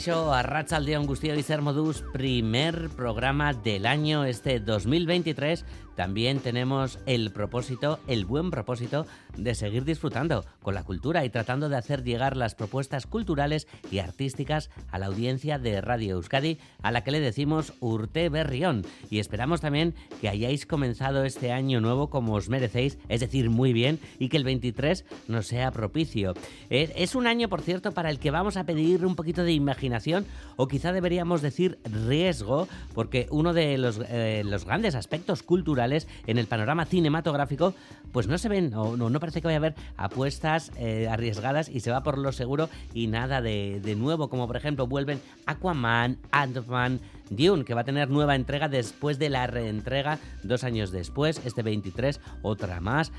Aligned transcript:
Kaixo, 0.00 0.32
Arratsaldeon 0.32 1.06
y 1.36 1.42
Sermodus, 1.42 2.02
primer 2.14 2.88
programa 2.88 3.52
del 3.52 3.84
año 3.84 4.24
este 4.24 4.58
2023 4.58 5.66
también 6.00 6.38
tenemos 6.38 6.98
el 7.04 7.30
propósito, 7.30 7.98
el 8.06 8.24
buen 8.24 8.50
propósito 8.50 9.04
de 9.36 9.54
seguir 9.54 9.84
disfrutando 9.84 10.46
con 10.62 10.74
la 10.74 10.82
cultura 10.82 11.26
y 11.26 11.28
tratando 11.28 11.68
de 11.68 11.76
hacer 11.76 12.04
llegar 12.04 12.38
las 12.38 12.54
propuestas 12.54 13.06
culturales 13.06 13.68
y 13.90 13.98
artísticas 13.98 14.70
a 14.90 14.98
la 14.98 15.06
audiencia 15.06 15.58
de 15.58 15.82
Radio 15.82 16.14
Euskadi, 16.14 16.56
a 16.80 16.90
la 16.90 17.04
que 17.04 17.10
le 17.10 17.20
decimos 17.20 17.74
Urte 17.80 18.30
Berrión. 18.30 18.86
Y 19.10 19.18
esperamos 19.18 19.60
también 19.60 19.94
que 20.22 20.30
hayáis 20.30 20.64
comenzado 20.64 21.24
este 21.24 21.52
año 21.52 21.82
nuevo 21.82 22.08
como 22.08 22.32
os 22.32 22.48
merecéis, 22.48 22.96
es 23.10 23.20
decir, 23.20 23.50
muy 23.50 23.74
bien, 23.74 24.00
y 24.18 24.30
que 24.30 24.38
el 24.38 24.44
23 24.44 25.04
nos 25.28 25.48
sea 25.48 25.70
propicio. 25.70 26.32
Es 26.70 27.14
un 27.14 27.26
año, 27.26 27.50
por 27.50 27.60
cierto, 27.60 27.92
para 27.92 28.08
el 28.08 28.18
que 28.18 28.30
vamos 28.30 28.56
a 28.56 28.64
pedir 28.64 29.04
un 29.04 29.16
poquito 29.16 29.44
de 29.44 29.52
imaginación, 29.52 30.24
o 30.56 30.66
quizá 30.66 30.94
deberíamos 30.94 31.42
decir 31.42 31.78
riesgo, 31.84 32.68
porque 32.94 33.26
uno 33.30 33.52
de 33.52 33.76
los, 33.76 34.00
eh, 34.08 34.44
los 34.46 34.64
grandes 34.64 34.94
aspectos 34.94 35.42
culturales 35.42 35.89
en 36.26 36.38
el 36.38 36.46
panorama 36.46 36.84
cinematográfico, 36.84 37.74
pues 38.12 38.26
no 38.26 38.38
se 38.38 38.48
ven, 38.48 38.74
o 38.74 38.96
no, 38.96 39.20
parece 39.20 39.40
que 39.40 39.48
vaya 39.48 39.56
a 39.56 39.58
haber 39.58 39.74
apuestas 39.96 40.72
eh, 40.76 41.08
arriesgadas 41.10 41.68
y 41.68 41.80
se 41.80 41.90
va 41.90 42.02
por 42.02 42.18
lo 42.18 42.32
seguro 42.32 42.68
y 42.94 43.06
nada 43.06 43.40
de, 43.40 43.80
de 43.82 43.96
nuevo, 43.96 44.28
como 44.28 44.46
por 44.46 44.56
ejemplo 44.56 44.86
vuelven 44.86 45.20
Aquaman, 45.46 46.18
Ant-Man, 46.30 47.00
Dune, 47.30 47.64
que 47.64 47.74
va 47.74 47.82
a 47.82 47.84
tener 47.84 48.10
nueva 48.10 48.34
entrega 48.34 48.68
después 48.68 49.18
de 49.18 49.30
la 49.30 49.46
reentrega 49.46 50.18
dos 50.42 50.64
años 50.64 50.90
después, 50.90 51.40
este 51.44 51.62
23, 51.62 52.20
otra 52.42 52.80
más. 52.80 53.12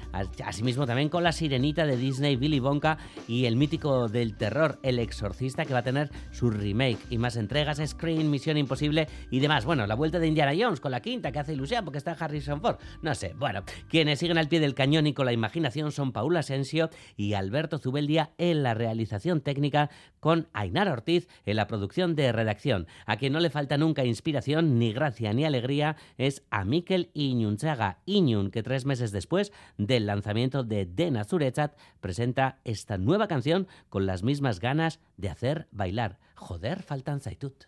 Asimismo 0.45 0.86
también 0.86 1.09
con 1.09 1.23
la 1.23 1.31
sirenita 1.31 1.86
de 1.86 1.98
Disney, 1.98 2.36
Billy 2.36 2.59
Bonka 2.59 2.98
y 3.28 3.45
el 3.45 3.56
mítico 3.56 4.08
del 4.08 4.36
terror, 4.36 4.80
El 4.84 5.00
Exorcista, 5.00 5.66
que 5.66 5.73
va 5.73 5.80
a 5.80 5.84
tener 5.84 6.09
su 6.31 6.52
remake 6.52 7.00
y 7.09 7.18
más 7.18 7.36
entregas, 7.38 7.81
Screen, 7.86 8.30
Misión 8.30 8.58
Imposible 8.58 9.08
y 9.30 9.40
demás. 9.40 9.66
Bueno, 9.66 9.88
la 9.88 9.95
vuelta 9.95 10.20
de 10.20 10.28
Indiana 10.28 10.53
Jones 10.58 10.80
con 10.80 10.92
la 10.92 11.02
quinta 11.02 11.31
que 11.31 11.40
hace 11.40 11.53
ilusión 11.53 11.84
porque 11.86 11.98
está 11.98 12.12
Harrison 12.12 12.62
Ford. 12.62 12.78
No 13.02 13.16
sé, 13.16 13.34
bueno, 13.38 13.64
quienes 13.90 14.20
siguen 14.20 14.38
al 14.38 14.48
pie 14.48 14.59
del 14.59 14.75
cañón 14.75 15.08
y 15.08 15.14
con 15.14 15.25
la 15.25 15.34
imaginación 15.34 15.92
son 15.92 16.12
Paula 16.12 16.42
Asensio 16.42 16.90
y 17.16 17.34
Alberto 17.34 17.78
Zubeldia 17.78 18.31
en 18.38 18.64
la 18.64 18.73
realización 18.73 19.42
técnica 19.42 19.90
con 20.20 20.48
Ainar 20.53 20.88
Ortiz 20.90 21.28
en 21.46 21.56
la 21.56 21.68
producción 21.68 22.16
de 22.16 22.31
redacción. 22.31 22.88
A 23.06 23.18
quien 23.18 23.34
no 23.34 23.40
le 23.40 23.50
falta 23.50 23.78
nunca 23.78 24.01
inspiración, 24.06 24.80
ni 24.80 24.94
gracia 24.94 25.34
ni 25.34 25.46
alegría 25.46 25.96
es 26.18 26.44
a 26.50 26.66
Mikel 26.66 27.10
Iñunzaga 27.14 28.00
Iñun, 28.06 28.52
que 28.52 28.64
tres 28.64 28.86
meses 28.86 29.12
después 29.12 29.52
del 29.78 30.06
lanzamiento 30.06 30.64
de 30.64 30.86
Dena 30.86 31.24
Zurechat 31.24 31.78
presenta 32.00 32.59
esta 32.64 32.98
nueva 32.98 33.28
canción 33.28 33.68
con 33.90 34.06
las 34.06 34.24
mismas 34.24 34.59
ganas 34.59 35.00
de 35.18 35.30
hacer 35.30 35.68
bailar. 35.72 36.20
Joder, 36.36 36.84
faltan 36.84 37.22
zaitut. 37.22 37.66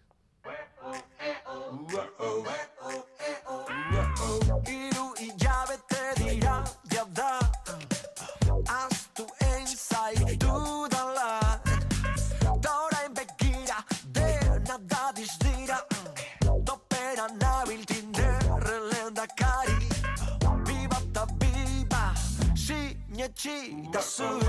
Itxitazu. 23.44 24.40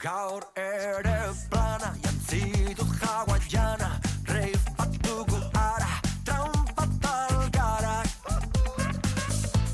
Gaur 0.00 0.42
ere 0.56 1.18
plana 1.50 1.90
jantzitut 2.02 2.92
jaua 3.00 3.38
jana 3.48 3.90
Reif 4.28 4.64
bat 4.76 4.92
dugu 5.02 5.40
ara 5.54 6.00
Trampa 6.24 6.84
talgara 7.02 8.02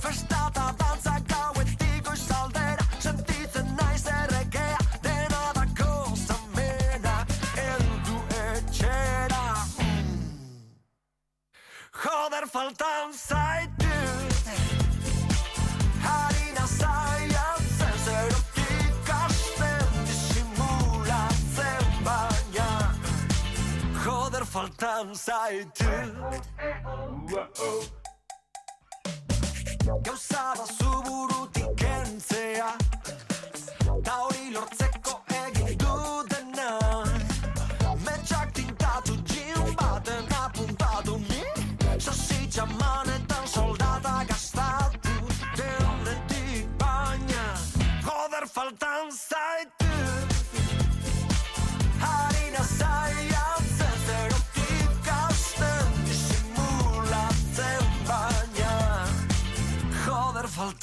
Festa 0.03 0.41
eta 0.49 0.67
dantza 0.79 1.15
gauetik 1.33 2.11
oizaldera 2.15 2.87
Sentitzen 2.99 3.77
naiz 3.77 4.07
erregea 4.07 4.79
Dena 5.03 5.45
dako 5.59 5.93
zamena 6.27 7.17
Eldu 7.69 8.19
etxera. 8.47 9.45
Joder 12.03 12.47
faltan 12.47 13.13
zait 13.13 13.42
faltan 24.83 25.15
zaitu 25.15 25.85
Gauza 30.03 30.55
da 30.57 30.67
zuburutik 30.67 30.82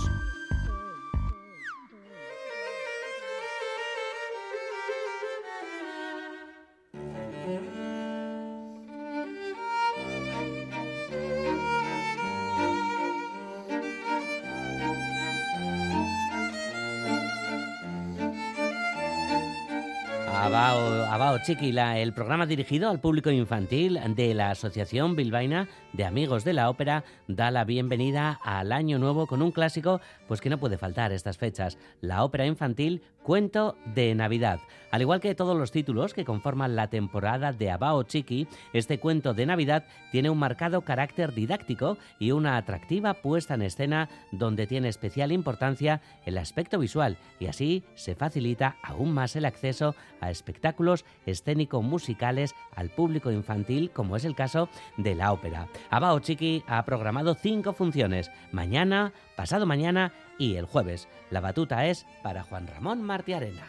zaitut. 21.45 21.57
Kultura.eus 21.57 21.57
Abao, 21.57 21.59
Abao 21.59 21.67
Chiqui, 21.67 21.71
la- 21.71 21.99
el 21.99 22.13
programa 22.13 22.45
dirigido 22.45 22.89
al 22.89 22.99
público 22.99 23.29
infantil 23.31 23.99
de 24.15 24.33
la 24.33 24.51
Asociación 24.51 25.15
Bilbaína 25.15 25.67
de 25.93 26.05
Amigos 26.05 26.43
de 26.43 26.53
la 26.53 26.69
Ópera 26.69 27.03
da 27.27 27.51
la 27.51 27.65
bienvenida 27.65 28.39
al 28.43 28.71
año 28.71 28.97
nuevo 28.99 29.27
con 29.27 29.41
un 29.41 29.51
clásico 29.51 29.99
pues 30.27 30.41
que 30.41 30.49
no 30.49 30.57
puede 30.59 30.77
faltar 30.77 31.11
estas 31.11 31.37
fechas, 31.37 31.77
la 32.01 32.23
ópera 32.23 32.45
infantil 32.45 33.01
Cuento 33.23 33.77
de 33.85 34.13
Navidad. 34.15 34.59
Al 34.91 35.01
igual 35.01 35.21
que 35.21 35.33
todos 35.33 35.57
los 35.57 35.71
títulos 35.71 36.13
que 36.13 36.25
conforman 36.25 36.75
la 36.75 36.89
temporada 36.89 37.53
de 37.53 37.71
Abao 37.71 38.03
Chiqui, 38.03 38.47
este 38.73 38.99
cuento 38.99 39.33
de 39.33 39.45
Navidad 39.45 39.85
tiene 40.11 40.29
un 40.29 40.37
marcado 40.37 40.81
carácter 40.81 41.33
didáctico 41.33 41.97
y 42.19 42.31
una 42.31 42.57
atractiva 42.57 43.15
puesta 43.15 43.55
en 43.55 43.63
escena 43.63 44.09
donde 44.31 44.67
tiene 44.67 44.89
especial 44.89 45.31
importancia 45.31 46.01
el 46.25 46.37
aspecto 46.37 46.77
visual 46.77 47.17
y 47.39 47.47
así 47.47 47.83
se 47.95 48.13
facilita 48.13 48.75
aún 48.83 49.13
más 49.13 49.35
el 49.35 49.45
acceso 49.45 49.95
a 50.19 50.29
espectáculos 50.29 51.05
escénico-musicales 51.25 52.53
al 52.75 52.89
público 52.89 53.31
infantil, 53.31 53.89
como 53.89 54.15
es 54.15 54.25
el 54.25 54.35
caso 54.35 54.69
de 54.97 55.15
la 55.15 55.31
ópera. 55.31 55.69
Abao 55.89 56.19
Chiqui 56.19 56.63
ha 56.67 56.83
programado 56.83 57.33
cinco 57.35 57.73
funciones, 57.73 58.29
mañana, 58.51 59.13
pasado 59.35 59.65
mañana 59.65 60.11
y 60.37 60.55
el 60.55 60.65
jueves. 60.65 61.07
La 61.29 61.41
batuta 61.41 61.85
es 61.85 62.05
para 62.21 62.43
Juan 62.43 62.67
Ramón 62.67 63.01
Martiarena. 63.01 63.67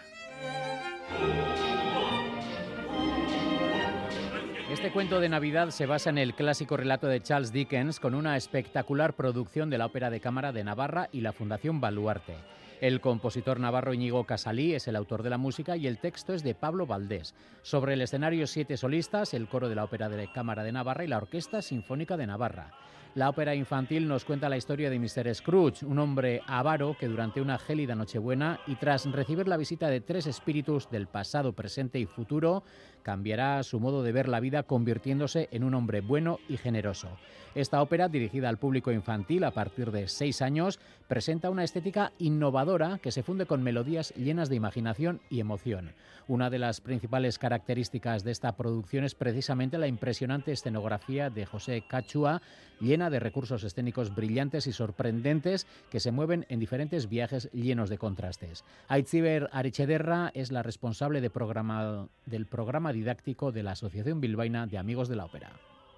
Este 4.71 4.91
cuento 4.91 5.21
de 5.21 5.29
Navidad 5.29 5.71
se 5.71 5.87
basa 5.87 6.11
en 6.11 6.19
el 6.19 6.35
clásico 6.35 6.77
relato 6.77 7.07
de 7.07 7.23
Charles 7.23 7.53
Dickens 7.53 8.01
con 8.01 8.15
una 8.15 8.37
espectacular 8.37 9.15
producción 9.15 9.71
de 9.71 9.79
la 9.79 9.87
Ópera 9.87 10.11
de 10.11 10.21
Cámara 10.21 10.53
de 10.53 10.65
Navarra 10.65 11.09
y 11.13 11.21
la 11.21 11.33
Fundación 11.33 11.81
Baluarte. 11.81 12.35
El 12.81 13.01
compositor 13.01 13.61
navarro 13.61 13.95
Íñigo 13.95 14.25
Casalí 14.25 14.75
es 14.75 14.89
el 14.89 14.97
autor 14.97 15.23
de 15.23 15.31
la 15.31 15.39
música 15.39 15.77
y 15.77 15.87
el 15.87 15.99
texto 15.99 16.35
es 16.35 16.43
de 16.43 16.55
Pablo 16.55 16.87
Valdés. 16.87 17.35
Sobre 17.63 17.95
el 17.95 18.03
escenario 18.03 18.47
siete 18.47 18.77
solistas, 18.77 19.33
el 19.33 19.49
coro 19.49 19.69
de 19.69 19.75
la 19.75 19.85
Ópera 19.85 20.09
de 20.09 20.31
Cámara 20.33 20.65
de 20.65 20.73
Navarra 20.73 21.05
y 21.05 21.09
la 21.09 21.19
Orquesta 21.19 21.63
Sinfónica 21.63 22.17
de 22.17 22.27
Navarra. 22.27 22.73
La 23.15 23.29
ópera 23.29 23.55
infantil 23.55 24.09
nos 24.09 24.25
cuenta 24.25 24.49
la 24.49 24.57
historia 24.57 24.91
de 24.91 24.99
Mr. 24.99 25.33
Scrooge, 25.33 25.87
un 25.87 26.01
hombre 26.01 26.43
avaro 26.49 26.97
que 26.99 27.07
durante 27.07 27.41
una 27.41 27.59
gélida 27.59 27.95
Nochebuena 27.95 28.59
y 28.67 28.75
tras 28.75 29.07
recibir 29.07 29.47
la 29.47 29.57
visita 29.57 29.87
de 29.87 30.01
tres 30.01 30.27
espíritus 30.27 30.91
del 30.91 31.07
pasado, 31.07 31.53
presente 31.53 32.01
y 32.01 32.07
futuro, 32.07 32.65
cambiará 33.05 33.62
su 33.62 33.79
modo 33.79 34.03
de 34.03 34.11
ver 34.11 34.29
la 34.29 34.41
vida 34.41 34.65
convirtiéndose 34.65 35.49
en 35.53 35.62
un 35.62 35.75
hombre 35.75 36.01
bueno 36.01 36.41
y 36.49 36.56
generoso. 36.56 37.09
Esta 37.55 37.81
ópera, 37.81 38.09
dirigida 38.09 38.49
al 38.49 38.59
público 38.59 38.91
infantil 38.91 39.45
a 39.45 39.53
partir 39.53 39.93
de 39.93 40.09
seis 40.09 40.43
años, 40.43 40.81
presenta 41.06 41.51
una 41.51 41.62
estética 41.62 42.11
innovadora 42.19 42.99
que 42.99 43.12
se 43.12 43.23
funde 43.23 43.47
con 43.47 43.62
melodías 43.62 44.12
llenas 44.17 44.49
de 44.49 44.56
imaginación 44.56 45.21
y 45.31 45.39
emoción. 45.39 45.93
Una 46.27 46.49
de 46.49 46.59
las 46.59 46.81
principales 46.81 47.39
características 47.39 48.25
de 48.25 48.33
esta 48.33 48.56
producción 48.56 49.05
es 49.05 49.15
precisamente 49.15 49.79
la 49.79 49.87
impresionante 49.87 50.53
escenografía 50.53 51.29
de 51.29 51.45
José 51.45 51.85
Cachua, 51.87 52.41
llena 52.81 53.11
de 53.11 53.21
recursos 53.21 53.62
escénicos 53.62 54.15
brillantes 54.15 54.67
y 54.67 54.73
sorprendentes 54.73 55.67
que 55.91 56.01
se 56.01 56.12
mueven 56.12 56.47
en 56.49 56.61
diferentes 56.61 57.09
viajes 57.09 57.51
llenos 57.53 57.91
de 57.91 57.99
contrastes. 57.99 58.65
Aitziber 58.89 59.51
Arechederra 59.53 60.31
es 60.35 60.51
la 60.51 60.62
responsable 60.62 61.21
del 61.21 61.31
programa 61.31 62.93
didáctico 62.94 63.52
de 63.52 63.62
la 63.62 63.73
Asociación 63.73 64.23
Bilbaína 64.23 64.67
de 64.67 64.79
Amigos 64.79 65.08
de 65.08 65.17
la 65.17 65.26
Ópera. 65.26 65.52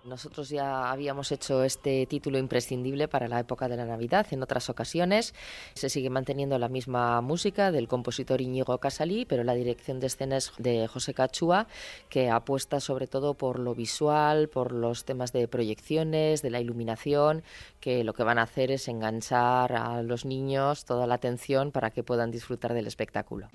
Nosotros 0.06 0.50
ya 0.50 0.92
habíamos 0.92 1.32
hecho 1.32 1.64
este 1.64 2.06
título 2.06 2.38
imprescindible 2.38 3.08
para 3.08 3.26
la 3.26 3.40
época 3.40 3.68
de 3.68 3.76
la 3.76 3.86
Navidad 3.86 4.26
en 4.30 4.40
otras 4.40 4.70
ocasiones. 4.70 5.34
Se 5.74 5.88
sigue 5.88 6.10
manteniendo 6.10 6.58
la 6.60 6.68
misma 6.68 7.20
música 7.22 7.72
del 7.72 7.88
compositor 7.88 8.40
Íñigo 8.40 8.78
Casalí, 8.78 9.24
pero 9.24 9.42
la 9.42 9.54
dirección 9.54 9.98
de 9.98 10.06
escena 10.06 10.36
es 10.36 10.52
de 10.58 10.86
José 10.86 11.12
Cachúa, 11.12 11.66
que 12.08 12.30
apuesta 12.30 12.78
sobre 12.78 13.08
todo 13.08 13.34
por 13.34 13.58
lo 13.58 13.74
visual, 13.74 14.48
por 14.48 14.70
los 14.70 15.04
temas 15.04 15.32
de 15.32 15.48
proyecciones, 15.48 16.40
de 16.40 16.50
la 16.50 16.60
iluminación, 16.60 17.42
que 17.80 18.04
lo 18.04 18.14
que 18.14 18.22
van 18.22 18.38
a 18.38 18.42
hacer 18.42 18.70
es 18.70 18.86
enganchar 18.86 19.72
a 19.72 20.02
los 20.02 20.24
niños 20.24 20.84
toda 20.84 21.08
la 21.08 21.16
atención 21.16 21.72
para 21.72 21.90
que 21.90 22.04
puedan 22.04 22.30
disfrutar 22.30 22.74
del 22.74 22.86
espectáculo. 22.86 23.48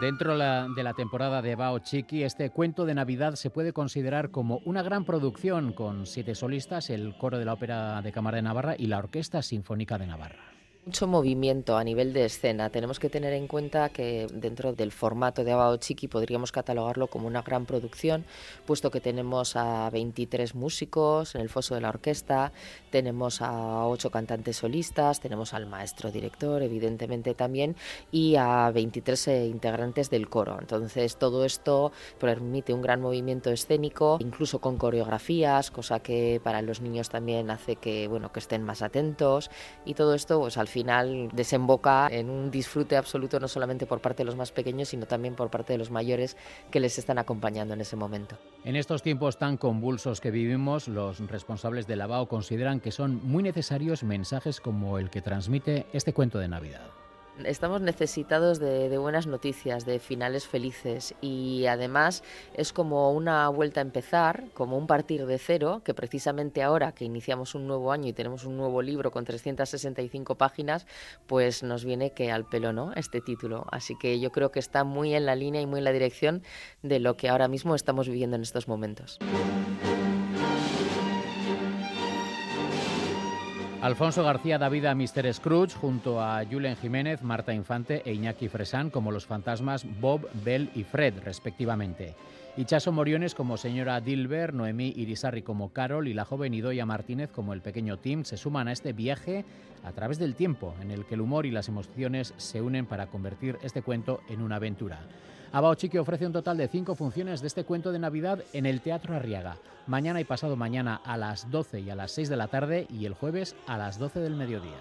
Dentro 0.00 0.36
de 0.36 0.82
la 0.82 0.92
temporada 0.92 1.40
de 1.40 1.54
Bao 1.54 1.78
Chiqui, 1.78 2.22
este 2.22 2.50
cuento 2.50 2.84
de 2.84 2.94
Navidad 2.94 3.34
se 3.34 3.48
puede 3.48 3.72
considerar 3.72 4.30
como 4.30 4.60
una 4.66 4.82
gran 4.82 5.06
producción 5.06 5.72
con 5.72 6.04
siete 6.04 6.34
solistas, 6.34 6.90
el 6.90 7.16
coro 7.16 7.38
de 7.38 7.46
la 7.46 7.54
Ópera 7.54 8.02
de 8.02 8.12
Cámara 8.12 8.36
de 8.36 8.42
Navarra 8.42 8.74
y 8.76 8.88
la 8.88 8.98
Orquesta 8.98 9.40
Sinfónica 9.40 9.96
de 9.96 10.06
Navarra. 10.06 10.55
Mucho 10.86 11.08
movimiento 11.08 11.76
a 11.76 11.82
nivel 11.82 12.12
de 12.12 12.26
escena. 12.26 12.70
Tenemos 12.70 13.00
que 13.00 13.10
tener 13.10 13.32
en 13.32 13.48
cuenta 13.48 13.88
que 13.88 14.28
dentro 14.32 14.72
del 14.72 14.92
formato 14.92 15.42
de 15.42 15.50
Abao 15.50 15.78
Chiqui 15.78 16.06
podríamos 16.06 16.52
catalogarlo 16.52 17.08
como 17.08 17.26
una 17.26 17.42
gran 17.42 17.66
producción, 17.66 18.24
puesto 18.66 18.92
que 18.92 19.00
tenemos 19.00 19.56
a 19.56 19.90
23 19.90 20.54
músicos 20.54 21.34
en 21.34 21.40
el 21.40 21.48
foso 21.48 21.74
de 21.74 21.80
la 21.80 21.88
orquesta, 21.88 22.52
tenemos 22.90 23.42
a 23.42 23.84
8 23.88 24.10
cantantes 24.12 24.58
solistas, 24.58 25.18
tenemos 25.18 25.54
al 25.54 25.66
maestro 25.66 26.12
director, 26.12 26.62
evidentemente 26.62 27.34
también, 27.34 27.74
y 28.12 28.36
a 28.36 28.70
23 28.70 29.26
eh, 29.26 29.46
integrantes 29.48 30.08
del 30.08 30.28
coro. 30.28 30.56
Entonces, 30.60 31.16
todo 31.16 31.44
esto 31.44 31.90
permite 32.20 32.72
un 32.72 32.82
gran 32.82 33.00
movimiento 33.00 33.50
escénico, 33.50 34.18
incluso 34.20 34.60
con 34.60 34.76
coreografías, 34.76 35.72
cosa 35.72 35.98
que 35.98 36.40
para 36.44 36.62
los 36.62 36.80
niños 36.80 37.08
también 37.08 37.50
hace 37.50 37.74
que, 37.74 38.06
bueno, 38.06 38.30
que 38.30 38.38
estén 38.38 38.62
más 38.62 38.82
atentos 38.82 39.50
y 39.84 39.94
todo 39.94 40.14
esto 40.14 40.38
pues 40.38 40.56
al 40.56 40.68
final 40.68 40.75
desemboca 41.32 42.08
en 42.10 42.30
un 42.30 42.50
disfrute 42.50 42.96
absoluto 42.96 43.40
no 43.40 43.48
solamente 43.48 43.86
por 43.86 44.00
parte 44.00 44.22
de 44.22 44.26
los 44.26 44.36
más 44.36 44.52
pequeños 44.52 44.88
sino 44.88 45.06
también 45.06 45.34
por 45.34 45.50
parte 45.50 45.72
de 45.72 45.78
los 45.78 45.90
mayores 45.90 46.36
que 46.70 46.80
les 46.80 46.98
están 46.98 47.18
acompañando 47.18 47.74
en 47.74 47.80
ese 47.80 47.96
momento. 47.96 48.36
En 48.64 48.76
estos 48.76 49.02
tiempos 49.02 49.38
tan 49.38 49.56
convulsos 49.56 50.20
que 50.20 50.30
vivimos, 50.30 50.88
los 50.88 51.18
responsables 51.20 51.86
de 51.86 51.96
la 51.96 52.06
BAO 52.06 52.28
consideran 52.28 52.80
que 52.80 52.92
son 52.92 53.20
muy 53.26 53.42
necesarios 53.42 54.02
mensajes 54.02 54.60
como 54.60 54.98
el 54.98 55.10
que 55.10 55.22
transmite 55.22 55.86
este 55.92 56.12
cuento 56.12 56.38
de 56.38 56.48
Navidad. 56.48 56.86
Estamos 57.44 57.82
necesitados 57.82 58.58
de, 58.58 58.96
buenas 58.96 59.26
noticias, 59.26 59.84
de 59.84 59.98
finales 59.98 60.46
felices 60.46 61.14
y 61.20 61.66
además 61.66 62.22
es 62.54 62.72
como 62.72 63.12
una 63.12 63.48
vuelta 63.50 63.80
a 63.80 63.82
empezar, 63.82 64.44
como 64.54 64.78
un 64.78 64.86
partir 64.86 65.26
de 65.26 65.38
cero, 65.38 65.82
que 65.84 65.92
precisamente 65.92 66.62
ahora 66.62 66.92
que 66.92 67.04
iniciamos 67.04 67.54
un 67.54 67.66
nuevo 67.66 67.92
año 67.92 68.08
y 68.08 68.14
tenemos 68.14 68.44
un 68.44 68.56
nuevo 68.56 68.80
libro 68.80 69.10
con 69.10 69.24
365 69.24 70.36
páginas, 70.36 70.86
pues 71.26 71.62
nos 71.62 71.84
viene 71.84 72.12
que 72.12 72.32
al 72.32 72.46
pelo, 72.46 72.72
¿no? 72.72 72.92
Este 72.94 73.20
título. 73.20 73.66
Así 73.70 73.96
que 73.98 74.18
yo 74.18 74.32
creo 74.32 74.50
que 74.50 74.58
está 74.58 74.84
muy 74.84 75.14
en 75.14 75.26
la 75.26 75.34
línea 75.34 75.60
y 75.60 75.66
muy 75.66 75.78
en 75.78 75.84
la 75.84 75.92
dirección 75.92 76.42
de 76.82 77.00
lo 77.00 77.18
que 77.18 77.28
ahora 77.28 77.48
mismo 77.48 77.74
estamos 77.74 78.08
viviendo 78.08 78.36
en 78.36 78.42
estos 78.42 78.66
momentos. 78.66 79.18
Alfonso 83.86 84.24
García 84.24 84.58
da 84.58 84.68
vida 84.68 84.90
a 84.90 84.96
Mr. 84.96 85.32
Scrooge 85.32 85.76
junto 85.78 86.20
a 86.20 86.44
Julen 86.44 86.74
Jiménez, 86.74 87.22
Marta 87.22 87.54
Infante 87.54 88.02
e 88.04 88.14
Iñaki 88.14 88.48
Fresán 88.48 88.90
como 88.90 89.12
los 89.12 89.26
fantasmas 89.26 89.86
Bob, 90.00 90.26
Bell 90.42 90.70
y 90.74 90.82
Fred, 90.82 91.22
respectivamente. 91.22 92.16
Y 92.56 92.64
Chaso 92.64 92.90
Moriones 92.90 93.36
como 93.36 93.56
señora 93.56 94.00
Dilber, 94.00 94.54
Noemí 94.54 94.92
Irisarri 94.96 95.42
como 95.42 95.72
Carol 95.72 96.08
y 96.08 96.14
la 96.14 96.24
joven 96.24 96.52
Idoia 96.52 96.84
Martínez 96.84 97.30
como 97.30 97.52
el 97.52 97.62
pequeño 97.62 97.96
Tim 97.96 98.24
se 98.24 98.36
suman 98.36 98.66
a 98.66 98.72
este 98.72 98.92
viaje 98.92 99.44
a 99.84 99.92
través 99.92 100.18
del 100.18 100.34
tiempo, 100.34 100.74
en 100.82 100.90
el 100.90 101.04
que 101.04 101.14
el 101.14 101.20
humor 101.20 101.46
y 101.46 101.52
las 101.52 101.68
emociones 101.68 102.34
se 102.38 102.60
unen 102.60 102.86
para 102.86 103.06
convertir 103.06 103.56
este 103.62 103.82
cuento 103.82 104.20
en 104.28 104.42
una 104.42 104.56
aventura. 104.56 104.98
Abao 105.56 105.74
Chiqui 105.74 105.96
ofrece 105.96 106.26
un 106.26 106.34
total 106.34 106.58
de 106.58 106.68
cinco 106.68 106.94
funciones 106.94 107.40
de 107.40 107.46
este 107.46 107.64
cuento 107.64 107.90
de 107.90 107.98
Navidad 107.98 108.40
en 108.52 108.66
el 108.66 108.82
Teatro 108.82 109.16
Arriaga. 109.16 109.56
Mañana 109.86 110.20
y 110.20 110.24
pasado 110.24 110.54
mañana 110.54 111.00
a 111.02 111.16
las 111.16 111.50
12 111.50 111.80
y 111.80 111.88
a 111.88 111.94
las 111.94 112.12
6 112.12 112.28
de 112.28 112.36
la 112.36 112.48
tarde 112.48 112.86
y 112.90 113.06
el 113.06 113.14
jueves 113.14 113.56
a 113.66 113.78
las 113.78 113.98
12 113.98 114.20
del 114.20 114.36
mediodía. 114.36 114.76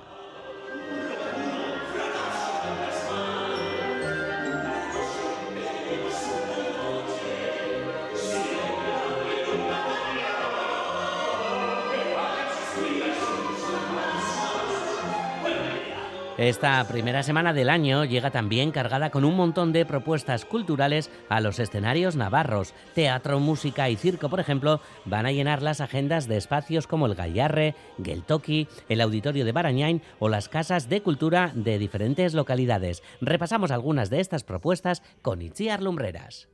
Esta 16.38 16.86
primera 16.86 17.24
semana 17.24 17.54
del 17.54 17.70
año 17.70 18.04
llega 18.04 18.30
también 18.30 18.72
cargada 18.72 19.10
con 19.10 19.24
un 19.24 19.38
montón 19.38 19.72
de 19.72 19.86
propuestas 19.86 20.44
culturales 20.44 21.10
a 21.30 21.40
los 21.40 21.60
escenarios 21.60 22.18
navarros. 22.18 22.74
Teatro, 22.94 23.40
música 23.40 23.90
y 23.90 23.96
circo, 23.96 24.28
por 24.28 24.42
ejemplo, 24.42 24.82
van 25.06 25.26
a 25.26 25.32
llenar 25.32 25.62
las 25.62 25.80
agendas 25.80 26.28
de 26.28 26.36
espacios 26.36 26.88
como 26.88 27.06
el 27.06 27.16
Gallarre, 27.16 27.74
Geltoki, 28.04 28.68
el 28.90 29.00
Auditorio 29.00 29.46
de 29.46 29.54
Barañain 29.54 30.02
o 30.20 30.28
las 30.28 30.50
casas 30.50 30.90
de 30.90 31.02
cultura 31.02 31.54
de 31.56 31.80
diferentes 31.80 32.34
localidades. 32.34 33.02
Repasamos 33.22 33.72
algunas 33.72 34.10
de 34.10 34.20
estas 34.20 34.44
propuestas 34.44 35.04
con 35.22 35.42
Itziar 35.42 35.82
Lumbreras. 35.82 36.50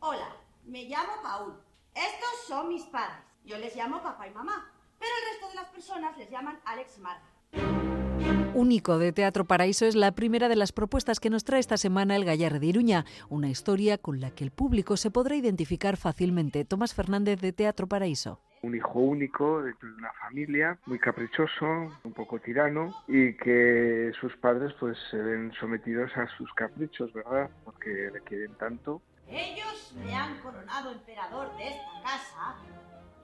Hola, 0.00 0.36
me 0.64 0.84
llamo 0.84 1.12
Paul. 1.22 1.52
Estos 1.94 2.46
son 2.46 2.70
mis 2.70 2.84
padres. 2.84 3.26
Yo 3.44 3.58
les 3.58 3.76
llamo 3.76 4.02
papá 4.02 4.26
y 4.26 4.30
mamá, 4.30 4.72
pero 4.98 5.12
el 5.12 5.32
resto 5.32 5.48
de 5.48 5.54
las 5.54 5.68
personas 5.68 6.16
les 6.16 6.30
llaman 6.30 6.58
Alex 6.64 6.96
y 6.96 7.00
Marta. 7.02 8.07
Único 8.54 8.98
de 8.98 9.12
Teatro 9.12 9.44
Paraíso 9.44 9.86
es 9.86 9.94
la 9.94 10.12
primera 10.12 10.48
de 10.48 10.56
las 10.56 10.72
propuestas 10.72 11.20
que 11.20 11.30
nos 11.30 11.44
trae 11.44 11.60
esta 11.60 11.76
semana 11.76 12.16
el 12.16 12.24
Gallarre 12.24 12.58
de 12.58 12.66
Iruña, 12.66 13.04
una 13.28 13.48
historia 13.48 13.98
con 13.98 14.20
la 14.20 14.30
que 14.30 14.44
el 14.44 14.50
público 14.50 14.96
se 14.96 15.10
podrá 15.10 15.36
identificar 15.36 15.96
fácilmente. 15.96 16.64
Tomás 16.64 16.94
Fernández 16.94 17.40
de 17.40 17.52
Teatro 17.52 17.86
Paraíso 17.86 18.40
un 18.62 18.74
hijo 18.74 18.98
único 18.98 19.62
dentro 19.62 19.88
de 19.88 19.94
una 19.94 20.12
familia, 20.14 20.78
muy 20.86 20.98
caprichoso, 20.98 21.64
un 22.02 22.12
poco 22.12 22.40
tirano 22.40 22.92
y 23.06 23.34
que 23.34 24.12
sus 24.20 24.34
padres 24.36 24.72
pues 24.80 24.96
se 25.10 25.16
ven 25.16 25.52
sometidos 25.58 26.10
a 26.16 26.26
sus 26.36 26.52
caprichos, 26.54 27.12
¿verdad? 27.12 27.50
Porque 27.64 28.10
le 28.12 28.20
quieren 28.22 28.54
tanto. 28.54 29.00
Ellos 29.28 29.94
me 30.04 30.14
han 30.14 30.38
coronado 30.40 30.92
emperador 30.92 31.56
de 31.56 31.68
esta 31.68 32.02
casa 32.02 32.56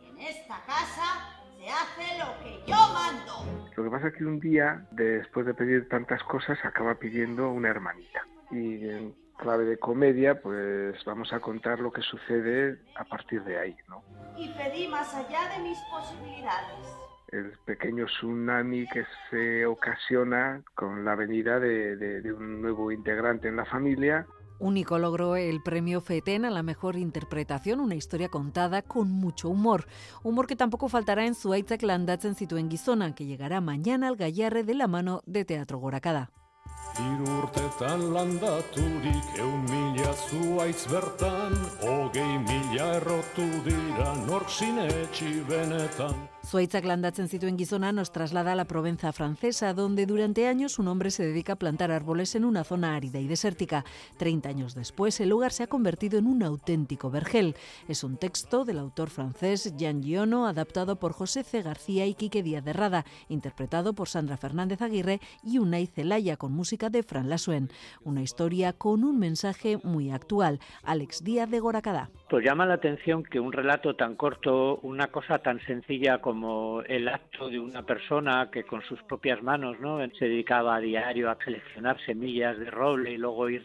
y 0.02 0.10
en 0.10 0.18
esta 0.18 0.62
casa 0.66 1.43
se 1.64 1.70
hace 1.70 2.18
lo 2.18 2.38
que 2.42 2.60
yo 2.66 2.76
mando. 2.92 3.32
Lo 3.76 3.84
que 3.84 3.90
pasa 3.90 4.08
es 4.08 4.14
que 4.14 4.24
un 4.24 4.38
día, 4.38 4.86
después 4.90 5.46
de 5.46 5.54
pedir 5.54 5.88
tantas 5.88 6.22
cosas, 6.24 6.58
acaba 6.64 6.94
pidiendo 6.96 7.50
una 7.50 7.70
hermanita. 7.70 8.26
Y 8.50 8.88
en 8.88 9.14
clave 9.38 9.64
de 9.64 9.78
comedia, 9.78 10.40
pues 10.40 11.02
vamos 11.04 11.32
a 11.32 11.40
contar 11.40 11.80
lo 11.80 11.90
que 11.90 12.02
sucede 12.02 12.78
a 12.96 13.04
partir 13.04 13.42
de 13.44 13.58
ahí, 13.58 13.76
¿no? 13.88 14.04
Y 14.36 14.48
pedí 14.50 14.88
más 14.88 15.14
allá 15.14 15.48
de 15.56 15.62
mis 15.62 15.78
posibilidades. 15.90 16.76
El 17.28 17.52
pequeño 17.64 18.06
tsunami 18.06 18.86
que 18.88 19.04
se 19.30 19.66
ocasiona 19.66 20.62
con 20.74 21.04
la 21.04 21.16
venida 21.16 21.58
de, 21.58 21.96
de, 21.96 22.20
de 22.20 22.32
un 22.32 22.60
nuevo 22.60 22.92
integrante 22.92 23.48
en 23.48 23.56
la 23.56 23.64
familia 23.64 24.26
Único 24.58 24.98
logró 24.98 25.36
el 25.36 25.62
premio 25.62 26.00
FETEN 26.00 26.44
a 26.44 26.50
la 26.50 26.62
mejor 26.62 26.96
interpretación, 26.96 27.80
una 27.80 27.96
historia 27.96 28.28
contada 28.28 28.82
con 28.82 29.10
mucho 29.10 29.48
humor. 29.48 29.86
Humor 30.22 30.46
que 30.46 30.56
tampoco 30.56 30.88
faltará 30.88 31.26
en 31.26 31.34
Zuaitzak 31.34 31.82
landatzen 31.82 32.36
zituen 32.36 32.70
gizona, 32.70 33.14
que 33.14 33.26
llegará 33.26 33.60
mañana 33.60 34.08
al 34.08 34.16
Gallarre 34.16 34.62
de 34.62 34.74
la 34.74 34.86
mano 34.86 35.22
de 35.26 35.44
Teatro 35.44 35.78
Gorakada. 35.78 36.30
Hiru 36.94 37.26
urtetan 37.40 38.04
landaturik 38.14 39.38
eun 39.42 39.64
mila 39.66 40.12
zuaitz 40.14 40.84
bertan, 40.92 41.56
hogei 41.82 42.38
mila 42.44 42.92
errotu 43.00 43.48
dira 43.66 44.12
nork 44.28 44.46
sinetxi 44.48 45.40
benetan. 45.48 46.14
Zuaitzak 46.44 46.84
landatzen 46.84 47.26
zituen 47.32 47.56
gizona 47.56 47.90
nos 47.90 48.12
traslada 48.12 48.52
a 48.52 48.54
la 48.54 48.66
Provenza 48.66 49.12
francesa, 49.12 49.72
donde 49.72 50.04
durante 50.04 50.46
años 50.46 50.78
un 50.78 50.88
hombre 50.88 51.10
se 51.10 51.24
dedica 51.24 51.54
a 51.54 51.56
plantar 51.56 51.90
árboles 51.90 52.34
en 52.34 52.44
una 52.44 52.64
zona 52.64 52.94
árida 52.94 53.18
y 53.18 53.26
desértica. 53.26 53.84
Treinta 54.18 54.50
años 54.50 54.74
después, 54.74 55.18
el 55.20 55.30
lugar 55.30 55.52
se 55.52 55.62
ha 55.62 55.68
convertido 55.68 56.18
en 56.18 56.26
un 56.26 56.42
auténtico 56.42 57.10
vergel. 57.10 57.56
Es 57.88 58.04
un 58.04 58.18
texto 58.18 58.66
del 58.66 58.78
autor 58.78 59.08
francés 59.08 59.72
Jean 59.78 60.02
Giono, 60.02 60.46
adaptado 60.46 60.96
por 60.96 61.14
José 61.14 61.44
C. 61.44 61.62
García 61.62 62.04
y 62.04 62.14
Quique 62.14 62.42
Díaz 62.42 62.62
de 62.62 62.74
Rada, 62.74 63.06
interpretado 63.30 63.94
por 63.94 64.10
Sandra 64.10 64.36
Fernández 64.36 64.82
Aguirre 64.82 65.20
y 65.42 65.58
Unai 65.58 65.86
Celaya, 65.86 66.36
con 66.36 66.52
música 66.52 66.83
de 66.90 67.02
Fran 67.02 67.28
Lasuen. 67.28 67.70
Una 68.02 68.22
historia 68.22 68.72
con 68.72 69.04
un 69.04 69.18
mensaje 69.18 69.78
muy 69.82 70.10
actual. 70.10 70.60
Alex 70.82 71.24
Díaz 71.24 71.50
de 71.50 71.60
Goracada. 71.60 72.10
Pues 72.34 72.44
llama 72.44 72.66
la 72.66 72.74
atención 72.74 73.22
que 73.22 73.38
un 73.38 73.52
relato 73.52 73.94
tan 73.94 74.16
corto, 74.16 74.80
una 74.82 75.06
cosa 75.06 75.38
tan 75.38 75.64
sencilla 75.66 76.18
como 76.18 76.82
el 76.82 77.06
acto 77.06 77.48
de 77.48 77.60
una 77.60 77.84
persona 77.84 78.50
que 78.50 78.64
con 78.64 78.82
sus 78.82 79.00
propias 79.04 79.40
manos 79.40 79.78
¿no? 79.78 79.98
se 80.18 80.24
dedicaba 80.24 80.74
a 80.74 80.80
diario 80.80 81.30
a 81.30 81.38
seleccionar 81.44 81.96
semillas 82.04 82.58
de 82.58 82.72
roble 82.72 83.12
y 83.12 83.18
luego 83.18 83.48
ir 83.48 83.64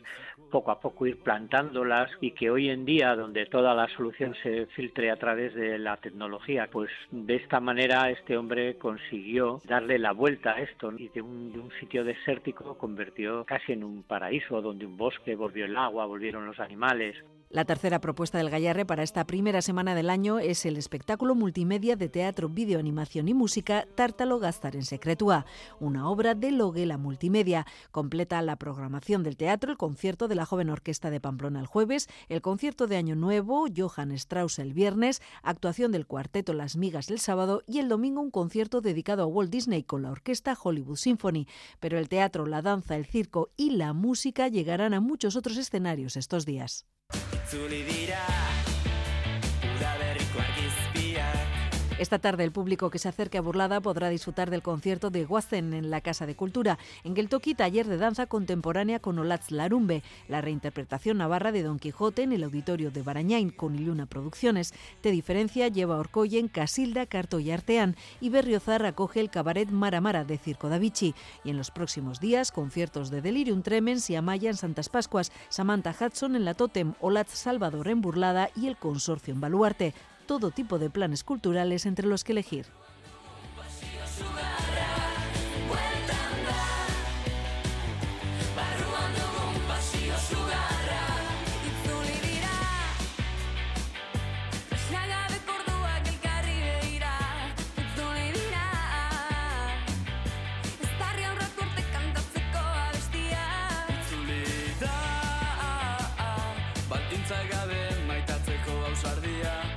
poco 0.52 0.70
a 0.70 0.80
poco 0.80 1.08
ir 1.08 1.18
plantándolas 1.18 2.12
y 2.22 2.30
que 2.30 2.52
hoy 2.52 2.70
en 2.70 2.86
día 2.86 3.16
donde 3.16 3.48
toda 3.48 3.74
la 3.74 3.88
solución 3.88 4.36
se 4.44 4.68
filtre 4.68 5.10
a 5.10 5.18
través 5.18 5.56
de 5.56 5.80
la 5.80 5.98
tecnología 5.98 6.70
pues 6.72 6.92
de 7.10 7.38
esta 7.38 7.60
manera 7.60 8.12
este 8.12 8.38
hombre 8.38 8.78
consiguió 8.78 9.60
darle 9.66 9.98
la 9.98 10.12
vuelta 10.12 10.52
a 10.52 10.62
esto 10.62 10.92
y 10.96 11.10
de 11.10 11.24
un, 11.24 11.52
de 11.52 11.58
un 11.58 11.72
sitio 11.80 12.04
desértico 12.04 12.78
convirtió 12.78 13.46
casi 13.46 13.72
en 13.72 13.84
un 13.84 14.04
paraíso 14.04 14.62
donde 14.62 14.86
un 14.86 14.96
bosque 14.96 15.36
volvió 15.36 15.66
el 15.66 15.76
agua 15.76 16.06
volvieron 16.06 16.46
los 16.46 16.60
animales 16.60 17.16
La 17.52 17.66
tercera 17.66 18.00
propuesta 18.00 18.38
del 18.38 18.52
Gallarre 18.52 18.86
para 18.86 19.02
esta 19.02 19.26
primera 19.26 19.64
semana 19.64 19.96
del 19.96 20.12
año 20.12 20.38
es 20.38 20.68
el 20.68 20.78
espectáculo 20.78 21.34
multimedia 21.34 21.96
de 21.96 22.08
teatro, 22.08 22.48
vídeo, 22.48 22.78
animación 22.78 23.28
y 23.28 23.34
música 23.34 23.88
Tártalo 23.96 24.38
Gastar 24.38 24.76
en 24.76 24.86
Secretua, 24.86 25.48
una 25.80 26.12
obra 26.12 26.36
de 26.36 26.52
Loguela 26.52 27.00
Multimedia. 27.00 27.66
Completa 27.90 28.40
la 28.44 28.58
programación 28.58 29.24
del 29.24 29.36
teatro 29.36 29.72
el 29.72 29.78
concierto 29.78 30.28
de 30.28 30.36
la 30.36 30.46
Joven 30.46 30.70
Orquesta 30.70 31.10
de 31.10 31.20
Pamplona 31.20 31.60
el 31.60 31.66
jueves, 31.66 32.08
el 32.28 32.44
concierto 32.44 32.86
de 32.86 32.98
Año 32.98 33.16
Nuevo, 33.16 33.66
Johann 33.76 34.12
Strauss 34.12 34.60
el 34.60 34.76
viernes, 34.76 35.20
actuación 35.42 35.92
del 35.92 36.06
cuarteto 36.06 36.54
Las 36.54 36.78
Migas 36.78 37.10
el 37.10 37.20
sábado 37.20 37.64
y 37.66 37.80
el 37.80 37.90
domingo 37.90 38.22
un 38.22 38.30
concierto 38.30 38.80
dedicado 38.80 39.24
a 39.24 39.26
Walt 39.26 39.50
Disney 39.50 39.82
con 39.82 40.04
la 40.04 40.12
orquesta 40.12 40.56
Hollywood 40.56 40.98
Symphony. 40.98 41.48
Pero 41.80 41.98
el 41.98 42.10
teatro, 42.10 42.46
la 42.46 42.62
danza, 42.62 42.96
el 42.96 43.08
circo 43.08 43.50
y 43.58 43.72
la 43.72 43.94
música 43.94 44.50
llegarán 44.50 44.94
a 44.94 45.00
muchos 45.00 45.36
otros 45.36 45.58
escenarios 45.58 46.16
estos 46.16 46.46
días. 46.46 46.86
Itzuli 47.14 47.84
dira 47.84 48.69
Esta 52.00 52.18
tarde 52.18 52.46
el 52.46 52.54
público 52.54 52.90
que 52.90 52.98
se 52.98 53.10
acerque 53.10 53.38
a 53.38 53.42
Burlada 53.42 53.82
podrá 53.82 54.08
disfrutar 54.08 54.50
del 54.50 54.62
concierto 54.62 55.10
de 55.10 55.26
Guazen 55.26 55.74
en 55.74 55.90
la 55.90 56.00
Casa 56.00 56.26
de 56.26 56.34
Cultura. 56.34 56.80
En 57.04 57.14
Geltoki, 57.14 57.56
taller 57.56 57.88
de 57.88 57.98
danza 57.98 58.26
contemporánea 58.26 59.00
con 59.00 59.20
Olatz 59.20 59.52
Larumbe, 59.52 60.02
la 60.30 60.40
reinterpretación 60.40 61.18
navarra 61.18 61.52
de 61.52 61.62
Don 61.62 61.78
Quijote 61.78 62.24
en 62.24 62.32
el 62.32 62.46
auditorio 62.46 62.90
de 62.90 63.02
Barañain 63.02 63.50
con 63.50 63.76
Iluna 63.76 64.06
Producciones. 64.06 64.74
Te 65.02 65.12
diferencia 65.12 65.68
lleva 65.68 65.96
a 65.96 66.00
Orcoyen, 66.00 66.48
Casilda, 66.48 67.06
Carto 67.06 67.42
y 67.42 67.52
Arteán 67.52 67.98
y 68.22 68.30
Berriozar 68.30 68.86
acoge 68.86 69.20
el 69.20 69.30
cabaret 69.30 69.70
Mara 69.70 70.00
Mara 70.00 70.24
de 70.24 70.38
Circo 70.38 70.70
da 70.70 70.78
Vinci. 70.78 71.14
Y 71.44 71.50
en 71.50 71.58
los 71.58 71.70
próximos 71.70 72.22
días, 72.22 72.54
conciertos 72.54 73.10
de 73.10 73.22
Delirium 73.22 73.62
Tremens 73.62 74.10
y 74.10 74.16
Amaya 74.16 74.50
en 74.50 74.56
Santas 74.56 74.88
Pascuas, 74.88 75.34
Samantha 75.50 75.94
Hudson 76.00 76.38
en 76.38 76.46
la 76.46 76.54
Totem, 76.54 76.94
Olatz 77.02 77.34
Salvador 77.34 77.90
en 77.90 78.00
Burlada 78.00 78.52
y 78.56 78.68
el 78.68 78.78
Consorcio 78.78 79.34
en 79.34 79.42
Baluarte 79.42 79.94
todo 80.30 80.52
tipo 80.52 80.78
de 80.78 80.92
planes 80.92 81.24
culturales 81.24 81.88
entre 81.88 82.06
los 82.06 82.24
que 82.24 82.34
elegir. 82.34 82.68
Maitatzeko 108.08 108.72
ausardia 108.88 109.69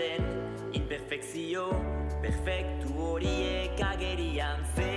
bizitzaren 0.00 0.24
imperfekzio 0.72 1.68
perfektu 2.22 2.88
horiek 2.96 3.80
agerian 3.84 4.64
se 4.74 4.90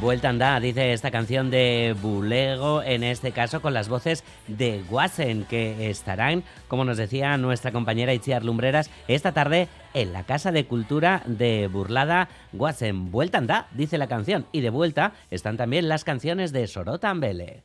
Vuelta 0.00 0.28
anda, 0.28 0.60
dice 0.60 0.92
esta 0.92 1.10
canción 1.10 1.50
de 1.50 1.96
Bulego, 2.02 2.82
en 2.82 3.02
este 3.02 3.32
caso 3.32 3.62
con 3.62 3.72
las 3.72 3.88
voces 3.88 4.24
de 4.46 4.82
Guasen, 4.82 5.44
que 5.44 5.88
estarán, 5.88 6.44
como 6.68 6.84
nos 6.84 6.98
decía 6.98 7.38
nuestra 7.38 7.72
compañera 7.72 8.12
Itziar 8.12 8.44
Lumbreras, 8.44 8.90
esta 9.08 9.32
tarde 9.32 9.68
en 9.94 10.12
la 10.12 10.24
Casa 10.24 10.52
de 10.52 10.66
Cultura 10.66 11.22
de 11.24 11.68
Burlada 11.68 12.28
Guasen. 12.52 13.10
Vuelta 13.10 13.38
anda, 13.38 13.68
dice 13.72 13.96
la 13.96 14.06
canción, 14.06 14.46
y 14.52 14.60
de 14.60 14.70
vuelta 14.70 15.12
están 15.30 15.56
también 15.56 15.88
las 15.88 16.04
canciones 16.04 16.52
de 16.52 16.66
Sorota 16.66 17.08
Ambele. 17.08 17.62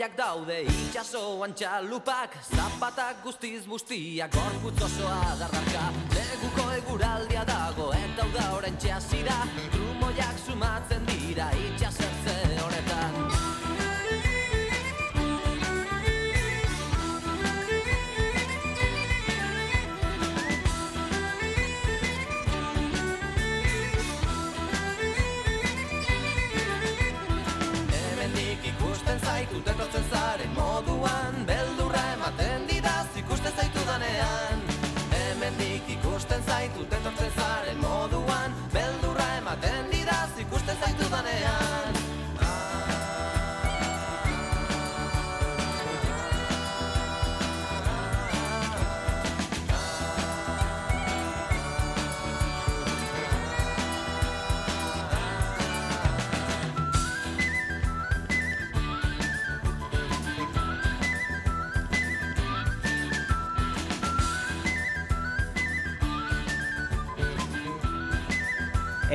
Odeiak 0.00 0.16
daude 0.16 0.54
itxasoan 0.64 1.52
txalupak 1.52 2.38
Zapatak 2.56 3.18
guztiz 3.20 3.66
bustiak 3.68 4.32
gorputz 4.32 4.86
osoa 4.86 5.34
dardarka 5.36 5.82
Neguko 6.14 6.64
eguraldia 6.78 7.44
dago 7.44 7.90
eta 7.98 8.24
hau 8.24 8.30
da 8.32 8.46
orain 8.56 8.80
txasira 8.80 9.36
Trumoiak 9.76 10.40
sumatzen 10.46 11.04
dira 11.10 11.50
itxasertze 11.66 12.59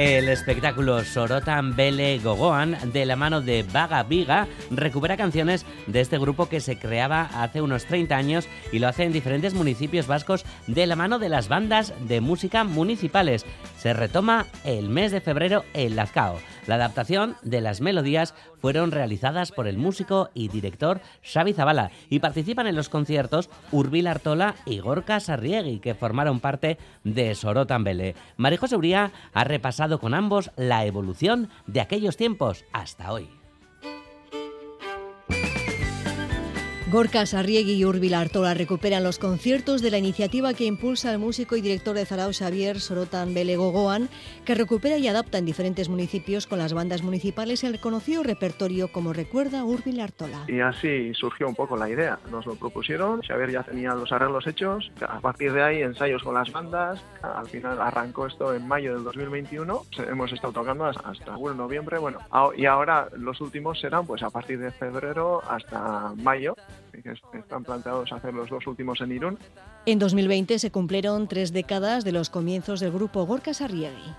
El 0.05 0.29
espectáculo 0.29 1.03
Sorotan 1.03 1.75
Bele 1.75 2.19
Gogoan, 2.19 2.77
de 2.93 3.07
la 3.07 3.15
mano 3.15 3.41
de 3.41 3.63
Vaga 3.63 4.03
Viga, 4.03 4.47
recupera 4.69 5.17
canciones 5.17 5.65
de 5.88 6.00
este 6.00 6.19
grupo 6.19 6.47
que 6.47 6.59
se 6.59 6.77
creaba 6.77 7.24
hace 7.33 7.59
unos 7.59 7.85
30 7.85 8.15
años 8.15 8.47
y 8.71 8.77
lo 8.77 8.88
hace 8.88 9.05
en 9.05 9.13
diferentes 9.13 9.55
municipios 9.55 10.05
vascos 10.05 10.46
de 10.68 10.85
la 10.85 10.96
mano 10.96 11.18
de 11.18 11.29
las 11.29 11.48
bandas 11.48 11.91
de 12.07 12.22
música 12.22 12.63
municipales. 12.63 13.48
Se 13.79 13.94
retoma 13.96 14.46
el 14.63 14.89
mes 14.89 15.11
de 15.11 15.22
febrero 15.22 15.63
en 15.74 15.96
Lazcao. 15.96 16.37
La 16.68 16.75
adaptación 16.75 17.35
de 17.41 17.61
las 17.61 17.81
melodías 17.81 18.35
fueron 18.59 18.91
realizadas 18.91 19.51
por 19.51 19.68
el 19.68 19.77
músico 19.77 20.29
y 20.33 20.48
director 20.48 21.01
Xavi 21.24 21.53
Zabala 21.53 21.91
y 22.09 22.20
participan 22.20 22.65
en 22.65 22.75
los 22.75 22.89
conciertos 22.89 23.50
Urbil 23.72 24.07
Artola 24.07 24.55
y 24.65 24.79
Gorka 24.79 25.20
Sarriegui, 25.20 25.79
que 25.79 25.94
formaron 25.94 26.39
parte 26.39 26.79
de 27.03 27.35
Sorotan 27.35 27.83
Bele. 27.83 28.15
Marijo 28.37 28.68
Seuría 28.68 29.11
ha 29.33 29.44
repasado 29.44 29.95
con 30.00 30.14
ambos 30.14 30.51
la 30.55 30.86
evolución 30.86 31.50
de 31.68 31.81
aquellos 31.81 32.18
tiempos 32.18 32.66
hasta 32.74 33.12
hoy. 33.12 33.45
Gorka 36.96 37.25
Sarriegui 37.25 37.74
y 37.74 37.84
Urbil 37.84 38.14
Artola 38.14 38.53
recuperan 38.53 39.03
los 39.03 39.20
conciertos 39.20 39.81
de 39.81 39.92
la 39.92 39.98
iniciativa 39.98 40.53
que 40.53 40.64
impulsa 40.64 41.12
el 41.12 41.20
músico 41.20 41.58
y 41.58 41.62
director 41.62 41.94
de 41.94 42.05
Zarao 42.05 42.31
Xavier 42.31 42.79
Sorotan 42.79 43.34
Bele 43.34 43.58
Gogoan, 43.58 44.08
que 44.46 44.55
recupera 44.55 44.98
y 44.98 45.05
adapta 45.10 45.38
en 45.38 45.44
diferentes 45.44 45.90
municipios 45.90 46.48
con 46.48 46.58
las 46.58 46.72
bandas 46.72 47.03
municipales 47.03 47.66
el 47.66 47.81
conocido 47.81 48.24
repertorio 48.24 48.94
como 48.94 49.12
recuerda 49.12 49.66
Urbil 49.66 50.00
Artola. 50.00 50.46
Y 50.48 50.62
así 50.62 51.14
surgió 51.16 51.50
un 51.50 51.55
poco 51.55 51.75
la 51.75 51.90
idea. 51.90 52.18
Nos 52.31 52.46
lo 52.46 52.55
propusieron, 52.55 53.22
Xavier 53.24 53.51
ya 53.51 53.64
tenía 53.64 53.94
los 53.94 54.14
arreglos 54.14 54.48
hechos, 54.48 54.90
a 55.05 55.20
partir 55.20 55.51
de 55.51 55.64
ahí 55.64 55.81
ensayos 55.81 56.24
con 56.24 56.34
las 56.34 56.50
bandas, 56.50 57.01
al 57.22 57.48
final 57.48 57.81
arrancó 57.81 58.27
esto 58.27 58.53
en 58.53 58.66
mayo 58.66 58.94
del 58.94 59.03
2021, 59.03 59.84
hemos 60.08 60.31
estado 60.31 60.53
tocando 60.53 60.86
hasta, 60.86 61.36
bueno, 61.36 61.58
noviembre, 61.58 61.98
bueno, 61.98 62.20
y 62.55 62.66
ahora 62.66 63.10
los 63.18 63.42
últimos 63.42 63.81
serán 63.81 64.08
pues 64.08 64.24
a 64.24 64.29
partir 64.29 64.60
de 64.60 64.72
febrero 64.72 65.42
hasta 65.46 66.14
mayo, 66.16 66.55
que 67.01 67.12
es- 67.12 67.22
están 67.34 67.64
planteados 67.64 68.12
hacer 68.12 68.34
los 68.34 68.50
dos 68.50 68.66
últimos 68.68 69.01
en 69.01 69.12
Irún. 69.12 69.40
En 69.86 70.00
2020 70.00 70.58
se 70.60 70.72
cumplieron 70.72 71.27
tres 71.27 71.53
décadas 71.53 72.03
de 72.03 72.12
los 72.12 72.29
comienzos 72.29 72.79
del 72.79 72.92
grupo 72.92 73.25
Gorka 73.25 73.53
Sarriegui. 73.53 74.14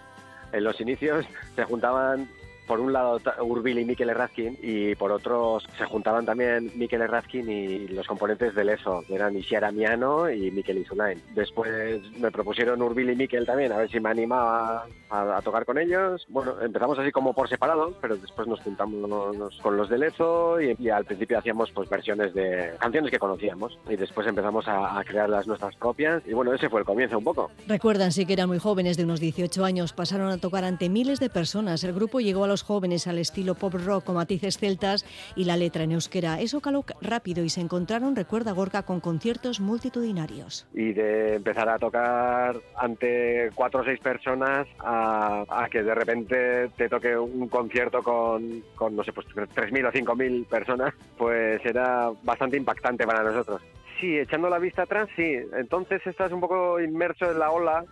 En 0.53 0.65
los 0.65 0.81
inicios 0.81 1.27
se 1.57 1.65
juntaban, 1.65 2.29
por 2.67 2.81
un 2.81 2.93
lado, 2.93 3.21
Urbil 3.43 3.79
y 3.79 3.85
Mikel 3.85 4.11
Errazkin, 4.11 4.59
y 4.63 4.95
por 4.95 5.13
otros 5.13 5.67
se 5.79 5.85
juntaban 5.85 6.27
también 6.27 6.73
Mikel 6.75 7.03
Errazkin 7.03 7.49
y 7.51 7.89
los 7.89 8.07
componentes 8.07 8.55
del 8.55 8.71
ESO, 8.71 9.05
que 9.07 9.15
eran 9.15 9.37
Isiara 9.37 9.71
Miano 9.73 10.31
y 10.31 10.51
Mikel 10.51 10.79
Isulain. 10.79 11.23
Después 11.35 12.01
me 12.19 12.31
propusieron 12.31 12.83
Urbil 12.83 13.11
y 13.11 13.17
Mikel 13.17 13.47
también, 13.47 13.73
a 13.73 13.79
ver 13.79 13.91
si 13.91 14.01
me 14.01 14.11
animaba 14.11 14.87
a, 15.11 15.37
a 15.37 15.43
tocar 15.43 15.65
con 15.65 15.79
ellos. 15.79 16.27
Bueno, 16.29 16.55
empezamos 16.61 16.99
así 16.99 17.13
como 17.13 17.33
por 17.33 17.49
separado, 17.49 17.95
pero 18.01 18.17
después 18.17 18.47
nos 18.49 18.61
juntamos 18.61 19.61
con 19.63 19.77
los 19.77 19.89
del 19.89 20.03
ESO 20.05 20.61
y, 20.61 20.75
y 20.79 20.89
al 20.91 21.05
principio 21.05 21.39
hacíamos 21.39 21.71
pues 21.71 21.89
versiones 21.89 22.35
de 22.35 22.73
canciones 22.79 23.11
que 23.11 23.19
conocíamos 23.19 23.79
y 23.89 23.97
después 23.97 24.27
empezamos 24.27 24.67
a, 24.69 24.99
a 24.99 25.05
crear 25.05 25.29
las 25.29 25.47
nuestras 25.47 25.75
propias 25.77 26.23
y 26.27 26.33
bueno, 26.33 26.53
ese 26.53 26.69
fue 26.69 26.81
el 26.81 26.87
comienzo 26.87 27.19
un 27.19 27.25
poco. 27.25 27.51
Recuerdan 27.67 28.13
sí 28.13 28.27
que 28.27 28.33
eran 28.33 28.49
muy 28.49 28.59
jóvenes, 28.59 28.97
de 28.97 29.05
unos 29.05 29.21
18 29.21 29.65
años, 29.65 29.93
pasaron 29.93 30.31
a 30.31 30.39
tocar 30.39 30.65
ante 30.65 30.89
miles 30.89 31.21
de 31.21 31.31
personas. 31.31 31.83
El 31.85 31.93
grupo 31.93 32.21
llegó 32.21 32.45
a 32.45 32.49
los 32.49 32.56
jóvenes 32.63 33.07
al 33.07 33.19
estilo 33.19 33.55
pop 33.55 33.75
rock 33.75 34.05
con 34.05 34.17
matices 34.17 34.59
celtas 34.59 35.05
y 35.35 35.45
la 35.45 35.57
letra 35.57 35.85
en 35.85 35.93
euskera. 35.93 36.41
Eso 36.41 36.61
caló 36.61 36.85
rápido 37.01 37.45
y 37.45 37.51
se 37.51 37.61
encontraron, 37.61 38.17
recuerda 38.17 38.53
Gorka, 38.53 38.83
con 38.83 39.01
conciertos 39.01 39.61
multitudinarios. 39.61 40.67
y 40.75 40.93
de 40.93 41.35
empezar 41.37 41.69
a 41.69 41.79
tocar 41.79 42.57
ante 42.77 43.51
cuatro 43.55 43.81
o 43.81 43.85
seis 43.85 44.01
personas 44.01 44.67
a, 44.79 45.45
a 45.49 45.69
que 45.69 45.83
de 45.83 45.95
repente 45.95 46.69
te 46.77 46.89
toque 46.89 47.17
un 47.17 47.49
concierto 47.49 48.03
con, 48.03 48.63
con 48.75 48.97
no 48.97 49.05
sé, 49.05 49.13
pues 49.13 49.27
3.000 49.29 49.89
o 49.89 49.93
5.000 49.93 50.47
personas, 50.47 50.95
pues 51.17 51.65
era 51.65 52.11
bastante 52.23 52.57
impactante 52.57 53.07
para 53.07 53.23
nosotros. 53.23 53.63
Sí, 54.01 54.19
echando 54.19 54.49
la 54.51 54.59
vista 54.59 54.83
atrás, 54.83 55.09
sí. 55.17 55.39
Entonces 55.57 56.07
estás 56.07 56.33
un 56.33 56.41
poco 56.41 56.81
inmerso 56.81 57.31
en 57.31 57.39
la 57.39 57.51
ola 57.51 57.85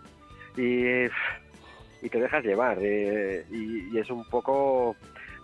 y, 0.57 1.07
y 2.05 2.09
te 2.09 2.19
dejas 2.19 2.43
llevar. 2.43 2.77
eh, 2.81 3.45
y, 3.51 3.95
y 3.95 3.99
es 3.99 4.09
un 4.09 4.23
poco 4.29 4.95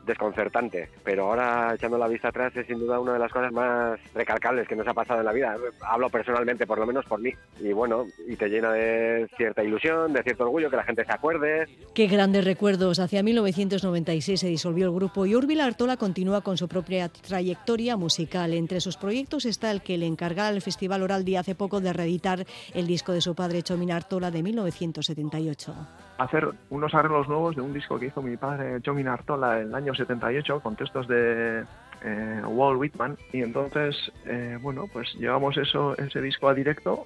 desconcertante, 0.05 0.89
pero 1.03 1.25
ahora 1.27 1.75
echando 1.75 1.95
la 1.97 2.07
vista 2.07 2.29
atrás 2.29 2.51
es 2.55 2.65
sin 2.65 2.79
duda 2.79 2.99
una 2.99 3.13
de 3.13 3.19
las 3.19 3.31
cosas 3.31 3.51
más 3.51 3.99
recalcables 4.15 4.67
que 4.67 4.75
nos 4.75 4.87
ha 4.87 4.95
pasado 4.95 5.19
en 5.19 5.25
la 5.27 5.31
vida. 5.31 5.55
Hablo 5.81 6.09
personalmente, 6.09 6.65
por 6.65 6.79
lo 6.79 6.87
menos 6.87 7.05
por 7.05 7.19
mí. 7.21 7.31
Y 7.59 7.71
bueno, 7.71 8.05
y 8.27 8.35
te 8.35 8.49
llena 8.49 8.71
de 8.73 9.27
cierta 9.37 9.63
ilusión, 9.63 10.11
de 10.13 10.23
cierto 10.23 10.43
orgullo, 10.45 10.71
que 10.71 10.77
la 10.77 10.83
gente 10.83 11.05
se 11.05 11.11
acuerde. 11.11 11.67
Qué 11.93 12.07
grandes 12.07 12.45
recuerdos. 12.45 12.97
Hacia 12.99 13.21
1996 13.21 14.39
se 14.39 14.47
disolvió 14.47 14.85
el 14.87 14.91
grupo 14.95 15.25
y 15.27 15.35
Urbil 15.35 15.61
Artola 15.61 15.97
continúa 15.97 16.41
con 16.41 16.57
su 16.57 16.67
propia 16.67 17.09
trayectoria 17.09 17.95
musical. 17.95 18.53
Entre 18.53 18.81
sus 18.81 18.97
proyectos 18.97 19.45
está 19.45 19.69
el 19.71 19.81
que 19.83 19.99
le 19.99 20.07
encargara 20.07 20.49
el 20.49 20.63
Festival 20.63 21.03
Oral 21.03 21.25
Día 21.25 21.41
hace 21.41 21.53
poco 21.53 21.79
de 21.79 21.93
reeditar 21.93 22.45
el 22.73 22.87
disco 22.87 23.11
de 23.11 23.21
su 23.21 23.35
padre 23.35 23.61
Chomin 23.61 23.91
Artola 23.91 24.31
de 24.31 24.41
1978. 24.41 25.75
Hacer 26.23 26.47
unos 26.69 26.93
arreglos 26.93 27.27
nuevos 27.27 27.55
de 27.55 27.61
un 27.61 27.73
disco 27.73 27.99
que 27.99 28.07
hizo 28.07 28.21
mi 28.21 28.37
padre 28.37 28.81
Jomin 28.85 29.07
Artola 29.07 29.59
en 29.61 29.67
el 29.67 29.75
año 29.75 29.93
78 29.93 30.59
con 30.61 30.75
textos 30.75 31.07
de 31.07 31.63
eh, 32.03 32.41
Walt 32.45 32.79
Whitman. 32.79 33.17
Y 33.33 33.41
entonces 33.41 33.95
eh, 34.25 34.57
bueno 34.61 34.87
pues 34.91 35.13
llevamos 35.15 35.57
eso 35.57 35.97
ese 35.97 36.21
disco 36.21 36.47
a 36.49 36.53
directo 36.53 37.05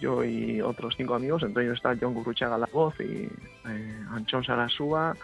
yo 0.00 0.24
y 0.24 0.60
otros 0.60 0.94
cinco 0.96 1.14
amigos. 1.14 1.42
Entre 1.42 1.64
ellos 1.64 1.76
está 1.76 1.94
John 2.00 2.14
Gurruchaga 2.14 2.56
a 2.56 2.58
la 2.58 2.68
voz 2.72 2.94
y 3.00 3.28
eh, 3.68 4.04
Anchón 4.10 4.42
Sarasúa 4.44 5.14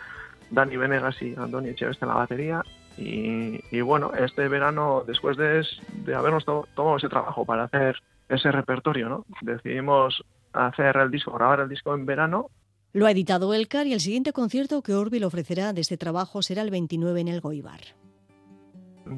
Dani 0.50 0.76
Venegas 0.76 1.20
y 1.22 1.35
Antonio 1.37 1.70
Echeveste 1.72 2.04
en 2.04 2.09
la 2.09 2.14
batería. 2.16 2.62
Y, 2.96 3.80
bueno, 3.80 4.12
este 4.14 4.46
verano, 4.48 5.04
después 5.06 5.37
de, 5.38 5.64
de 6.04 6.14
habernos 6.14 6.44
to- 6.44 6.68
tomado 6.74 6.98
ese 6.98 7.09
trabajo 7.09 7.46
para 7.46 7.62
hacer 7.64 7.96
ese 8.28 8.52
repertorio, 8.52 9.09
¿no? 9.09 9.24
decidimos 9.40 10.22
hacer 10.52 10.96
el 10.98 11.11
disco, 11.11 11.33
grabar 11.33 11.61
el 11.61 11.68
disco 11.68 11.94
en 11.94 12.04
verano 12.04 12.50
Lo 12.92 13.07
ha 13.07 13.11
editado 13.12 13.55
Elcar 13.55 13.87
y 13.87 13.92
el 13.92 14.00
siguiente 14.00 14.33
concierto 14.33 14.83
que 14.83 14.94
Orville 14.94 15.24
ofrecerá 15.24 15.72
de 15.72 15.81
este 15.81 15.96
trabajo 15.96 16.42
será 16.42 16.62
el 16.62 16.70
29 16.70 17.20
en 17.20 17.29
el 17.29 17.40
Goibar. 17.40 17.81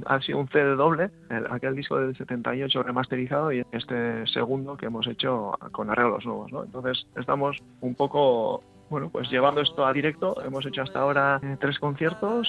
ha 0.07 0.21
sido 0.23 0.39
un 0.39 0.49
CD 0.49 0.75
doble, 0.75 1.11
el- 1.29 1.47
aquel 1.51 1.75
disco 1.77 1.99
del 1.99 2.17
78 2.17 2.83
remasterizado 2.83 3.53
y 3.53 3.63
este 3.73 4.27
segundo 4.29 4.75
que 4.77 4.87
hemos 4.87 5.07
hecho 5.07 5.53
con 5.71 5.91
arreglos 5.91 6.25
nuevos, 6.25 6.51
¿no? 6.51 6.65
Entonces 6.65 7.07
estamos 7.15 7.59
un 7.83 7.95
poco, 7.95 8.63
bueno, 8.89 9.11
pues 9.11 9.29
llevando 9.31 9.61
esto 9.61 9.85
a 9.85 9.93
directo. 9.93 10.43
Hemos 10.43 10.65
hecho 10.65 10.81
hasta 10.83 11.01
ahora 11.01 11.41
eh, 11.43 11.57
tres 11.61 11.79
conciertos. 11.79 12.49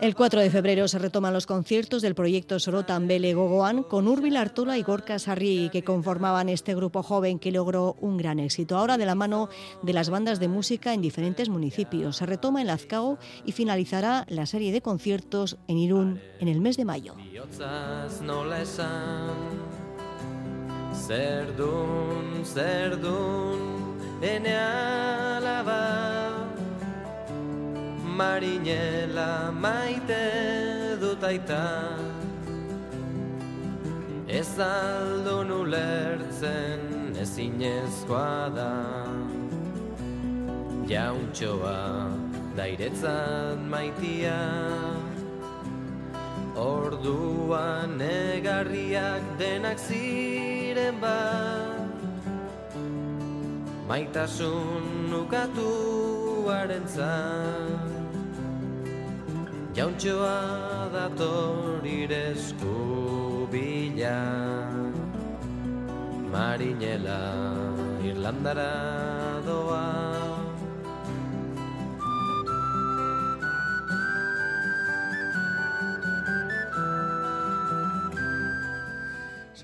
El 0.00 0.14
4 0.14 0.40
de 0.40 0.50
febrero 0.50 0.88
se 0.88 0.98
retoman 0.98 1.32
los 1.32 1.46
conciertos 1.46 2.02
del 2.02 2.14
proyecto 2.14 2.58
Sorotan 2.58 3.06
Bele 3.06 3.32
Gogoan 3.32 3.84
con 3.84 4.08
Urbil 4.08 4.36
Artola 4.36 4.76
y 4.76 4.82
Gorka 4.82 5.18
Sarri, 5.18 5.70
que 5.70 5.84
conformaban 5.84 6.48
este 6.48 6.74
grupo 6.74 7.02
joven 7.02 7.38
que 7.38 7.52
logró 7.52 7.96
un 8.00 8.16
gran 8.16 8.38
éxito. 8.40 8.76
Ahora 8.76 8.98
de 8.98 9.06
la 9.06 9.14
mano 9.14 9.48
de 9.82 9.92
las 9.92 10.10
bandas 10.10 10.40
de 10.40 10.48
música 10.48 10.92
en 10.92 11.00
diferentes 11.00 11.48
municipios. 11.48 12.16
Se 12.16 12.26
retoma 12.26 12.60
en 12.60 12.66
Lazcao 12.66 13.18
y 13.46 13.52
finalizará 13.52 14.26
la 14.28 14.46
serie 14.46 14.72
de 14.72 14.82
conciertos 14.82 15.58
en 15.68 15.78
Irún 15.78 16.20
en 16.40 16.48
el 16.48 16.60
mes 16.60 16.76
de 16.76 16.84
mayo. 16.84 17.14
Marinela 28.14 29.50
maite 29.50 30.96
dut 31.00 31.22
aita 31.26 31.64
Ez 34.34 34.58
aldun 34.58 35.50
ulertzen 35.50 37.14
ezinezkoa 37.22 38.50
da. 38.54 38.72
Jauntxoa 40.90 41.80
dairetzat 42.56 43.62
maitia. 43.70 44.38
Orduan 46.66 47.98
egarriak 48.10 49.26
denak 49.38 49.78
ziren 49.78 51.02
bat. 51.02 51.98
Maitasun 53.90 55.14
ukatuaren 55.22 56.86
zan 56.88 57.93
jauntxoa 59.76 60.38
dator 60.94 61.82
irezku 61.82 62.78
bila 63.50 64.18
marinela 66.34 67.22
irlandara 68.08 68.72
doan 69.46 70.13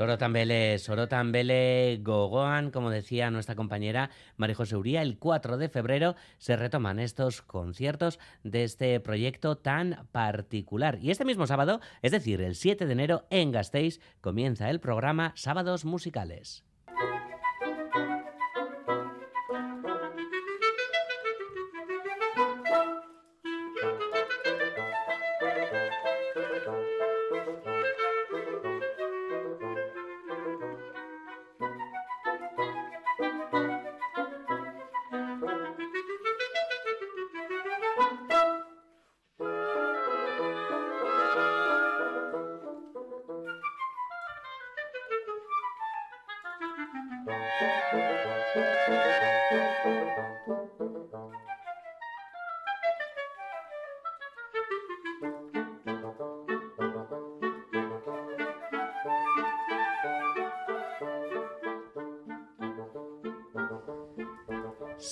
Sorotan 0.01 0.33
Bele, 0.33 0.79
Sorotan 0.79 1.31
Bele 1.31 2.01
Gogoan, 2.03 2.71
como 2.71 2.89
decía 2.89 3.31
nuestra 3.31 3.55
compañera 3.55 4.09
María 4.39 4.57
José 4.57 4.75
Uría, 4.75 5.03
el 5.03 5.19
4 5.19 5.59
de 5.59 5.69
febrero 5.69 6.17
se 6.39 6.57
retoman 6.57 6.99
estos 6.99 7.43
conciertos 7.43 8.19
de 8.43 8.65
este 8.65 8.99
proyecto 9.01 9.59
tan 9.59 10.07
particular. 10.11 10.99
Y 11.03 11.11
este 11.11 11.27
mismo 11.27 11.47
sábado, 11.47 11.83
es 12.01 12.13
decir, 12.13 12.41
el 12.41 12.55
7 12.55 12.87
de 12.87 12.93
enero, 12.95 13.27
en 13.29 13.53
Gasteiz, 13.53 14.01
comienza 14.23 14.71
el 14.71 14.81
programa 14.81 15.35
Sábados 15.37 15.85
Musicales. 15.85 16.65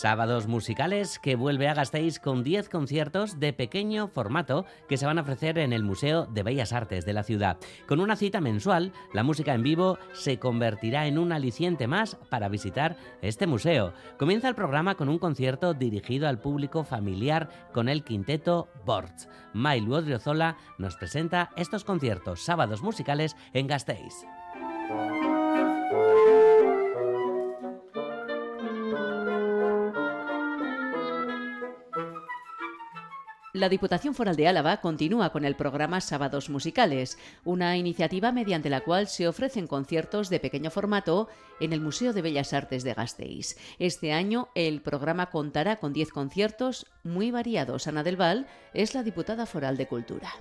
Sábados 0.01 0.47
musicales 0.47 1.19
que 1.19 1.35
vuelve 1.35 1.67
a 1.67 1.75
Gasteiz 1.75 2.21
con 2.21 2.45
10 2.45 2.69
conciertos 2.69 3.41
de 3.41 3.53
pequeño 3.53 4.07
formato 4.07 4.65
que 4.89 4.97
se 4.97 5.07
van 5.07 5.19
a 5.19 5.23
ofrecer 5.23 5.59
en 5.59 5.73
el 5.73 5.83
Museo 5.83 6.27
de 6.27 6.45
Bellas 6.45 6.73
Artes 6.73 7.05
de 7.05 7.13
la 7.13 7.25
ciudad. 7.25 7.57
Con 7.89 7.99
una 7.99 8.15
cita 8.15 8.41
mensual, 8.41 8.93
la 9.13 9.25
música 9.25 9.55
en 9.55 9.65
vivo 9.65 9.99
se 10.13 10.39
convertirá 10.39 11.09
en 11.09 11.19
un 11.19 11.33
aliciente 11.33 11.89
más 11.89 12.15
para 12.31 12.49
visitar 12.49 12.97
este 13.23 13.49
museo. 13.49 13.93
Comienza 14.21 14.49
el 14.49 14.55
programa 14.55 14.95
con 14.95 15.09
un 15.09 15.19
concierto 15.19 15.75
dirigido 15.75 16.29
al 16.29 16.41
público 16.41 16.85
familiar 16.85 17.49
con 17.73 17.89
el 17.89 18.05
quinteto 18.05 18.69
Borts. 18.87 19.29
Mailu 19.53 19.95
Odriozola 19.95 20.59
nos 20.79 20.95
presenta 20.95 21.51
estos 21.57 21.83
conciertos 21.83 22.45
sábados 22.45 22.83
musicales 22.83 23.35
en 23.53 23.67
Gasteiz. 23.67 24.15
La 33.59 33.69
Diputación 33.69 34.15
Foral 34.15 34.37
de 34.37 34.47
Álava 34.47 34.81
continúa 34.81 35.33
con 35.33 35.45
el 35.45 35.57
programa 35.57 36.01
Sábados 36.01 36.49
Musicales, 36.49 37.19
una 37.45 37.77
iniciativa 37.77 38.31
mediante 38.31 38.71
la 38.71 38.85
cual 38.85 39.09
se 39.09 39.27
ofrecen 39.27 39.67
conciertos 39.67 40.31
de 40.31 40.39
pequeño 40.39 40.71
formato 40.71 41.27
en 41.59 41.73
el 41.73 41.81
Museo 41.81 42.13
de 42.13 42.23
Bellas 42.23 42.53
Artes 42.53 42.85
de 42.85 42.95
Gasteiz. 42.95 43.57
Este 43.81 44.13
año 44.13 44.49
el 44.55 44.81
programa 44.81 45.33
contará 45.33 45.81
con 45.81 45.93
10 45.93 46.13
conciertos 46.13 46.87
muy 47.03 47.33
variados. 47.33 47.89
Ana 47.89 48.05
del 48.05 48.17
Val 48.17 48.47
es 48.75 48.95
la 48.95 49.03
diputada 49.03 49.45
foral 49.45 49.77
de 49.77 49.89
Cultura. 49.89 50.33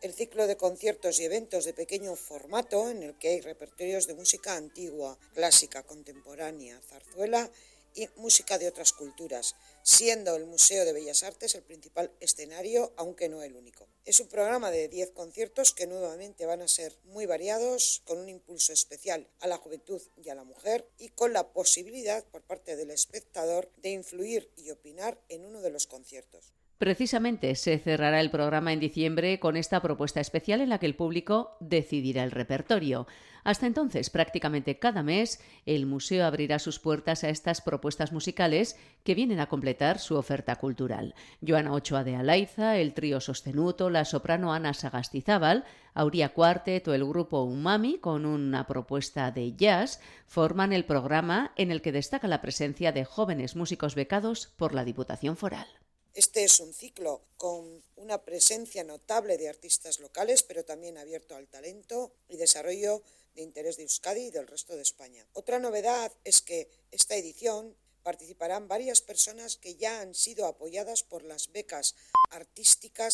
El 0.00 0.12
ciclo 0.12 0.48
de 0.48 0.56
conciertos 0.56 1.20
y 1.20 1.26
eventos 1.26 1.66
de 1.66 1.74
pequeño 1.74 2.16
formato 2.16 2.90
en 2.90 3.04
el 3.04 3.14
que 3.14 3.28
hay 3.28 3.40
repertorios 3.40 4.08
de 4.08 4.14
música 4.14 4.56
antigua, 4.56 5.16
clásica, 5.32 5.84
contemporánea, 5.84 6.80
zarzuela 6.80 7.48
y 7.94 8.08
música 8.16 8.58
de 8.58 8.68
otras 8.68 8.92
culturas, 8.92 9.54
siendo 9.82 10.34
el 10.36 10.46
Museo 10.46 10.84
de 10.84 10.92
Bellas 10.92 11.22
Artes 11.22 11.54
el 11.54 11.62
principal 11.62 12.10
escenario, 12.20 12.92
aunque 12.96 13.28
no 13.28 13.42
el 13.42 13.56
único. 13.56 13.88
Es 14.04 14.20
un 14.20 14.28
programa 14.28 14.70
de 14.70 14.88
10 14.88 15.12
conciertos 15.12 15.72
que 15.72 15.86
nuevamente 15.86 16.46
van 16.46 16.62
a 16.62 16.68
ser 16.68 16.94
muy 17.04 17.26
variados, 17.26 18.02
con 18.04 18.18
un 18.18 18.28
impulso 18.28 18.72
especial 18.72 19.28
a 19.40 19.46
la 19.46 19.56
juventud 19.56 20.02
y 20.22 20.28
a 20.28 20.34
la 20.34 20.44
mujer 20.44 20.88
y 20.98 21.10
con 21.10 21.32
la 21.32 21.52
posibilidad 21.52 22.24
por 22.24 22.42
parte 22.42 22.76
del 22.76 22.90
espectador 22.90 23.70
de 23.76 23.90
influir 23.90 24.50
y 24.56 24.70
opinar 24.70 25.20
en 25.28 25.44
uno 25.44 25.60
de 25.60 25.70
los 25.70 25.86
conciertos. 25.86 26.52
Precisamente 26.78 27.54
se 27.54 27.78
cerrará 27.78 28.20
el 28.20 28.30
programa 28.30 28.72
en 28.72 28.80
diciembre 28.80 29.38
con 29.38 29.56
esta 29.56 29.80
propuesta 29.80 30.20
especial 30.20 30.60
en 30.60 30.70
la 30.70 30.78
que 30.78 30.86
el 30.86 30.96
público 30.96 31.56
decidirá 31.60 32.24
el 32.24 32.32
repertorio. 32.32 33.06
Hasta 33.44 33.66
entonces, 33.66 34.10
prácticamente 34.10 34.78
cada 34.78 35.02
mes, 35.02 35.40
el 35.66 35.86
museo 35.86 36.24
abrirá 36.26 36.58
sus 36.58 36.80
puertas 36.80 37.22
a 37.22 37.28
estas 37.28 37.60
propuestas 37.60 38.10
musicales 38.10 38.76
que 39.04 39.14
vienen 39.14 39.38
a 39.38 39.46
completar 39.46 39.98
su 39.98 40.16
oferta 40.16 40.56
cultural. 40.56 41.14
Joana 41.46 41.74
Ochoa 41.74 42.04
de 42.04 42.16
Alaiza, 42.16 42.78
el 42.78 42.94
trío 42.94 43.20
Sostenuto, 43.20 43.90
la 43.90 44.04
soprano 44.04 44.52
Ana 44.52 44.74
Sagastizábal, 44.74 45.64
Auría 45.92 46.30
Quartet 46.30 46.88
o 46.88 46.94
el 46.94 47.04
grupo 47.04 47.42
Umami, 47.42 47.98
con 47.98 48.26
una 48.26 48.66
propuesta 48.66 49.30
de 49.30 49.54
jazz, 49.54 50.00
forman 50.26 50.72
el 50.72 50.86
programa 50.86 51.52
en 51.56 51.70
el 51.70 51.82
que 51.82 51.92
destaca 51.92 52.26
la 52.26 52.40
presencia 52.40 52.92
de 52.92 53.04
jóvenes 53.04 53.54
músicos 53.54 53.94
becados 53.94 54.52
por 54.56 54.74
la 54.74 54.84
Diputación 54.84 55.36
Foral. 55.36 55.68
Este 56.14 56.44
es 56.44 56.60
un 56.60 56.72
ciclo 56.72 57.22
con 57.36 57.82
una 57.96 58.22
presencia 58.22 58.84
notable 58.84 59.36
de 59.36 59.48
artistas 59.48 59.98
locales, 59.98 60.44
pero 60.44 60.64
también 60.64 60.96
abierto 60.96 61.34
al 61.34 61.48
talento 61.48 62.12
y 62.28 62.36
desarrollo 62.36 63.02
de 63.34 63.42
interés 63.42 63.76
de 63.76 63.82
Euskadi 63.82 64.26
y 64.26 64.30
del 64.30 64.46
resto 64.46 64.76
de 64.76 64.82
España. 64.82 65.26
Otra 65.32 65.58
novedad 65.58 66.12
es 66.22 66.40
que 66.40 66.70
esta 66.92 67.16
edición 67.16 67.76
participarán 68.04 68.68
varias 68.68 69.00
personas 69.00 69.56
que 69.56 69.74
ya 69.74 70.02
han 70.02 70.14
sido 70.14 70.46
apoyadas 70.46 71.02
por 71.02 71.24
las 71.24 71.50
becas 71.50 71.96
artísticas 72.30 73.12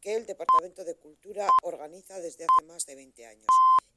que 0.00 0.14
el 0.14 0.24
Departamento 0.24 0.84
de 0.84 0.94
Cultura 0.94 1.48
organiza 1.64 2.18
desde 2.18 2.44
hace 2.44 2.66
más 2.66 2.86
de 2.86 2.94
20 2.94 3.26
años 3.26 3.48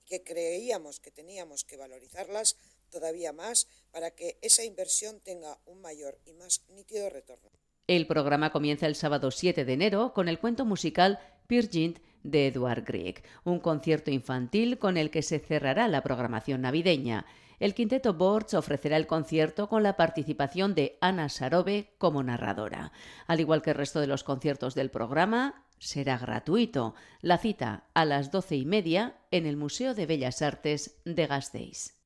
y 0.02 0.04
que 0.10 0.24
creíamos 0.24 1.00
que 1.00 1.12
teníamos 1.12 1.64
que 1.64 1.78
valorizarlas 1.78 2.58
todavía 2.90 3.32
más 3.32 3.68
para 3.92 4.12
que 4.12 4.38
esa 4.42 4.66
inversión 4.66 5.22
tenga 5.22 5.58
un 5.68 5.80
mayor 5.80 6.20
y 6.26 6.34
más 6.34 6.64
nítido 6.68 7.10
retorno. 7.10 7.61
El 7.92 8.08
programa 8.08 8.52
comienza 8.52 8.88
el 8.88 8.96
sábado 8.96 9.32
7 9.32 9.66
de 9.66 9.74
enero 9.74 10.14
con 10.14 10.30
el 10.30 10.40
cuento 10.40 10.64
musical 10.64 11.20
Peer 11.48 11.68
Gynt 11.68 12.00
de 12.24 12.48
Edward 12.48 12.86
Grieg, 12.86 13.22
un 13.44 13.60
concierto 13.60 14.12
infantil 14.12 14.80
con 14.80 14.96
el 14.96 15.12
que 15.12 15.22
se 15.22 15.40
cerrará 15.40 15.90
la 15.90 16.02
programación 16.02 16.62
navideña. 16.62 17.26
El 17.60 17.74
quinteto 17.74 18.14
Borch 18.14 18.54
ofrecerá 18.54 18.96
el 18.96 19.08
concierto 19.08 19.68
con 19.68 19.84
la 19.84 19.98
participación 19.98 20.74
de 20.74 20.98
Ana 21.02 21.28
Sarobe 21.28 21.94
como 21.98 22.24
narradora. 22.24 22.94
Al 23.28 23.42
igual 23.42 23.62
que 23.62 23.72
el 23.72 23.76
resto 23.76 24.00
de 24.00 24.08
los 24.08 24.24
conciertos 24.24 24.74
del 24.74 24.90
programa, 24.90 25.66
será 25.78 26.18
gratuito. 26.18 26.96
La 27.20 27.40
cita 27.40 27.90
a 27.94 28.06
las 28.06 28.32
doce 28.32 28.56
y 28.56 28.64
media 28.64 29.18
en 29.32 29.46
el 29.46 29.58
Museo 29.58 29.96
de 29.96 30.06
Bellas 30.06 30.42
Artes 30.42 31.02
de 31.04 31.28
Gasteiz. 31.28 31.98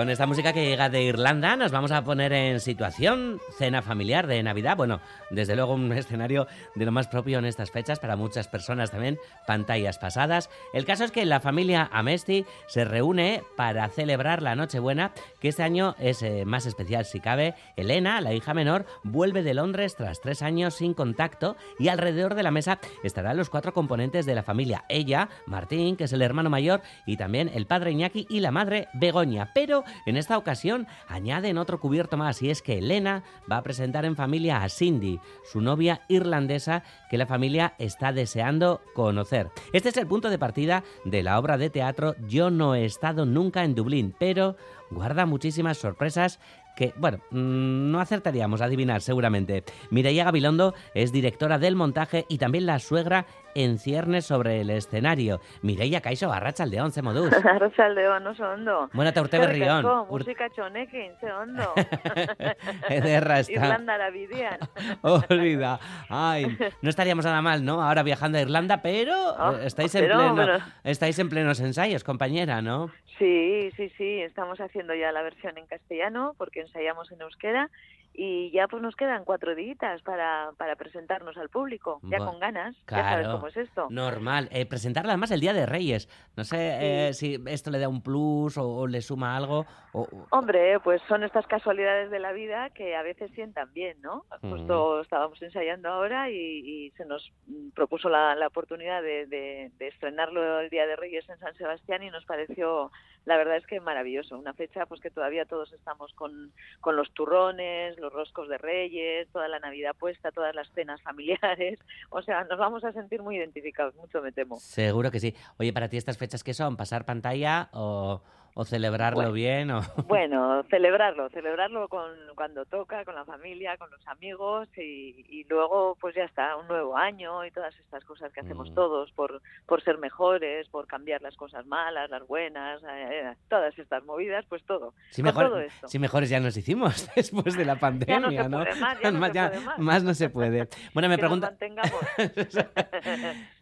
Con 0.00 0.08
esta 0.08 0.24
música 0.24 0.54
que 0.54 0.64
llega 0.64 0.88
de 0.88 1.02
Irlanda 1.02 1.56
nos 1.56 1.72
vamos 1.72 1.90
a 1.90 2.02
poner 2.02 2.32
en 2.32 2.58
situación 2.58 3.38
cena 3.58 3.82
familiar 3.82 4.26
de 4.26 4.42
Navidad. 4.42 4.74
Bueno, 4.74 5.02
desde 5.28 5.54
luego 5.54 5.74
un 5.74 5.92
escenario 5.92 6.46
de 6.74 6.86
lo 6.86 6.90
más 6.90 7.06
propio 7.06 7.38
en 7.38 7.44
estas 7.44 7.70
fechas 7.70 7.98
para 7.98 8.16
muchas 8.16 8.48
personas 8.48 8.90
también, 8.90 9.18
pantallas 9.46 9.98
pasadas. 9.98 10.48
El 10.72 10.86
caso 10.86 11.04
es 11.04 11.10
que 11.10 11.26
la 11.26 11.40
familia 11.40 11.90
Amesti 11.92 12.46
se 12.66 12.86
reúne 12.86 13.42
para 13.58 13.86
celebrar 13.90 14.40
la 14.40 14.56
Nochebuena, 14.56 15.12
que 15.38 15.48
este 15.48 15.64
año 15.64 15.94
es 15.98 16.22
eh, 16.22 16.46
más 16.46 16.64
especial 16.64 17.04
si 17.04 17.20
cabe. 17.20 17.54
Elena, 17.76 18.22
la 18.22 18.32
hija 18.32 18.54
menor, 18.54 18.86
vuelve 19.02 19.42
de 19.42 19.52
Londres 19.52 19.96
tras 19.96 20.22
tres 20.22 20.40
años 20.40 20.76
sin 20.76 20.94
contacto 20.94 21.58
y 21.78 21.88
alrededor 21.88 22.36
de 22.36 22.42
la 22.42 22.50
mesa 22.50 22.78
estarán 23.04 23.36
los 23.36 23.50
cuatro 23.50 23.74
componentes 23.74 24.24
de 24.24 24.34
la 24.34 24.42
familia. 24.42 24.82
Ella, 24.88 25.28
Martín, 25.44 25.96
que 25.96 26.04
es 26.04 26.12
el 26.14 26.22
hermano 26.22 26.48
mayor, 26.48 26.80
y 27.04 27.18
también 27.18 27.50
el 27.52 27.66
padre 27.66 27.90
Iñaki 27.90 28.26
y 28.30 28.40
la 28.40 28.50
madre 28.50 28.88
Begoña. 28.94 29.50
Pero 29.52 29.84
en 30.06 30.16
esta 30.16 30.38
ocasión 30.38 30.86
añaden 31.08 31.58
otro 31.58 31.80
cubierto 31.80 32.16
más 32.16 32.42
y 32.42 32.50
es 32.50 32.62
que 32.62 32.78
Elena 32.78 33.22
va 33.50 33.58
a 33.58 33.62
presentar 33.62 34.04
en 34.04 34.16
familia 34.16 34.62
a 34.62 34.68
Cindy, 34.68 35.20
su 35.44 35.60
novia 35.60 36.02
irlandesa 36.08 36.82
que 37.10 37.18
la 37.18 37.26
familia 37.26 37.74
está 37.78 38.12
deseando 38.12 38.82
conocer. 38.94 39.50
Este 39.72 39.88
es 39.88 39.96
el 39.96 40.06
punto 40.06 40.30
de 40.30 40.38
partida 40.38 40.84
de 41.04 41.22
la 41.22 41.38
obra 41.38 41.58
de 41.58 41.70
teatro 41.70 42.14
Yo 42.28 42.50
no 42.50 42.74
he 42.74 42.84
estado 42.84 43.26
nunca 43.26 43.64
en 43.64 43.74
Dublín, 43.74 44.14
pero 44.18 44.56
guarda 44.90 45.26
muchísimas 45.26 45.78
sorpresas 45.78 46.40
que, 46.76 46.94
bueno, 46.96 47.18
mm, 47.30 47.90
no 47.90 48.00
acertaríamos 48.00 48.60
a 48.60 48.64
adivinar 48.64 49.02
seguramente. 49.02 49.64
Mireia 49.90 50.24
Gabilondo 50.24 50.74
es 50.94 51.12
directora 51.12 51.58
del 51.58 51.76
montaje 51.76 52.26
y 52.28 52.38
también 52.38 52.66
la 52.66 52.78
suegra 52.78 53.26
en 53.54 53.78
ciernes 53.78 54.24
sobre 54.26 54.60
el 54.60 54.70
escenario. 54.70 55.40
Mireia 55.62 56.00
Kaixo, 56.00 56.32
arratsaldeon, 56.32 56.92
ze 56.92 57.02
moduz. 57.02 57.32
Arratsaldeon, 57.44 58.26
oso 58.26 58.48
ondo. 58.50 58.90
Bueno, 58.92 59.10
eta 59.10 59.20
urte 59.22 59.38
berrion. 59.38 59.84
Ur- 59.84 60.06
musika 60.10 60.48
txonekin, 60.50 61.12
ze 61.20 61.32
ondo. 61.32 61.72
Ederra 62.88 63.40
está. 63.40 63.52
Irlandara 63.52 64.10
bidean. 64.10 64.58
Olvida. 65.02 65.78
Ay, 66.08 66.56
no 66.82 66.90
estaríamos 66.90 67.24
nada 67.24 67.42
mal, 67.42 67.64
¿no? 67.64 67.82
Ahora 67.82 68.02
viajando 68.02 68.38
a 68.38 68.42
Irlanda, 68.42 68.82
pero 68.82 69.14
Oh, 69.38 69.52
eh, 69.56 69.66
estáis 69.66 69.94
en 69.94 70.06
pleno, 70.06 70.34
bueno. 70.34 70.58
estáis 70.84 71.18
en 71.18 71.28
plenos 71.28 71.60
ensayos, 71.60 72.04
compañera, 72.04 72.62
¿no? 72.62 72.90
Sí, 73.18 73.70
sí, 73.76 73.90
sí, 73.98 74.20
estamos 74.22 74.58
haciendo 74.60 74.94
ya 74.94 75.12
la 75.12 75.22
versión 75.22 75.56
en 75.58 75.66
castellano 75.66 76.34
porque 76.38 76.60
ensayamos 76.62 77.10
en 77.12 77.20
euskera 77.20 77.68
y 78.12 78.50
ya 78.50 78.66
pues 78.68 78.82
nos 78.82 78.96
quedan 78.96 79.24
cuatro 79.24 79.54
días 79.54 79.78
para, 80.04 80.50
para 80.58 80.76
presentarnos 80.76 81.36
al 81.36 81.48
público, 81.48 82.00
ya 82.02 82.18
con 82.18 82.38
ganas, 82.40 82.74
ya 82.90 82.96
sabes 83.02 83.24
Claro. 83.26 83.32
cómo 83.34 83.46
es 83.48 83.56
esto. 83.56 83.86
Normal. 83.90 84.48
Eh, 84.52 84.66
presentarla 84.66 85.12
además 85.12 85.30
el 85.30 85.40
Día 85.40 85.52
de 85.52 85.64
Reyes. 85.66 86.08
No 86.36 86.44
sé 86.44 87.08
eh, 87.08 87.12
si 87.14 87.42
esto 87.46 87.70
le 87.70 87.78
da 87.78 87.88
un 87.88 88.02
plus 88.02 88.56
o, 88.58 88.68
o 88.68 88.86
le 88.86 89.00
suma 89.00 89.36
algo. 89.36 89.64
O, 89.92 90.02
o- 90.02 90.26
Hombre, 90.30 90.78
pues 90.80 91.00
son 91.08 91.24
estas 91.24 91.46
casualidades 91.46 92.10
de 92.10 92.18
la 92.18 92.32
vida 92.32 92.70
que 92.70 92.94
a 92.96 93.02
veces 93.02 93.30
sientan 93.34 93.72
bien, 93.72 94.00
¿no? 94.02 94.24
Mm. 94.42 94.50
Justo 94.50 95.00
estábamos 95.00 95.40
ensayando 95.42 95.88
ahora 95.88 96.30
y, 96.30 96.34
y 96.36 96.90
se 96.92 97.04
nos 97.04 97.32
propuso 97.74 98.08
la, 98.08 98.34
la 98.34 98.48
oportunidad 98.48 99.02
de, 99.02 99.26
de- 99.26 99.70
de 99.78 99.88
estrenarlo 99.88 100.60
el 100.60 100.68
Día 100.70 100.86
de 100.86 100.96
Reyes 100.96 101.28
en 101.28 101.38
San 101.38 101.54
Sebastián 101.54 102.02
y 102.02 102.10
nos 102.10 102.24
pareció, 102.24 102.90
la 103.24 103.36
verdad 103.36 103.56
es 103.56 103.66
que 103.66 103.80
maravilloso. 103.80 104.36
Una 104.38 104.52
fecha 104.54 104.86
pues 104.86 105.00
que 105.00 105.10
todavía 105.10 105.44
todos 105.44 105.72
estamos 105.72 106.12
con, 106.14 106.52
con 106.80 106.96
los 106.96 107.12
turrones, 107.12 107.98
los 108.00 108.12
roscos 108.12 108.48
de 108.48 108.58
Reyes, 108.58 109.28
toda 109.32 109.48
la 109.48 109.58
Navidad 109.58 109.94
puesta, 109.98 110.32
todas 110.32 110.54
las 110.54 110.70
cenas 110.72 111.00
familiares. 111.02 111.78
O 112.12 112.22
sea, 112.22 112.44
nos 112.44 112.58
vamos 112.58 112.82
a 112.84 112.92
sentir 112.92 113.22
muy 113.22 113.36
identificados, 113.36 113.94
mucho 113.94 114.20
me 114.20 114.32
temo. 114.32 114.58
Seguro 114.58 115.10
que 115.10 115.20
sí. 115.20 115.34
Oye, 115.58 115.72
para 115.72 115.88
ti 115.88 115.96
estas 115.96 116.18
fechas 116.18 116.42
qué 116.42 116.54
son? 116.54 116.76
¿Pasar 116.76 117.04
pantalla 117.04 117.68
o, 117.72 118.20
o 118.60 118.64
celebrarlo 118.66 119.16
Bueno. 119.16 119.32
bien? 119.32 119.70
O... 119.70 119.80
Bueno, 120.06 120.62
celebrarlo, 120.68 121.30
celebrarlo 121.30 121.88
con 121.88 122.10
cuando 122.34 122.64
toca, 122.66 123.04
con 123.06 123.14
la 123.14 123.24
familia, 123.24 123.76
con 123.78 123.90
los 123.90 124.06
amigos 124.06 124.68
y, 124.76 125.24
y 125.28 125.44
luego 125.48 125.96
pues 126.00 126.14
ya 126.14 126.24
está, 126.24 126.56
un 126.56 126.68
nuevo 126.68 126.96
año 126.96 127.44
y 127.46 127.50
todas 127.50 127.74
estas 127.78 128.04
cosas 128.04 128.32
que 128.32 128.40
hacemos 128.40 128.70
Mm. 128.70 128.74
todos 128.74 129.10
por, 129.12 129.40
por 129.66 129.82
ser 129.82 129.96
mejores, 129.98 130.68
por 130.68 130.86
cambiar 130.86 131.22
las 131.22 131.34
cosas 131.36 131.64
malas, 131.66 132.10
las 132.10 132.26
buenas, 132.26 132.82
eh, 132.82 132.86
eh, 133.30 133.34
todas 133.48 133.76
estas 133.78 134.04
movidas, 134.04 134.44
pues 134.48 134.62
todo. 134.64 134.92
Si, 135.10 135.22
mejor, 135.22 135.46
todo 135.48 135.60
esto. 135.60 135.88
si 135.88 135.98
mejores 135.98 136.28
ya 136.28 136.40
nos 136.40 136.56
hicimos 136.56 137.08
después 137.16 137.56
de 137.56 137.64
la 137.64 137.76
pandemia, 137.76 138.48
¿no? 138.48 138.58
más, 138.78 139.00
ya 139.00 139.10
no 139.10 139.24
se 139.24 139.48
puede 139.48 139.60
más. 139.64 139.78
más 139.78 140.02
no 140.04 140.14
se 140.14 140.28
puede. 140.28 140.68
Bueno, 140.92 141.08
me 141.08 141.16
Que 141.16 141.20
pregunta... 141.20 141.56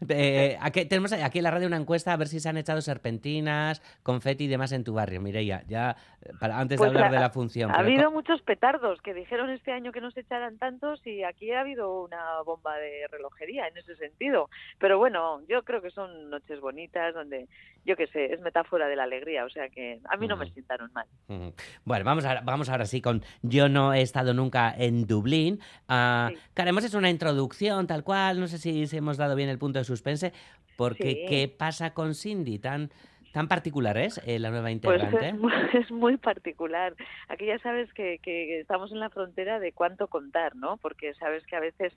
Eh, 0.09 0.57
aquí, 0.61 0.85
tenemos 0.85 1.13
aquí 1.13 1.37
en 1.39 1.43
la 1.43 1.51
radio 1.51 1.67
una 1.67 1.77
encuesta 1.77 2.13
a 2.13 2.17
ver 2.17 2.27
si 2.27 2.39
se 2.39 2.49
han 2.49 2.57
echado 2.57 2.81
serpentinas, 2.81 3.81
confeti 4.03 4.45
y 4.45 4.47
demás 4.47 4.71
en 4.71 4.83
tu 4.83 4.88
barrio, 4.93 5.21
Mireia. 5.21 5.63
Ya, 5.67 5.95
eh, 6.21 6.31
para, 6.39 6.59
antes 6.59 6.77
Pues 6.77 6.91
de 6.91 6.97
hablar 6.97 7.11
ha- 7.11 7.15
de 7.15 7.19
la 7.21 7.29
función. 7.29 7.69
Ha 7.71 7.75
pero 7.77 7.85
habido 7.87 8.11
muchos 8.11 8.41
petardos 8.41 9.01
que 9.01 9.13
dijeron 9.13 9.49
este 9.49 9.71
año 9.71 9.91
que 9.91 10.01
no 10.01 10.11
se 10.11 10.21
echaran 10.21 10.57
tantos 10.57 11.05
y 11.05 11.23
aquí 11.23 11.51
ha 11.51 11.61
habido 11.61 12.03
una 12.03 12.41
bomba 12.45 12.75
de 12.77 13.07
relojería 13.11 13.67
en 13.67 13.77
ese 13.77 13.95
sentido. 13.95 14.49
Pero 14.79 14.97
bueno, 14.97 15.41
yo 15.47 15.63
creo 15.63 15.81
que 15.81 15.91
son 15.91 16.29
noches 16.29 16.59
bonitas 16.59 17.13
donde, 17.13 17.47
yo 17.85 17.95
qué 17.95 18.07
sé, 18.07 18.33
es 18.33 18.41
metáfora 18.41 18.87
de 18.87 18.95
la 18.95 19.03
alegría, 19.03 19.45
o 19.45 19.49
sea 19.49 19.69
que 19.69 19.99
a 20.09 20.17
mí 20.17 20.27
no 20.27 20.37
me 20.37 20.45
Ujú. 20.45 20.53
sientaron 20.53 20.91
mal. 20.93 21.05
Ujú. 21.27 21.53
Bueno, 21.85 22.05
vamos, 22.05 22.25
ahora, 22.25 22.41
vamos 22.41 22.69
ahora 22.69 22.85
sí 22.85 23.01
con 23.01 23.23
Yo 23.41 23.69
no 23.69 23.93
he 23.93 24.01
estado 24.01 24.33
nunca 24.33 24.73
en 24.77 25.05
Dublín. 25.07 25.59
Ah, 25.87 26.31
Claro, 26.53 26.69
hemos 26.71 26.83
hecho 26.85 26.97
una 26.97 27.09
introducción 27.09 27.87
tal 27.87 28.03
cual, 28.03 28.39
no 28.39 28.47
sé 28.47 28.57
si, 28.57 28.87
si 28.87 28.97
hemos 28.97 29.17
dado 29.17 29.35
bien 29.35 29.49
el 29.49 29.57
punto 29.57 29.79
de 29.79 29.85
suspense, 29.85 30.33
porque 30.75 31.11
Sí. 31.11 31.25
¿qué 31.27 31.47
pasa 31.47 31.93
con 31.93 32.15
Cindy? 32.15 32.59
Tan, 32.59 32.89
tan 33.33 33.47
particular 33.47 33.97
es 33.97 34.19
eh, 34.25 34.39
la 34.39 34.49
nueva 34.49 34.65
Pues 34.65 34.73
integrante. 34.73 35.27
es 35.27 35.33
muy, 35.39 35.53
es 35.73 35.91
muy 35.91 36.17
particular. 36.17 36.95
Aquí 37.27 37.45
ya 37.45 37.59
sabes 37.59 37.91
que, 37.93 38.19
que 38.19 38.59
estamos 38.59 38.91
en 38.91 38.99
la 38.99 39.09
frontera 39.09 39.59
de 39.59 39.71
cuánto 39.71 40.07
contar, 40.07 40.55
¿no? 40.55 40.77
Porque 40.77 41.13
sabes 41.15 41.45
que 41.45 41.55
a 41.55 41.59
veces 41.59 41.93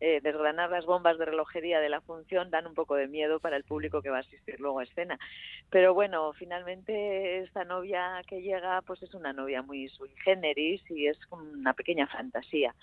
eh, 0.00 0.20
desgranar 0.22 0.70
las 0.70 0.86
bombas 0.86 1.18
de 1.18 1.24
relojería 1.24 1.80
de 1.80 1.88
la 1.88 2.00
función 2.00 2.50
dan 2.50 2.68
un 2.68 2.74
poco 2.74 2.94
de 2.94 3.08
miedo 3.08 3.40
para 3.40 3.56
el 3.56 3.64
público 3.64 4.00
que 4.00 4.10
va 4.10 4.18
a 4.18 4.20
asistir 4.20 4.60
luego 4.60 4.78
a 4.78 4.84
escena. 4.84 5.18
Pero 5.70 5.92
bueno, 5.92 6.32
finalmente 6.34 7.40
esta 7.40 7.64
novia 7.64 8.22
que 8.28 8.40
llega 8.40 8.80
pues 8.82 9.02
es 9.02 9.12
una 9.14 9.32
novia 9.32 9.62
muy 9.62 9.88
sui 9.88 10.10
generis 10.24 10.82
y 10.90 11.08
es 11.08 11.18
una 11.32 11.72
pequeña 11.72 12.06
fantasía. 12.06 12.74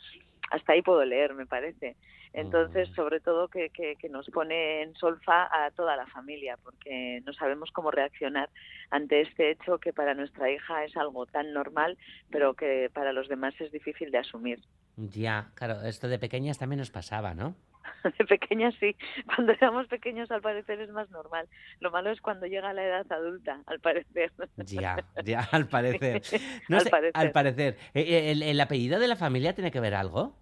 Hasta 0.51 0.73
ahí 0.73 0.81
puedo 0.81 1.03
leer, 1.05 1.33
me 1.33 1.45
parece. 1.45 1.95
Entonces, 2.33 2.89
Mm. 2.89 2.95
sobre 2.95 3.19
todo 3.21 3.47
que, 3.47 3.69
que, 3.69 3.95
que 3.95 4.09
nos 4.09 4.29
pone 4.29 4.81
en 4.81 4.93
solfa 4.95 5.47
a 5.51 5.71
toda 5.71 5.95
la 5.95 6.05
familia, 6.07 6.57
porque 6.61 7.21
no 7.25 7.31
sabemos 7.33 7.71
cómo 7.71 7.91
reaccionar 7.91 8.49
ante 8.89 9.21
este 9.21 9.51
hecho 9.51 9.77
que 9.77 9.93
para 9.93 10.13
nuestra 10.13 10.51
hija 10.51 10.83
es 10.83 10.95
algo 10.97 11.25
tan 11.25 11.53
normal, 11.53 11.97
pero 12.29 12.53
que 12.53 12.89
para 12.93 13.13
los 13.13 13.29
demás 13.29 13.53
es 13.61 13.71
difícil 13.71 14.11
de 14.11 14.17
asumir. 14.17 14.59
Ya, 14.97 15.51
claro, 15.55 15.81
esto 15.83 16.07
de 16.09 16.19
pequeñas 16.19 16.57
también 16.57 16.79
nos 16.79 16.91
pasaba, 16.91 17.33
¿no? 17.33 17.55
De 18.17 18.25
pequeñas 18.25 18.73
sí, 18.79 18.95
cuando 19.25 19.53
éramos 19.53 19.87
pequeños 19.87 20.29
al 20.31 20.41
parecer 20.41 20.79
es 20.81 20.89
más 20.91 21.09
normal. 21.11 21.47
Lo 21.79 21.91
malo 21.91 22.11
es 22.11 22.21
cuando 22.21 22.45
llega 22.45 22.73
la 22.73 22.83
edad 22.85 23.11
adulta, 23.11 23.61
al 23.67 23.79
parecer. 23.79 24.31
Ya, 24.65 24.97
ya, 25.23 25.47
al 25.51 25.67
parecer. 25.67 26.21
No 26.69 26.77
Al 26.77 26.83
sé, 26.83 26.89
parecer. 26.89 27.11
al 27.15 27.31
parecer. 27.31 27.77
Eh, 27.93 28.31
¿El, 28.31 28.43
el 28.43 28.59
apellido 28.61 28.99
de 28.99 29.07
la 29.07 29.15
familia 29.15 29.53
tiene 29.53 29.71
que 29.71 29.79
ver 29.79 29.93
algo? 29.95 30.35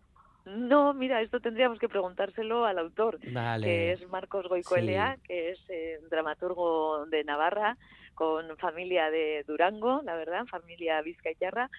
No, 0.45 0.93
mira, 0.93 1.21
esto 1.21 1.39
tendríamos 1.39 1.79
que 1.79 1.87
preguntárselo 1.87 2.65
al 2.65 2.77
autor, 2.77 3.17
Vale. 3.31 3.65
que 3.65 3.91
es 3.93 4.09
Marcos 4.09 4.47
Goicoelea, 4.49 5.17
que 5.23 5.51
es 5.51 5.59
eh, 5.69 5.99
dramaturgo 6.09 7.05
de 7.05 7.23
Navarra, 7.23 7.77
con 8.13 8.57
familia 8.57 9.09
de 9.09 9.43
Durango, 9.47 10.01
la 10.03 10.15
verdad, 10.15 10.45
familia 10.45 11.01
vizcayarra, 11.01 11.69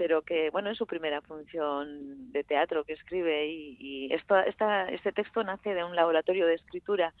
pero 0.00 0.22
que, 0.22 0.48
bueno, 0.48 0.70
es 0.70 0.78
su 0.78 0.86
primera 0.86 1.20
función 1.20 2.32
de 2.32 2.42
teatro 2.42 2.84
que 2.84 2.94
escribe 2.94 3.48
y, 3.48 3.76
y 3.78 4.14
esta, 4.14 4.44
este 4.88 5.12
texto 5.12 5.44
nace 5.44 5.74
de 5.74 5.84
un 5.84 5.94
laboratorio 5.94 6.46
de 6.46 6.54
escritura 6.54 7.12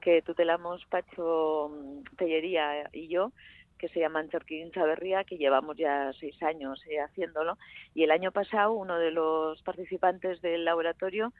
que 0.00 0.22
tutelamos 0.22 0.86
Pacho 0.86 1.68
mm, 1.68 2.16
Tellería 2.16 2.88
y 2.92 3.08
yo, 3.08 3.32
que 3.76 3.88
se 3.88 3.98
llama 3.98 4.20
Antzerkin 4.20 4.70
Chaverría, 4.70 5.24
que 5.24 5.36
llevamos 5.36 5.76
ya 5.76 6.12
seis 6.20 6.40
años 6.44 6.80
eh, 6.86 7.00
haciéndolo. 7.00 7.58
Y 7.92 8.04
el 8.04 8.12
año 8.12 8.30
pasado 8.30 8.70
uno 8.70 9.00
de 9.00 9.10
los 9.10 9.60
participantes 9.62 10.40
del 10.40 10.64
laboratorio 10.64 11.32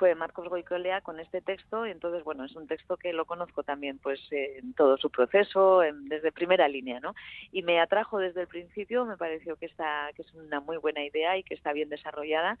fue 0.00 0.14
Marcos 0.14 0.48
Goicolea 0.48 1.02
con 1.02 1.20
este 1.20 1.42
texto. 1.42 1.86
Y 1.86 1.90
entonces, 1.90 2.24
bueno, 2.24 2.46
es 2.46 2.56
un 2.56 2.66
texto 2.66 2.96
que 2.96 3.12
lo 3.12 3.26
conozco 3.26 3.62
también 3.62 3.98
pues 3.98 4.18
en 4.30 4.72
todo 4.72 4.96
su 4.96 5.10
proceso, 5.10 5.82
en- 5.82 6.08
desde 6.08 6.32
primera 6.32 6.66
línea, 6.68 7.00
¿no? 7.00 7.14
Y 7.52 7.62
me 7.62 7.78
atrajo 7.80 8.18
desde 8.18 8.40
el 8.40 8.48
principio, 8.48 9.04
me 9.04 9.18
pareció 9.18 9.56
que, 9.56 9.66
está, 9.66 10.08
que 10.16 10.22
es 10.22 10.32
una 10.32 10.60
muy 10.60 10.78
buena 10.78 11.04
idea 11.04 11.36
y 11.36 11.42
que 11.42 11.52
está 11.54 11.74
bien 11.74 11.90
desarrollada. 11.90 12.56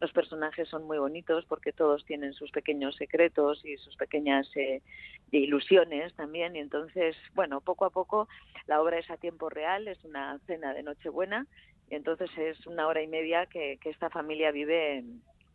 Los 0.00 0.12
personajes 0.12 0.66
son 0.70 0.84
muy 0.86 0.96
bonitos 0.96 1.44
porque 1.44 1.72
todos 1.74 2.06
tienen 2.06 2.32
sus 2.32 2.50
pequeños 2.52 2.96
secretos 2.96 3.62
y 3.66 3.76
sus 3.76 3.94
pequeñas 3.96 4.48
eh, 4.56 4.80
ilusiones 5.30 6.14
también. 6.14 6.56
Y 6.56 6.60
entonces, 6.60 7.16
bueno, 7.34 7.60
poco 7.60 7.84
a 7.84 7.90
poco 7.90 8.28
la 8.66 8.80
obra 8.80 8.98
es 8.98 9.10
a 9.10 9.18
tiempo 9.18 9.50
real, 9.50 9.88
es 9.88 10.02
una 10.04 10.38
cena 10.46 10.72
de 10.72 10.82
Nochebuena. 10.84 11.46
Y 11.90 11.96
entonces 11.96 12.30
es 12.38 12.66
una 12.66 12.86
hora 12.86 13.02
y 13.02 13.08
media 13.08 13.44
que, 13.44 13.76
que 13.82 13.90
esta 13.90 14.08
familia 14.08 14.52
vive 14.52 15.04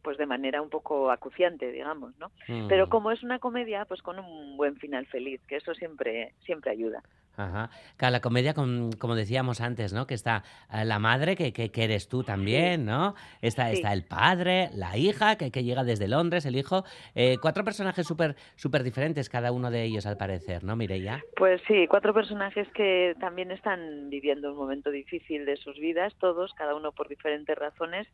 pues 0.04 0.18
de 0.18 0.26
manera 0.26 0.62
un 0.62 0.70
poco 0.70 1.10
acuciante, 1.10 1.72
digamos, 1.72 2.13
¿no? 2.20 2.30
Mm. 2.48 2.68
Pero 2.68 2.89
como 2.89 3.12
es 3.12 3.24
una 3.24 3.39
comedia, 3.39 3.86
pues 3.86 4.02
con 4.02 4.20
un 4.20 4.58
buen 4.58 4.76
final 4.76 5.06
feliz, 5.08 5.42
que 5.48 5.56
eso 5.56 5.74
siempre 5.74 6.34
siempre 6.46 6.72
ayuda. 6.72 7.02
Ajá. 7.36 7.72
Claro, 7.98 8.12
la 8.12 8.20
comedia, 8.22 8.54
com- 8.54 8.92
como 9.00 9.16
decíamos 9.16 9.60
antes, 9.60 9.92
¿no? 9.92 10.06
Que 10.06 10.13
está 10.13 10.44
eh, 10.72 10.86
la 10.86 11.00
madre, 11.00 11.36
que, 11.36 11.52
que, 11.52 11.72
que 11.72 11.84
eres 11.86 12.08
tú 12.08 12.22
también, 12.24 12.86
¿no? 12.86 13.16
Está, 13.42 13.70
Sí. 13.70 13.78
está 13.78 13.92
el 13.92 14.04
padre, 14.04 14.70
la 14.76 14.96
hija, 14.98 15.36
que, 15.36 15.50
que 15.50 15.63
llega 15.63 15.84
desde 15.84 16.08
Londres, 16.08 16.46
el 16.46 16.56
hijo. 16.56 16.84
Eh, 17.16 17.38
cuatro 17.42 17.63
personajes 17.63 18.06
súper 18.06 18.36
súper 18.56 18.84
diferentes, 18.84 19.30
cada 19.30 19.52
uno 19.52 19.72
de 19.72 19.82
ellos, 19.84 20.06
al 20.06 20.16
parecer, 20.18 20.63
¿no, 20.63 20.76
Mireia? 20.76 21.24
Pues 21.36 21.60
sí, 21.68 21.88
cuatro 21.88 22.13
personajes 22.13 22.68
que 22.76 23.16
también 23.20 23.50
están 23.50 24.12
viviendo 24.12 24.52
un 24.52 24.58
momento 24.58 24.92
difícil 24.92 25.46
de 25.46 25.58
sus 25.58 25.80
vidas, 25.80 26.13
todos, 26.20 26.54
cada 26.54 26.76
uno 26.76 26.92
por 26.92 27.08
diferentes 27.08 27.58
razones. 27.58 28.08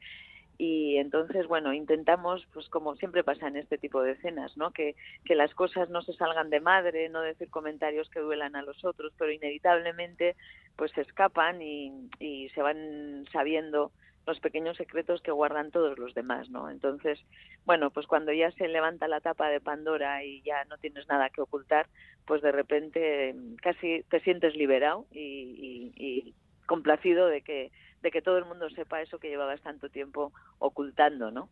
Y 0.61 0.97
entonces, 0.97 1.47
bueno, 1.47 1.73
intentamos, 1.73 2.45
pues 2.53 2.67
como 2.67 2.95
siempre 2.97 3.23
pasa 3.23 3.47
en 3.47 3.55
este 3.55 3.77
tipo 3.77 4.03
de 4.03 4.11
escenas, 4.11 4.57
¿no? 4.57 4.71
Que, 4.71 4.97
que 5.23 5.33
las 5.33 5.53
cosas 5.55 5.89
no 5.89 6.01
se 6.01 6.11
salgan 6.13 6.49
de 6.49 6.59
madre, 6.59 7.07
no 7.07 7.21
decir 7.21 7.49
comentarios 7.49 8.09
que 8.09 8.19
duelan 8.19 8.57
a 8.57 8.61
los 8.61 8.83
otros, 8.83 9.13
pero 9.17 9.31
inevitablemente 9.31 10.35
pues 10.75 10.91
se 10.91 11.01
escapan 11.01 11.61
y, 11.61 12.09
y 12.19 12.49
se 12.49 12.61
van 12.61 13.25
sabiendo 13.31 13.93
los 14.27 14.41
pequeños 14.41 14.75
secretos 14.75 15.21
que 15.21 15.31
guardan 15.31 15.71
todos 15.71 15.97
los 15.97 16.13
demás, 16.13 16.49
¿no? 16.49 16.69
Entonces, 16.69 17.17
bueno, 17.65 17.89
pues 17.89 18.05
cuando 18.05 18.33
ya 18.33 18.51
se 18.51 18.67
levanta 18.67 19.07
la 19.07 19.21
tapa 19.21 19.47
de 19.49 19.61
Pandora 19.61 20.25
y 20.25 20.41
ya 20.41 20.65
no 20.65 20.77
tienes 20.77 21.07
nada 21.07 21.29
que 21.29 21.39
ocultar, 21.41 21.87
pues 22.25 22.41
de 22.41 22.51
repente 22.51 23.33
casi 23.61 24.03
te 24.09 24.19
sientes 24.19 24.55
liberado 24.57 25.07
y, 25.11 25.93
y- 25.95 26.05
y 26.27 26.35
complacido 26.67 27.27
de 27.27 27.41
que 27.41 27.71
de 28.01 28.11
que 28.11 28.21
todo 28.21 28.37
el 28.37 28.45
mundo 28.45 28.69
sepa 28.69 29.01
eso 29.01 29.19
que 29.19 29.29
llevabas 29.29 29.61
tanto 29.61 29.89
tiempo 29.89 30.31
ocultando, 30.59 31.31
¿no? 31.31 31.49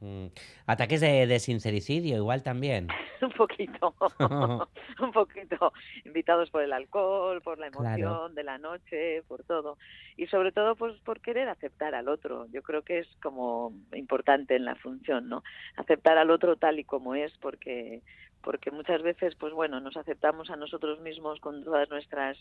Mm. 0.00 0.26
Ataques 0.66 1.00
de, 1.00 1.26
de 1.26 1.38
sincericidio, 1.38 2.16
igual 2.16 2.42
también. 2.42 2.88
un 3.22 3.32
poquito, 3.32 3.94
un 5.00 5.12
poquito 5.12 5.72
invitados 6.04 6.50
por 6.50 6.62
el 6.62 6.72
alcohol, 6.72 7.42
por 7.42 7.58
la 7.58 7.66
emoción 7.66 7.96
Claro. 7.96 8.28
de 8.30 8.42
la 8.44 8.58
noche, 8.58 9.22
por 9.28 9.44
todo. 9.44 9.76
Y 10.16 10.26
sobre 10.28 10.52
todo 10.52 10.74
pues 10.76 10.98
por 11.00 11.20
querer 11.20 11.48
aceptar 11.48 11.94
al 11.94 12.08
otro. 12.08 12.46
Yo 12.50 12.62
creo 12.62 12.82
que 12.82 13.00
es 13.00 13.08
como 13.22 13.72
importante 13.92 14.56
en 14.56 14.64
la 14.64 14.74
función, 14.76 15.28
¿no? 15.28 15.42
Aceptar 15.76 16.16
al 16.18 16.30
otro 16.30 16.56
tal 16.56 16.78
y 16.78 16.84
como 16.84 17.14
es 17.14 17.32
porque 17.38 18.00
porque 18.42 18.70
muchas 18.70 19.02
veces 19.02 19.34
pues 19.34 19.52
bueno 19.52 19.80
nos 19.80 19.98
aceptamos 19.98 20.48
a 20.48 20.56
nosotros 20.56 20.98
mismos 21.00 21.40
con 21.40 21.62
todas 21.62 21.90
nuestras 21.90 22.38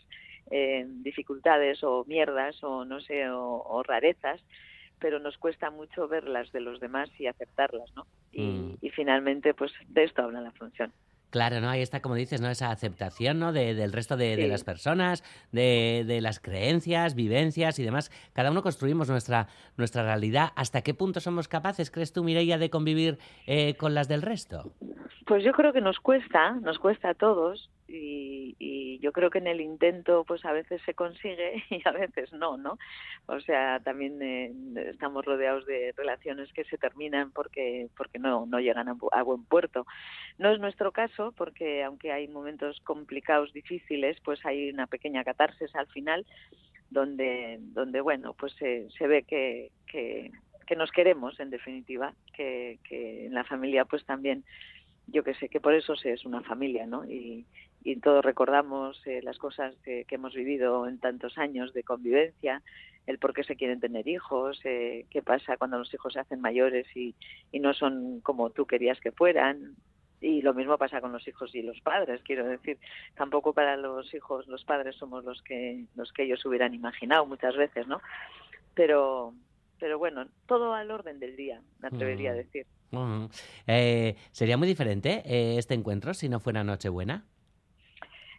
eh, 0.49 0.85
dificultades 0.87 1.83
o 1.83 2.05
mierdas 2.05 2.63
o 2.63 2.85
no 2.85 3.01
sé 3.01 3.29
o, 3.29 3.61
o 3.67 3.83
rarezas 3.83 4.39
pero 4.99 5.19
nos 5.19 5.37
cuesta 5.37 5.69
mucho 5.71 6.07
ver 6.07 6.27
las 6.27 6.51
de 6.51 6.59
los 6.61 6.79
demás 6.79 7.09
y 7.19 7.27
aceptarlas 7.27 7.89
no 7.95 8.05
y, 8.31 8.41
Mm. 8.43 8.77
y 8.81 8.89
finalmente 8.91 9.53
pues 9.53 9.71
de 9.87 10.03
esto 10.03 10.21
habla 10.23 10.41
la 10.41 10.51
función 10.51 10.91
Claro, 11.31 11.61
¿no? 11.61 11.69
Ahí 11.69 11.81
está, 11.83 12.01
como 12.01 12.15
dices, 12.15 12.41
¿no? 12.41 12.49
Esa 12.49 12.71
aceptación, 12.71 13.37
¿no? 13.37 13.53
De- 13.53 13.75
del 13.75 13.93
resto 13.93 14.17
de, 14.17 14.47
las 14.47 14.63
personas, 14.63 15.23
de, 15.51 16.03
de 16.07 16.21
las 16.21 16.39
creencias, 16.39 17.13
vivencias 17.13 17.77
y 17.77 17.83
demás. 17.83 18.09
Cada 18.33 18.49
uno 18.49 18.63
construimos 18.63 19.11
nuestra, 19.11 19.47
nuestra 19.77 20.01
realidad. 20.01 20.49
¿Hasta 20.55 20.81
qué 20.81 20.95
punto 20.95 21.19
somos 21.19 21.47
capaces, 21.47 21.91
crees 21.91 22.13
tú, 22.13 22.23
Mireia, 22.23 22.57
de 22.57 22.71
convivir 22.71 23.19
eh, 23.45 23.75
con 23.75 23.93
las 23.93 24.07
del 24.07 24.23
resto? 24.23 24.73
Pues 25.27 25.43
yo 25.43 25.51
creo 25.51 25.71
que 25.71 25.81
nos 25.81 25.99
cuesta, 25.99 26.53
nos 26.63 26.79
cuesta 26.79 27.09
a 27.11 27.13
todos 27.13 27.69
y, 27.89 28.55
y 28.59 28.99
yo 28.99 29.11
creo 29.11 29.29
que 29.29 29.39
en 29.39 29.47
el 29.47 29.61
intento 29.61 30.23
pues 30.23 30.45
a 30.45 30.51
veces 30.51 30.81
se 30.85 30.93
consigue 30.93 31.63
y 31.69 31.81
a 31.85 31.91
veces 31.91 32.31
no, 32.33 32.57
¿no? 32.57 32.77
O 33.25 33.39
sea, 33.39 33.79
también 33.79 34.21
eh, 34.21 34.53
estamos 34.89 35.25
rodeados 35.25 35.65
de 35.65 35.93
relaciones 35.97 36.51
que 36.53 36.63
se 36.65 36.77
terminan 36.77 37.31
porque 37.31 37.89
porque 37.97 38.19
no 38.19 38.45
no 38.45 38.59
llegan 38.59 38.87
a, 38.89 38.95
a 39.11 39.23
buen 39.23 39.43
puerto. 39.45 39.85
No 40.37 40.51
es 40.51 40.59
nuestro 40.59 40.91
caso 40.91 41.33
porque 41.35 41.83
aunque 41.83 42.11
hay 42.11 42.27
momentos 42.27 42.79
complicados, 42.81 43.51
difíciles, 43.53 44.17
pues 44.23 44.45
hay 44.45 44.69
una 44.69 44.87
pequeña 44.87 45.23
catarsis 45.23 45.75
al 45.75 45.87
final 45.87 46.25
donde 46.89 47.57
donde 47.59 48.01
bueno, 48.01 48.33
pues 48.33 48.53
se, 48.53 48.89
se 48.91 49.07
ve 49.07 49.23
que, 49.23 49.71
que 49.87 50.31
que 50.67 50.75
nos 50.75 50.91
queremos 50.91 51.39
en 51.39 51.49
definitiva, 51.49 52.13
que, 52.31 52.77
que 52.83 53.25
en 53.25 53.33
la 53.33 53.43
familia 53.43 53.85
pues 53.85 54.05
también 54.05 54.45
yo 55.11 55.23
que 55.23 55.33
sé 55.33 55.49
que 55.49 55.59
por 55.59 55.73
eso 55.73 55.95
se 55.95 56.13
es 56.13 56.25
una 56.25 56.41
familia, 56.41 56.85
¿no? 56.85 57.05
Y, 57.05 57.45
y 57.83 57.99
todos 57.99 58.23
recordamos 58.23 59.01
eh, 59.05 59.21
las 59.23 59.37
cosas 59.37 59.75
que, 59.83 60.05
que 60.05 60.15
hemos 60.15 60.33
vivido 60.33 60.87
en 60.87 60.99
tantos 60.99 61.37
años 61.37 61.73
de 61.73 61.83
convivencia, 61.83 62.61
el 63.05 63.17
por 63.19 63.33
qué 63.33 63.43
se 63.43 63.55
quieren 63.55 63.79
tener 63.79 64.07
hijos, 64.07 64.59
eh, 64.65 65.05
qué 65.09 65.21
pasa 65.21 65.57
cuando 65.57 65.77
los 65.79 65.93
hijos 65.93 66.13
se 66.13 66.19
hacen 66.19 66.41
mayores 66.41 66.85
y, 66.95 67.15
y 67.51 67.59
no 67.59 67.73
son 67.73 68.21
como 68.21 68.49
tú 68.51 68.65
querías 68.65 68.99
que 68.99 69.11
fueran. 69.11 69.75
Y 70.21 70.41
lo 70.41 70.53
mismo 70.53 70.77
pasa 70.77 70.99
con 70.99 71.13
los 71.13 71.25
hijos 71.29 71.55
y 71.55 71.61
los 71.61 71.79
padres, 71.79 72.21
quiero 72.25 72.45
decir, 72.45 72.77
tampoco 73.15 73.53
para 73.53 73.77
los 73.77 74.13
hijos 74.13 74.45
los 74.47 74.65
padres 74.65 74.97
somos 74.97 75.23
los 75.23 75.41
que 75.41 75.85
los 75.95 76.11
que 76.11 76.23
ellos 76.23 76.45
hubieran 76.45 76.73
imaginado 76.73 77.25
muchas 77.25 77.55
veces, 77.55 77.87
¿no? 77.87 78.01
Pero 78.73 79.33
pero 79.79 79.97
bueno, 79.97 80.27
todo 80.45 80.73
al 80.73 80.91
orden 80.91 81.19
del 81.19 81.37
día, 81.37 81.61
me 81.79 81.87
atrevería 81.87 82.31
a 82.31 82.33
Mm. 82.33 82.37
decir. 82.37 82.65
Ujú. 82.91 83.29
Eh, 83.65 84.15
¿Sería 84.31 84.57
muy 84.57 84.67
diferente 84.67 85.21
eh, 85.25 85.57
este 85.57 85.73
encuentro 85.73 86.13
si 86.13 86.27
no 86.27 86.41
fuera 86.41 86.65
Nochebuena? 86.65 87.23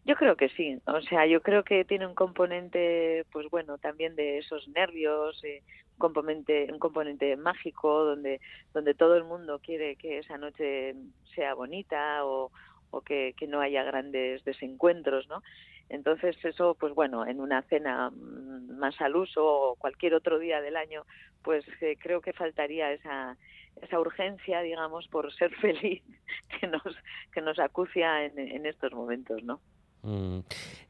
Yo 0.05 0.17
creo 0.17 0.35
que 0.35 0.49
sí, 0.51 0.79
o 0.87 1.01
sea, 1.03 1.27
yo 1.27 1.43
creo 1.43 1.63
que 1.63 1.85
tiene 1.85 2.07
un 2.07 2.15
componente, 2.15 3.27
pues 3.33 3.49
bueno, 3.51 3.77
también 3.77 4.17
de 4.17 4.39
esos 4.39 4.67
nervios, 4.69 5.43
eh, 5.45 5.63
un 5.93 5.99
componente, 5.99 6.69
un 6.73 6.79
componente 6.79 7.37
mágico, 7.37 8.05
donde, 8.05 8.41
donde 8.73 8.95
todo 8.95 9.17
el 9.17 9.25
mundo 9.25 9.59
quiere 9.59 9.97
que 9.97 10.19
esa 10.19 10.39
noche 10.39 10.95
sea 11.35 11.55
bonita 11.55 12.25
o, 12.25 12.51
que 13.05 13.35
no 13.47 13.61
haya 13.61 13.85
grandes 13.85 14.43
desencuentros, 14.45 15.29
¿no? 15.29 15.43
Entonces 15.91 16.37
eso, 16.45 16.77
pues 16.79 16.95
bueno, 16.95 17.27
en 17.27 17.41
una 17.41 17.63
cena 17.63 18.11
mm, 18.11 18.79
más 18.79 19.01
al 19.01 19.17
uso 19.17 19.45
o 19.45 19.77
cualquier 19.77 20.15
otro 20.15 20.39
día 20.39 20.61
del 20.61 20.77
año, 20.77 21.05
pues 21.43 21.65
eh, 21.83 21.97
creo 22.01 22.21
que 22.21 22.33
faltaría 22.33 22.93
esa, 22.93 23.37
esa 23.83 24.01
urgencia, 24.01 24.61
digamos, 24.63 25.09
por 25.09 25.33
ser 25.35 25.55
feliz 25.61 26.03
que 26.59 26.67
nos, 26.69 26.83
que 27.33 27.43
nos 27.43 27.59
acucia 27.59 28.25
en, 28.25 28.39
en 28.39 28.67
estos 28.67 28.93
momentos, 28.93 29.43
¿no? 29.43 29.61
Mm. 30.03 30.39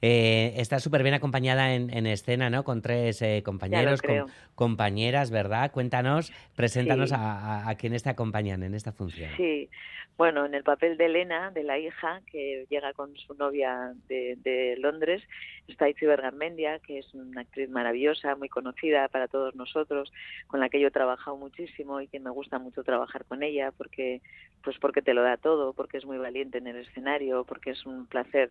Eh, 0.02 0.54
estás 0.56 0.82
súper 0.82 1.02
bien 1.02 1.14
acompañada 1.14 1.74
en, 1.74 1.90
en 1.96 2.06
escena, 2.06 2.48
¿no? 2.50 2.64
Con 2.64 2.80
tres 2.82 3.20
eh, 3.22 3.42
compañeros, 3.44 4.02
com- 4.02 4.26
compañeras, 4.54 5.30
¿verdad? 5.30 5.72
Cuéntanos, 5.72 6.32
preséntanos 6.56 7.10
Sí. 7.10 7.14
a, 7.18 7.18
a- 7.64 7.68
a 7.68 7.74
quienes 7.74 8.02
te 8.02 8.10
acompañan 8.10 8.62
en 8.62 8.74
esta 8.74 8.92
función. 8.92 9.30
Sí, 9.36 9.68
bueno, 10.16 10.44
en 10.44 10.54
el 10.54 10.62
papel 10.62 10.96
de 10.96 11.06
Elena, 11.06 11.50
de 11.50 11.62
la 11.62 11.78
hija 11.78 12.20
que 12.30 12.66
llega 12.68 12.92
con 12.92 13.16
su 13.16 13.34
novia 13.34 13.94
de, 14.08 14.36
de 14.42 14.76
Londres, 14.78 15.22
está 15.66 15.88
Itziber 15.88 16.20
Garmendia, 16.20 16.78
que 16.78 16.98
es 16.98 17.14
una 17.14 17.40
actriz 17.40 17.70
maravillosa, 17.70 18.36
muy 18.36 18.48
conocida 18.48 19.08
para 19.08 19.28
todos 19.28 19.54
nosotros, 19.54 20.12
con 20.46 20.60
la 20.60 20.68
que 20.68 20.80
yo 20.80 20.88
he 20.88 20.92
trabajado 20.92 21.36
muchísimo 21.36 22.00
y 22.00 22.08
que 22.08 22.20
me 22.20 22.30
gusta 22.30 22.58
mucho 22.58 22.84
trabajar 22.84 23.24
con 23.24 23.42
ella 23.42 23.72
porque 23.72 24.20
pues 24.62 24.76
porque 24.78 25.00
te 25.00 25.14
lo 25.14 25.22
da 25.22 25.38
todo, 25.38 25.72
porque 25.72 25.96
es 25.96 26.04
muy 26.04 26.18
valiente 26.18 26.58
en 26.58 26.66
el 26.66 26.76
escenario, 26.76 27.44
porque 27.44 27.70
es 27.70 27.86
un 27.86 28.06
placer 28.06 28.50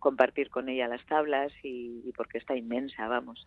compartir 0.00 0.50
con 0.50 0.68
ella 0.68 0.88
las 0.88 1.04
tablas 1.06 1.52
y, 1.62 2.02
y 2.04 2.12
porque 2.12 2.38
está 2.38 2.56
inmensa, 2.56 3.06
vamos. 3.06 3.46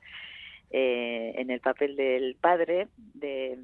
Eh, 0.69 1.33
en 1.35 1.49
el 1.49 1.61
papel 1.61 1.95
del 1.95 2.35
padre 2.35 2.89
de 3.13 3.57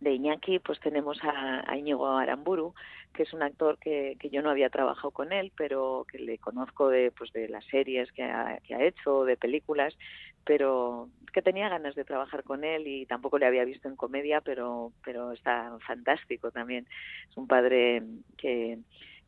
de 0.00 0.12
Iñaki, 0.12 0.58
pues 0.58 0.78
tenemos 0.80 1.18
a, 1.24 1.70
a 1.70 1.76
Íñigo 1.76 2.06
Aramburu, 2.06 2.74
que 3.12 3.22
es 3.22 3.32
un 3.32 3.42
actor 3.42 3.78
que, 3.78 4.16
que 4.20 4.30
yo 4.30 4.42
no 4.42 4.50
había 4.50 4.70
trabajado 4.70 5.10
con 5.10 5.32
él, 5.32 5.52
pero 5.56 6.06
que 6.10 6.18
le 6.18 6.38
conozco 6.38 6.88
de, 6.88 7.10
pues 7.12 7.32
de 7.32 7.48
las 7.48 7.64
series 7.66 8.12
que 8.12 8.22
ha, 8.22 8.58
que 8.66 8.74
ha 8.74 8.84
hecho, 8.84 9.24
de 9.24 9.36
películas, 9.36 9.96
pero 10.44 11.08
que 11.32 11.42
tenía 11.42 11.68
ganas 11.68 11.94
de 11.94 12.04
trabajar 12.04 12.44
con 12.44 12.64
él 12.64 12.86
y 12.86 13.06
tampoco 13.06 13.38
le 13.38 13.46
había 13.46 13.64
visto 13.64 13.88
en 13.88 13.96
comedia, 13.96 14.40
pero, 14.40 14.92
pero 15.04 15.32
está 15.32 15.76
fantástico 15.86 16.50
también. 16.50 16.86
Es 17.28 17.36
un 17.36 17.46
padre 17.46 18.02
que, 18.36 18.78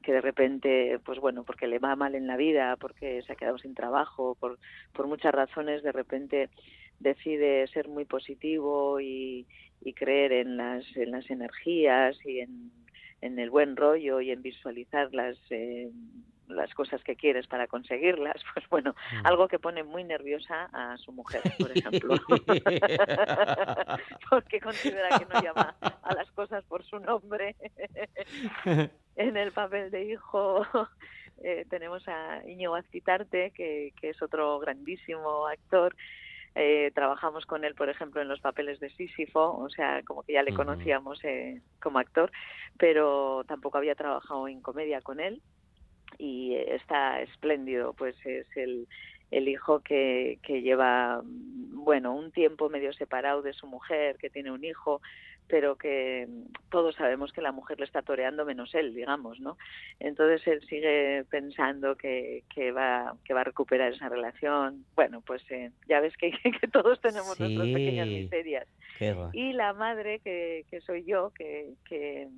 que 0.02 0.12
de 0.12 0.20
repente, 0.20 0.98
pues 1.04 1.18
bueno, 1.18 1.44
porque 1.44 1.66
le 1.66 1.78
va 1.78 1.96
mal 1.96 2.14
en 2.14 2.26
la 2.26 2.36
vida, 2.36 2.76
porque 2.76 3.22
se 3.22 3.32
ha 3.32 3.36
quedado 3.36 3.58
sin 3.58 3.74
trabajo, 3.74 4.36
por, 4.38 4.58
por 4.92 5.06
muchas 5.06 5.34
razones, 5.34 5.82
de 5.82 5.92
repente 5.92 6.50
decide 6.98 7.66
ser 7.68 7.88
muy 7.88 8.04
positivo 8.04 9.00
y, 9.00 9.46
y 9.80 9.92
creer 9.92 10.32
en 10.32 10.56
las, 10.56 10.84
en 10.96 11.10
las 11.10 11.28
energías 11.30 12.16
y 12.24 12.40
en, 12.40 12.70
en 13.20 13.38
el 13.38 13.50
buen 13.50 13.76
rollo 13.76 14.20
y 14.20 14.30
en 14.30 14.42
visualizar 14.42 15.12
las, 15.12 15.36
eh, 15.50 15.90
las 16.48 16.72
cosas 16.74 17.02
que 17.02 17.16
quieres 17.16 17.46
para 17.46 17.66
conseguirlas, 17.66 18.42
pues 18.54 18.68
bueno, 18.68 18.94
algo 19.24 19.48
que 19.48 19.58
pone 19.58 19.82
muy 19.82 20.04
nerviosa 20.04 20.68
a 20.72 20.96
su 20.98 21.12
mujer, 21.12 21.42
por 21.58 21.76
ejemplo, 21.76 22.14
porque 24.30 24.60
considera 24.60 25.18
que 25.18 25.26
no 25.26 25.42
llama 25.42 25.76
a 25.80 26.14
las 26.14 26.30
cosas 26.32 26.64
por 26.64 26.84
su 26.84 26.98
nombre. 26.98 27.56
en 29.16 29.36
el 29.36 29.52
papel 29.52 29.90
de 29.90 30.04
hijo 30.04 30.66
eh, 31.42 31.66
tenemos 31.68 32.06
a 32.08 32.42
Íñigo 32.46 32.74
Azquitarte, 32.74 33.52
que, 33.52 33.92
que 34.00 34.10
es 34.10 34.22
otro 34.22 34.58
grandísimo 34.58 35.46
actor. 35.46 35.94
Eh, 36.60 36.90
trabajamos 36.92 37.46
con 37.46 37.64
él, 37.64 37.76
por 37.76 37.88
ejemplo, 37.88 38.20
en 38.20 38.26
los 38.26 38.40
papeles 38.40 38.80
de 38.80 38.90
Sísifo, 38.90 39.56
o 39.56 39.70
sea, 39.70 40.02
como 40.02 40.24
que 40.24 40.32
ya 40.32 40.42
le 40.42 40.52
conocíamos 40.52 41.22
eh, 41.22 41.62
como 41.80 42.00
actor, 42.00 42.32
pero 42.76 43.44
tampoco 43.46 43.78
había 43.78 43.94
trabajado 43.94 44.48
en 44.48 44.60
comedia 44.60 45.00
con 45.00 45.20
él. 45.20 45.40
Y 46.18 46.54
eh, 46.54 46.74
está 46.74 47.22
espléndido, 47.22 47.92
pues 47.92 48.16
es 48.26 48.48
el, 48.56 48.88
el 49.30 49.46
hijo 49.46 49.80
que, 49.84 50.40
que 50.42 50.60
lleva, 50.60 51.22
mm, 51.22 51.84
bueno, 51.84 52.12
un 52.12 52.32
tiempo 52.32 52.68
medio 52.68 52.92
separado 52.92 53.40
de 53.40 53.52
su 53.52 53.68
mujer, 53.68 54.16
que 54.18 54.28
tiene 54.28 54.50
un 54.50 54.64
hijo, 54.64 55.00
pero 55.48 55.76
que 55.76 56.26
mm, 56.28 56.68
todos 56.70 56.94
sabemos 56.94 57.32
que 57.32 57.42
la 57.42 57.52
mujer 57.52 57.78
le 57.78 57.86
está 57.86 58.02
toreando 58.02 58.44
menos 58.44 58.74
él, 58.74 58.94
digamos, 58.94 59.40
¿no? 59.40 59.56
Entonces 59.98 60.46
él 60.46 60.60
sigue 60.68 61.24
pensando 61.30 61.96
que, 61.96 62.44
que 62.54 62.70
va 62.70 63.16
que 63.24 63.34
va 63.34 63.40
a 63.40 63.44
recuperar 63.44 63.92
esa 63.92 64.08
relación. 64.08 64.84
Bueno, 64.94 65.22
pues 65.22 65.42
eh, 65.50 65.70
ya 65.88 66.00
ves 66.00 66.16
que, 66.16 66.30
que 66.60 66.68
todos 66.68 67.00
tenemos 67.00 67.38
nuestras 67.40 67.66
pequeñas 67.66 68.06
miserias. 68.06 68.68
Y 69.32 69.52
la 69.52 69.72
madre, 69.72 70.18
que, 70.20 70.64
que 70.70 70.80
soy 70.80 71.04
yo, 71.04 71.30
que, 71.30 71.74
que, 71.88 72.28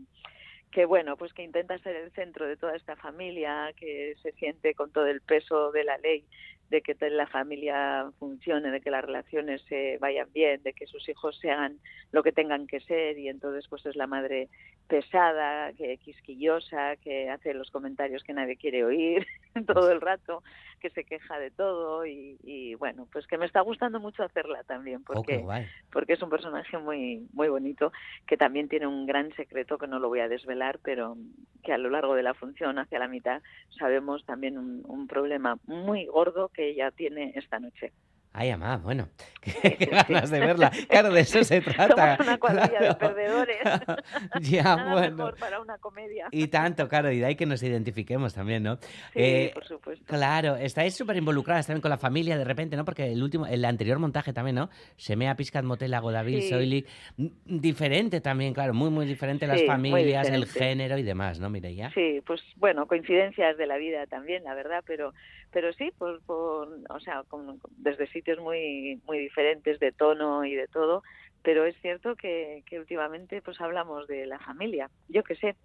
que 0.70 0.84
bueno, 0.84 1.16
pues 1.16 1.32
que 1.32 1.42
intenta 1.42 1.78
ser 1.78 1.96
el 1.96 2.12
centro 2.12 2.46
de 2.46 2.56
toda 2.56 2.76
esta 2.76 2.96
familia, 2.96 3.72
que 3.76 4.14
se 4.22 4.32
siente 4.32 4.74
con 4.74 4.92
todo 4.92 5.06
el 5.06 5.20
peso 5.22 5.72
de 5.72 5.84
la 5.84 5.98
ley 5.98 6.24
de 6.70 6.82
que 6.82 6.96
la 7.10 7.26
familia 7.26 8.10
funcione, 8.18 8.70
de 8.70 8.80
que 8.80 8.90
las 8.90 9.04
relaciones 9.04 9.62
se 9.68 9.98
vayan 9.98 10.28
bien, 10.32 10.62
de 10.62 10.72
que 10.72 10.86
sus 10.86 11.08
hijos 11.08 11.38
sean 11.38 11.78
lo 12.12 12.22
que 12.22 12.32
tengan 12.32 12.66
que 12.66 12.80
ser 12.80 13.18
y 13.18 13.28
entonces 13.28 13.66
pues 13.68 13.84
es 13.86 13.96
la 13.96 14.06
madre 14.06 14.48
pesada, 14.86 15.72
que 15.72 15.98
quisquillosa, 15.98 16.96
que 16.96 17.28
hace 17.28 17.54
los 17.54 17.70
comentarios 17.70 18.22
que 18.22 18.32
nadie 18.32 18.56
quiere 18.56 18.84
oír 18.84 19.26
todo 19.66 19.90
el 19.90 20.00
rato, 20.00 20.42
que 20.80 20.90
se 20.90 21.04
queja 21.04 21.38
de 21.38 21.50
todo 21.50 22.06
y, 22.06 22.38
y, 22.42 22.74
bueno, 22.76 23.06
pues 23.12 23.26
que 23.26 23.38
me 23.38 23.46
está 23.46 23.60
gustando 23.60 24.00
mucho 24.00 24.22
hacerla 24.22 24.62
también 24.64 25.00
Oh, 25.10 25.14
porque 25.14 25.44
porque 25.92 26.12
es 26.12 26.22
un 26.22 26.30
personaje 26.30 26.78
muy 26.78 27.26
muy 27.32 27.48
bonito 27.48 27.92
que 28.26 28.36
también 28.36 28.68
tiene 28.68 28.86
un 28.86 29.06
gran 29.06 29.32
secreto 29.34 29.78
que 29.78 29.86
no 29.86 29.98
lo 29.98 30.08
voy 30.08 30.20
a 30.20 30.28
desvelar, 30.28 30.78
pero 30.82 31.16
que 31.62 31.72
a 31.72 31.78
lo 31.78 31.90
largo 31.90 32.14
de 32.14 32.22
la 32.22 32.34
función, 32.34 32.78
hacia 32.78 32.98
la 32.98 33.08
mitad, 33.08 33.42
sabemos 33.78 34.24
también 34.24 34.56
un, 34.56 34.82
un 34.86 35.06
problema 35.06 35.58
muy 35.66 36.06
gordo 36.06 36.48
que 36.48 36.59
ella 36.68 36.90
tiene 36.90 37.32
esta 37.34 37.58
noche. 37.58 37.92
Ay, 38.32 38.50
amá, 38.50 38.76
bueno, 38.76 39.08
qué, 39.40 39.88
ganas 39.90 40.30
de 40.30 40.38
verla. 40.38 40.70
Claro, 40.88 41.10
de 41.12 41.20
eso 41.22 41.42
se 41.42 41.60
trata. 41.60 42.16
Somos 42.16 42.28
una 42.28 42.38
cuadrilla 42.38 42.78
de 42.78 42.78
claro. 42.78 42.98
perdedores. 42.98 43.56
Ya, 44.40 44.62
Nada 44.62 44.92
bueno. 44.92 45.16
mejor 45.16 45.36
para 45.36 45.60
una 45.60 45.78
comedia. 45.78 46.28
Y 46.30 46.46
tanto, 46.46 46.88
claro, 46.88 47.10
y 47.10 47.18
de 47.18 47.26
ahí 47.26 47.34
que 47.34 47.46
nos 47.46 47.62
identifiquemos 47.62 48.32
también, 48.32 48.62
¿no? 48.62 48.78
Sí, 49.12 49.50
por 49.52 49.64
supuesto. 49.66 50.04
Claro, 50.06 50.56
estáis 50.56 50.94
súper 50.94 51.16
involucradas 51.16 51.66
también 51.66 51.82
con 51.82 51.90
la 51.90 51.98
familia 51.98 52.38
de 52.38 52.44
repente, 52.44 52.76
¿no? 52.76 52.84
Porque 52.84 53.10
el 53.10 53.22
último, 53.22 53.46
el 53.46 53.64
anterior 53.64 53.98
montaje 53.98 54.32
también, 54.32 54.54
¿no? 54.56 54.70
Semea 54.96 55.34
Piscat 55.34 55.64
Motel 55.64 55.98
Godavil, 56.00 56.42
Sí. 56.42 56.50
Soilic, 56.50 56.86
mm, 57.16 57.26
diferente 57.46 58.20
también, 58.20 58.54
claro, 58.54 58.74
muy, 58.74 58.90
muy 58.90 59.06
diferente 59.06 59.46
las 59.48 59.60
Sí, 59.60 59.66
familias, 59.66 60.28
el 60.28 60.46
género 60.46 60.96
y 60.98 61.02
demás, 61.02 61.40
¿no, 61.40 61.50
Mireia? 61.50 61.90
Sí, 61.94 62.22
pues 62.24 62.40
bueno, 62.56 62.86
coincidencias 62.86 63.56
de 63.56 63.66
la 63.66 63.76
vida 63.76 64.06
también, 64.06 64.44
la 64.44 64.54
verdad, 64.54 64.84
pero 64.86 65.12
pero 65.52 65.72
sí, 65.72 65.90
por, 65.98 66.22
por 66.24 66.68
o 66.88 67.00
sea, 67.00 67.24
con- 67.28 67.60
desde 67.70 68.06
sitios 68.08 68.38
muy 68.38 69.00
muy 69.06 69.18
diferentes 69.18 69.78
de 69.80 69.92
tono 69.92 70.44
y 70.44 70.54
de 70.54 70.68
todo, 70.68 71.02
pero 71.42 71.64
es 71.64 71.74
cierto 71.80 72.16
que, 72.16 72.62
que 72.66 72.78
últimamente 72.78 73.40
pues 73.42 73.60
hablamos 73.60 74.06
de 74.08 74.26
la 74.26 74.38
familia. 74.38 74.90
Yo 75.08 75.22
qué 75.24 75.34
sé, 75.36 75.56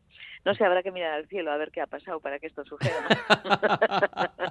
no 0.45 0.53
sé, 0.55 0.63
habrá 0.63 0.81
que 0.83 0.91
mirar 0.91 1.13
al 1.13 1.27
cielo 1.27 1.51
a 1.51 1.57
ver 1.57 1.71
qué 1.71 1.81
ha 1.81 1.87
pasado 1.87 2.19
para 2.19 2.39
que 2.39 2.47
esto 2.47 2.63
suceda. 2.65 3.05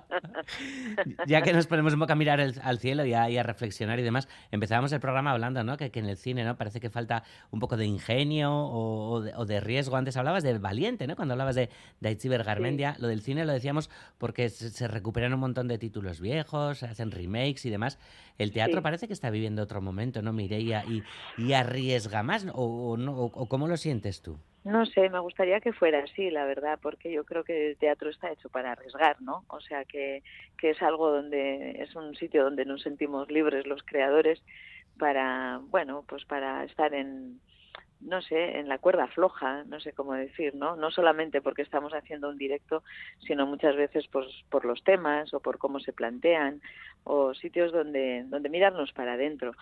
Ya 1.27 1.43
que 1.43 1.53
nos 1.53 1.67
ponemos 1.67 1.95
un 1.95 2.01
poco 2.01 2.13
a 2.13 2.17
mirar 2.17 2.41
el- 2.41 2.61
al 2.63 2.79
cielo 2.79 3.05
y 3.07 3.15
a, 3.15 3.31
y 3.31 3.39
a 3.39 3.43
reflexionar 3.43 3.99
y 3.99 4.03
demás, 4.03 4.29
empezábamos 4.51 4.93
el 4.93 5.01
programa 5.01 5.31
hablando, 5.31 5.65
¿no? 5.65 5.77
Que, 5.77 5.91
que 5.91 6.01
en 6.01 6.07
el 6.07 6.17
cine, 6.17 6.45
¿no? 6.45 6.57
Parece 6.57 6.81
que 6.81 6.91
falta 6.91 7.23
un 7.51 7.61
poco 7.61 7.77
de 7.77 7.87
ingenio 7.87 8.53
o, 8.53 9.11
o 9.13 9.21
de, 9.23 9.33
o 9.37 9.47
de 9.47 9.61
riesgo. 9.61 9.97
Antes 9.97 10.17
hablabas 10.17 10.43
de 10.43 10.59
valiente, 10.59 11.07
¿no? 11.07 11.17
Cuando 11.17 11.33
hablabas 11.35 11.55
de, 11.55 11.71
de 12.01 12.15
Garmendia, 12.45 12.97
lo 12.99 13.09
del 13.09 13.23
cine 13.23 13.45
lo 13.45 13.53
decíamos 13.53 13.91
porque 14.19 14.49
se, 14.51 14.71
se 14.71 14.87
recuperan 14.89 15.33
un 15.35 15.41
montón 15.41 15.69
de 15.69 15.79
títulos 15.79 16.21
viejos, 16.21 16.79
se 16.79 16.87
hacen 16.87 17.11
remakes 17.11 17.65
y 17.65 17.71
demás. 17.71 17.99
El 18.39 18.53
teatro 18.53 18.75
Sí. 18.79 18.83
parece 18.83 19.07
que 19.07 19.13
está 19.13 19.31
viviendo 19.31 19.63
otro 19.63 19.81
momento, 19.81 20.21
¿no, 20.21 20.33
Mireia? 20.33 20.85
Y, 20.87 21.03
y 21.37 21.53
arriesga 21.53 22.23
más, 22.23 22.47
o, 22.55 22.97
no, 22.97 23.13
o- 23.19 23.49
cómo 23.49 23.69
lo 23.69 23.77
sientes 23.77 24.23
tú? 24.23 24.37
No 24.65 24.87
sé, 24.87 25.11
me 25.11 25.19
gustaría 25.19 25.61
que 25.61 25.75
fuera 25.75 25.99
así, 26.03 26.31
la 26.31 26.47
verdad, 26.47 26.79
porque 26.81 27.13
yo 27.13 27.25
creo 27.25 27.45
que 27.45 27.71
el 27.71 27.77
teatro 27.77 28.09
está 28.09 28.33
hecho 28.33 28.49
para 28.49 28.73
arriesgar, 28.73 29.21
¿no? 29.21 29.45
O 29.49 29.61
sea, 29.61 29.85
que, 29.85 30.23
que 30.59 30.71
es 30.71 30.81
algo 30.81 31.11
donde 31.11 31.83
es 31.83 31.95
un 31.95 32.15
sitio 32.17 32.45
donde 32.45 32.65
nos 32.65 32.81
sentimos 32.81 33.31
libres 33.31 33.67
los 33.67 33.83
creadores 33.83 34.43
para, 34.99 35.61
bueno, 35.69 36.05
pues 36.09 36.25
para 36.25 36.65
estar 36.65 36.95
en, 36.95 37.41
no 38.01 38.23
sé, 38.23 38.59
en 38.59 38.69
la 38.71 38.79
cuerda 38.79 39.07
floja, 39.09 39.65
no 39.65 39.81
sé 39.81 39.93
cómo 39.93 40.15
decir, 40.15 40.55
¿no? 40.55 40.77
No 40.77 40.91
solamente 40.91 41.43
porque 41.43 41.61
estamos 41.63 41.93
haciendo 41.93 42.31
un 42.31 42.39
directo, 42.39 42.83
sino 43.19 43.47
muchas 43.47 43.77
veces 43.77 44.07
pues, 44.11 44.27
por 44.49 44.65
los 44.65 44.83
temas 44.83 45.35
o 45.35 45.41
por 45.41 45.59
cómo 45.59 45.79
se 45.79 45.93
plantean 45.93 46.63
o 47.03 47.35
sitios 47.35 47.71
donde, 47.71 48.25
donde 48.29 48.49
mirarnos 48.49 48.93
para 48.93 49.13
adentro. 49.13 49.53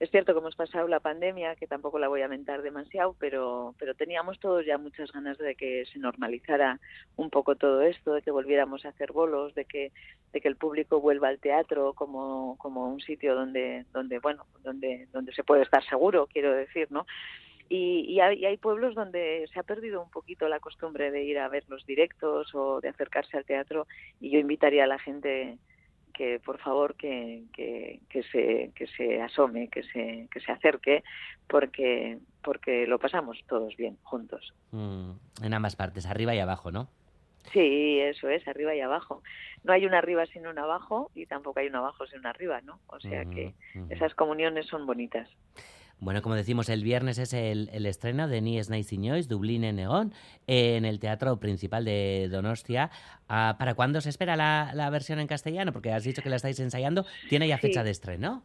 Es 0.00 0.10
cierto 0.10 0.32
que 0.32 0.40
hemos 0.40 0.56
pasado 0.56 0.88
la 0.88 0.98
pandemia, 0.98 1.54
que 1.54 1.68
tampoco 1.68 2.00
la 2.00 2.08
voy 2.08 2.22
a 2.22 2.28
mentar 2.28 2.62
demasiado, 2.62 3.14
pero, 3.18 3.74
pero 3.78 3.94
teníamos 3.94 4.40
todos 4.40 4.66
ya 4.66 4.76
muchas 4.76 5.12
ganas 5.12 5.38
de 5.38 5.54
que 5.54 5.84
se 5.86 6.00
normalizara 6.00 6.80
un 7.16 7.30
poco 7.30 7.54
todo 7.54 7.80
esto, 7.82 8.14
de 8.14 8.22
que 8.22 8.32
volviéramos 8.32 8.84
a 8.84 8.88
hacer 8.88 9.12
bolos, 9.12 9.54
de 9.54 9.64
que, 9.66 9.92
de 10.32 10.40
que 10.40 10.48
el 10.48 10.56
público 10.56 11.00
vuelva 11.00 11.28
al 11.28 11.38
teatro 11.38 11.92
como, 11.92 12.56
como 12.58 12.88
un 12.88 13.00
sitio 13.00 13.36
donde, 13.36 13.84
donde, 13.92 14.18
bueno, 14.18 14.46
donde, 14.64 15.06
donde 15.12 15.32
se 15.32 15.44
puede 15.44 15.62
estar 15.62 15.84
seguro, 15.84 16.26
quiero 16.26 16.52
decir, 16.52 16.90
¿no? 16.90 17.06
Y, 17.68 18.00
y, 18.08 18.20
hay, 18.20 18.40
y 18.40 18.46
hay 18.46 18.56
pueblos 18.56 18.94
donde 18.94 19.48
se 19.52 19.60
ha 19.60 19.62
perdido 19.62 20.02
un 20.02 20.10
poquito 20.10 20.48
la 20.48 20.60
costumbre 20.60 21.10
de 21.10 21.22
ir 21.22 21.38
a 21.38 21.48
ver 21.48 21.64
los 21.68 21.86
directos 21.86 22.54
o 22.54 22.80
de 22.80 22.88
acercarse 22.88 23.36
al 23.36 23.46
teatro 23.46 23.86
y 24.20 24.30
yo 24.30 24.38
invitaría 24.38 24.84
a 24.84 24.88
la 24.88 24.98
gente 24.98 25.56
que 26.14 26.40
por 26.40 26.58
favor 26.58 26.94
que, 26.94 27.42
que, 27.52 28.00
que 28.08 28.22
se 28.22 28.72
que 28.74 28.86
se 28.86 29.20
asome 29.20 29.68
que 29.68 29.82
se 29.82 30.28
que 30.30 30.40
se 30.40 30.52
acerque 30.52 31.04
porque 31.48 32.18
porque 32.42 32.86
lo 32.86 32.98
pasamos 32.98 33.38
todos 33.46 33.76
bien 33.76 33.98
juntos 34.02 34.54
Mm, 34.74 35.12
en 35.44 35.54
ambas 35.54 35.76
partes, 35.76 36.04
arriba 36.04 36.34
y 36.34 36.40
abajo, 36.40 36.72
¿no? 36.72 36.88
Sí, 37.52 38.00
eso 38.00 38.28
es, 38.28 38.46
arriba 38.48 38.74
y 38.74 38.80
abajo. 38.80 39.22
No 39.62 39.72
hay 39.72 39.86
una 39.86 39.98
arriba 39.98 40.26
sin 40.26 40.48
un 40.48 40.58
abajo 40.58 41.12
y 41.14 41.26
tampoco 41.26 41.60
hay 41.60 41.68
un 41.68 41.76
abajo 41.76 42.06
sin 42.06 42.18
una 42.18 42.30
arriba, 42.30 42.60
¿no? 42.62 42.80
O 42.88 42.98
sea 42.98 43.24
que 43.26 43.54
esas 43.90 44.14
comuniones 44.14 44.66
son 44.66 44.84
bonitas. 44.84 45.28
Bueno, 46.00 46.20
como 46.22 46.34
decimos, 46.34 46.68
el 46.68 46.82
viernes 46.82 47.18
es 47.18 47.32
el, 47.32 47.70
el 47.72 47.86
estreno 47.86 48.28
de 48.28 48.40
Nies 48.42 48.68
Naiziñois, 48.68 49.26
Dublín 49.28 49.64
en 49.64 49.76
Neón, 49.76 50.12
en 50.46 50.84
el 50.84 50.98
Teatro 50.98 51.38
Principal 51.40 51.84
de 51.84 52.28
Donostia. 52.30 52.90
Ah, 53.28 53.56
¿Para 53.58 53.74
cuándo 53.74 54.00
se 54.02 54.10
espera 54.10 54.36
la, 54.36 54.72
la 54.74 54.90
versión 54.90 55.18
en 55.20 55.26
castellano? 55.26 55.72
Porque 55.72 55.92
has 55.92 56.04
dicho 56.04 56.20
que 56.22 56.28
la 56.28 56.36
estáis 56.36 56.60
ensayando. 56.60 57.06
¿Tiene 57.30 57.48
ya 57.48 57.56
Sí. 57.56 57.62
fecha 57.68 57.82
de 57.84 57.90
estreno? 57.90 58.42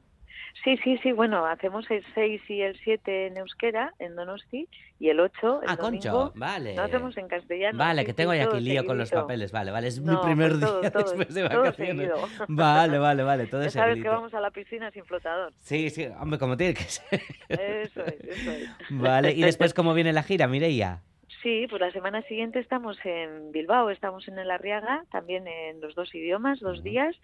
Sí, 0.64 0.78
sí, 0.84 0.98
sí, 1.02 1.12
bueno, 1.12 1.46
hacemos 1.46 1.90
el 1.90 2.04
6 2.14 2.42
y 2.50 2.62
el 2.62 2.78
7 2.80 3.28
en 3.28 3.38
euskera, 3.38 3.94
en 4.00 4.16
Donosti, 4.16 4.68
y 5.00 5.10
el 5.10 5.20
8, 5.20 5.62
el 5.64 5.70
Ah, 5.70 5.76
domingo, 5.76 6.12
Concho, 6.12 6.32
vale. 6.36 6.76
lo 6.76 6.82
hacemos 6.84 7.16
en 7.18 7.28
castellano. 7.28 7.78
Vale, 7.78 8.04
que 8.06 8.14
tengo 8.14 8.34
ya 8.34 8.46
aquí 8.46 8.60
lío 8.60 8.86
con 8.86 8.98
los 8.98 9.10
papeles. 9.12 9.52
Vale, 9.52 9.72
vale, 9.72 9.88
es 9.88 10.00
mi 10.00 10.08
No, 10.14 10.22
primer 10.22 10.50
pues 10.52 10.62
todo, 10.62 10.82
día 10.82 10.92
todo, 10.92 11.04
después 11.04 11.34
de 11.34 11.44
vacaciones. 11.44 12.08
seguido. 12.10 12.28
Vale, 12.50 12.98
vale, 13.00 13.24
vale, 13.24 13.48
todo 13.48 13.64
Ya 13.64 13.70
sabes 13.70 14.02
que 14.02 14.10
vamos 14.10 14.34
a 14.34 14.42
la 14.42 14.52
piscina 14.52 14.92
sin 14.92 15.06
flotador. 15.06 15.54
Sí, 15.60 15.90
sí, 15.90 16.06
hombre, 16.20 16.38
como 16.40 16.58
tiene 16.58 16.74
que 16.74 16.84
ser. 16.84 17.22
Eso 17.48 18.04
es, 18.06 18.20
eso 18.24 18.52
es. 18.52 18.70
Vale, 18.90 19.32
y 19.34 19.42
después, 19.42 19.74
¿cómo 19.74 19.94
viene 19.94 20.12
la 20.14 20.24
gira, 20.24 20.48
Mireia? 20.48 21.02
Sí, 21.42 21.68
pues 21.70 21.80
la 21.80 21.92
semana 21.92 22.22
siguiente 22.24 22.60
estamos 22.60 22.98
en 23.06 23.54
Bilbao, 23.54 23.90
estamos 23.92 24.28
en 24.28 24.38
el 24.40 24.52
Arriaga, 24.52 25.06
también 25.10 25.48
en 25.48 25.80
los 25.80 25.96
dos 25.96 26.14
idiomas, 26.14 26.60
dos 26.60 26.84
días, 26.84 27.16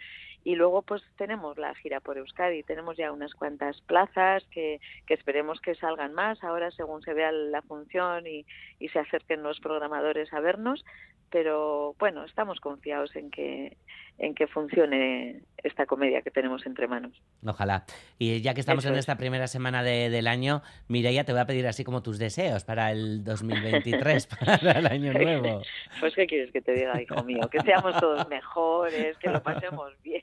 y 0.45 0.55
luego 0.55 0.83
pues 0.83 1.01
tenemos 1.17 1.57
la 1.57 1.75
gira 1.75 1.99
por 1.99 2.17
Euskadi, 2.17 2.63
tenemos 2.63 2.95
ya 2.95 3.11
unas 3.11 3.33
cuantas 3.33 3.81
plazas 3.81 4.43
que, 4.51 4.79
que 5.05 5.13
esperemos 5.15 5.59
que 5.59 5.75
salgan 5.75 6.13
más 6.13 6.41
ahora 6.43 6.71
según 6.71 7.01
se 7.01 7.13
vea 7.13 7.31
la 7.33 7.61
función 7.63 8.25
y, 8.27 8.45
y 8.79 8.87
se 8.89 8.99
acerquen 8.99 9.43
los 9.43 9.59
programadores 9.59 10.31
a 10.31 10.39
vernos, 10.39 10.85
pero 11.31 11.95
bueno, 11.99 12.23
estamos 12.23 12.59
confiados 12.61 13.13
en 13.17 13.29
que 13.31 13.75
en 14.17 14.33
que 14.33 14.47
funcione 14.47 15.41
esta 15.61 15.85
comedia 15.85 16.21
que 16.21 16.31
tenemos 16.31 16.65
entre 16.65 16.87
manos. 16.87 17.21
Ojalá. 17.45 17.83
Y 18.17 18.41
ya 18.41 18.53
que 18.53 18.61
estamos 18.61 18.85
Eso 18.85 18.93
en 18.93 18.95
es. 18.95 18.99
esta 19.01 19.17
primera 19.17 19.45
semana 19.47 19.83
de- 19.83 20.09
del 20.09 20.27
año, 20.27 20.61
Mireia, 20.87 21.25
te 21.25 21.33
voy 21.33 21.41
a 21.41 21.45
pedir 21.45 21.67
así 21.67 21.83
como 21.83 22.01
tus 22.01 22.17
deseos 22.17 22.63
para 22.63 22.91
el 22.91 23.25
2023, 23.25 24.27
para 24.39 24.79
el 24.79 24.87
año 24.87 25.11
nuevo. 25.11 25.61
Pues, 25.99 26.15
¿qué 26.15 26.27
quieres 26.27 26.51
que 26.53 26.61
te 26.61 26.71
diga, 26.73 27.01
hijo 27.01 27.21
mío? 27.25 27.49
Que 27.51 27.59
seamos 27.59 27.99
todos 27.99 28.25
mejores, 28.29 29.17
que 29.17 29.29
lo 29.29 29.43
pasemos 29.43 29.91
bien, 30.01 30.21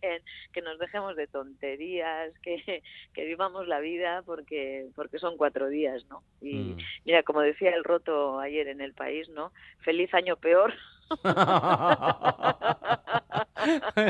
que 0.53 0.63
nos 0.63 0.79
dejemos 0.79 1.17
de 1.17 1.27
tonterías, 1.29 2.33
que, 2.43 2.57
que 3.15 3.25
vivamos 3.25 3.67
la 3.69 3.81
vida 3.81 4.23
porque, 4.25 4.89
porque 4.95 5.19
son 5.19 5.37
cuatro 5.37 5.69
días, 5.69 6.05
¿no? 6.11 6.23
Y 6.41 6.77
Mm. 6.77 6.77
mira, 7.05 7.23
como 7.23 7.41
decía 7.41 7.71
el 7.75 7.85
roto 7.85 8.39
ayer 8.41 8.69
en 8.69 8.81
el 8.81 8.95
país, 8.95 9.29
¿no? 9.31 9.53
Feliz 9.85 10.13
año 10.15 10.37
peor. 10.37 10.73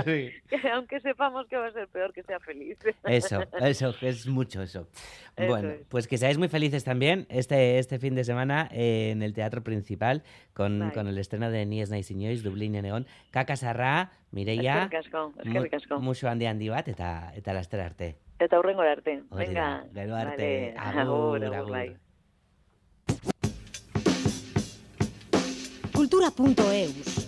Sí. 0.05 0.30
Que 0.49 0.70
aunque 0.70 1.01
sepamos 1.01 1.47
que 1.47 1.57
va 1.57 1.66
a 1.66 1.72
ser 1.72 1.88
peor, 1.88 2.12
que 2.12 2.22
sea 2.22 2.40
feliz. 2.40 2.78
Eso, 3.05 3.40
eso, 3.61 3.95
es 4.01 4.26
mucho 4.26 4.62
eso. 4.62 4.88
Eso 5.36 5.49
bueno, 5.49 5.70
es. 5.70 5.86
pues 5.88 6.07
que 6.07 6.18
seáis 6.18 6.38
muy 6.38 6.49
felices 6.49 6.84
también 6.84 7.26
este, 7.28 7.78
este 7.78 7.99
fin 7.99 8.14
de 8.14 8.24
semana 8.24 8.68
en 8.70 9.22
el 9.22 9.34
Teatro 9.34 9.62
Principal 9.62 10.22
con, 10.55 10.78
Bai. 10.78 10.93
con 10.93 11.09
el 11.09 11.18
estreno 11.18 11.51
de 11.51 11.66
Nies 11.66 11.90
Naiziñoiz, 11.90 12.43
Dublín 12.43 12.74
y 12.74 12.82
Neón. 12.82 13.07
Kaka 13.30 13.57
Sarra, 13.57 14.12
Mireia, 14.30 14.88
asko. 14.99 16.01
musu 16.01 16.28
handi 16.28 16.68
bat 16.68 16.88
eta, 16.88 17.32
eta 17.34 17.53
laster 17.53 17.80
arte. 17.80 18.16
Eta 18.38 18.59
hurrengo 18.59 18.82
arte. 18.82 19.22
Venga. 19.30 19.84
gero 19.95 20.16
arte. 20.16 20.74
Vale, 20.76 21.01
Agur, 21.01 21.45
agur, 21.45 21.57
agur. 21.57 21.70
bai. 21.70 21.97
Kultura.eus. 26.12 27.24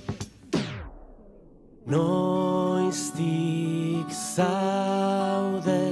Noiztik 1.87 3.24
zaude 4.12 5.85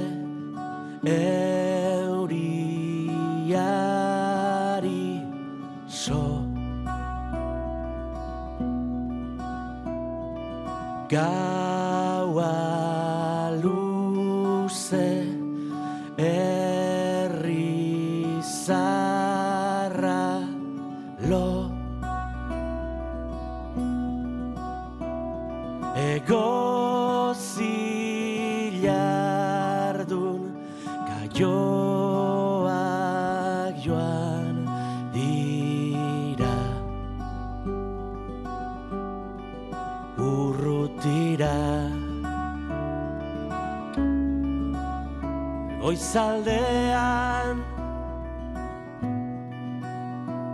Goizaldean 46.03 47.63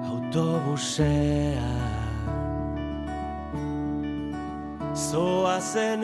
autobusean. 0.05 1.65
Zoazenean 4.93 6.03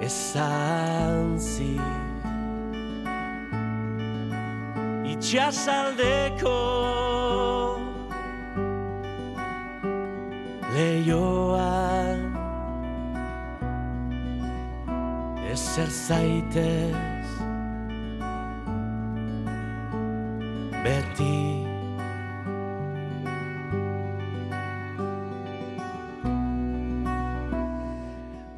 esan 0.00 1.36
zi 1.38 1.76
itxasaldeko 5.12 6.60
leioan 10.72 11.85
ezer 15.76 15.90
zaitez 15.90 17.28
beti 20.84 21.35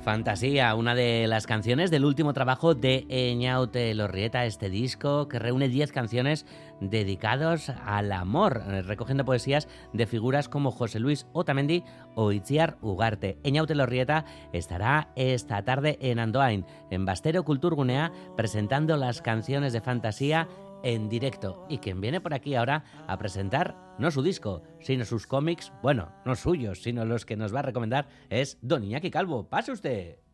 Fantasía, 0.08 0.74
una 0.74 0.94
de 0.94 1.26
las 1.26 1.46
canciones 1.46 1.90
del 1.90 2.06
último 2.06 2.32
trabajo 2.32 2.74
de 2.74 3.04
Eñaute 3.10 3.92
Lorrieta, 3.92 4.46
este 4.46 4.70
disco 4.70 5.28
que 5.28 5.38
reúne 5.38 5.68
10 5.68 5.92
canciones 5.92 6.46
dedicados 6.80 7.68
al 7.84 8.10
amor, 8.12 8.62
eh, 8.66 8.80
recogiendo 8.80 9.26
poesías 9.26 9.68
de 9.92 10.06
figuras 10.06 10.48
como 10.48 10.70
José 10.70 10.98
Luis 10.98 11.26
Otamendi 11.34 11.84
o 12.14 12.32
Itziar 12.32 12.78
Ugarte. 12.80 13.36
Eñaute 13.44 13.74
Lorrieta 13.74 14.24
estará 14.54 15.10
esta 15.14 15.62
tarde 15.62 15.98
en 16.00 16.20
Andoain, 16.20 16.64
en 16.90 17.04
Bastero 17.04 17.44
Kulturgunea, 17.44 18.10
presentando 18.34 18.96
las 18.96 19.20
canciones 19.20 19.74
de 19.74 19.82
fantasía 19.82 20.48
en 20.82 21.08
directo. 21.08 21.66
Y 21.68 21.78
quien 21.78 22.00
viene 22.00 22.20
por 22.20 22.34
aquí 22.34 22.54
ahora 22.54 22.84
a 23.06 23.18
presentar 23.18 23.76
no 23.98 24.10
su 24.10 24.22
disco, 24.22 24.62
sino 24.80 25.04
sus 25.04 25.26
cómics, 25.26 25.72
bueno, 25.82 26.12
no 26.24 26.36
suyos, 26.36 26.82
sino 26.82 27.04
los 27.04 27.24
que 27.24 27.36
nos 27.36 27.54
va 27.54 27.60
a 27.60 27.62
recomendar, 27.62 28.08
es 28.30 28.58
Don 28.62 28.84
Iñaki 28.84 29.10
Calvo. 29.10 29.48
¡Pase 29.48 29.72
usted! 29.72 30.27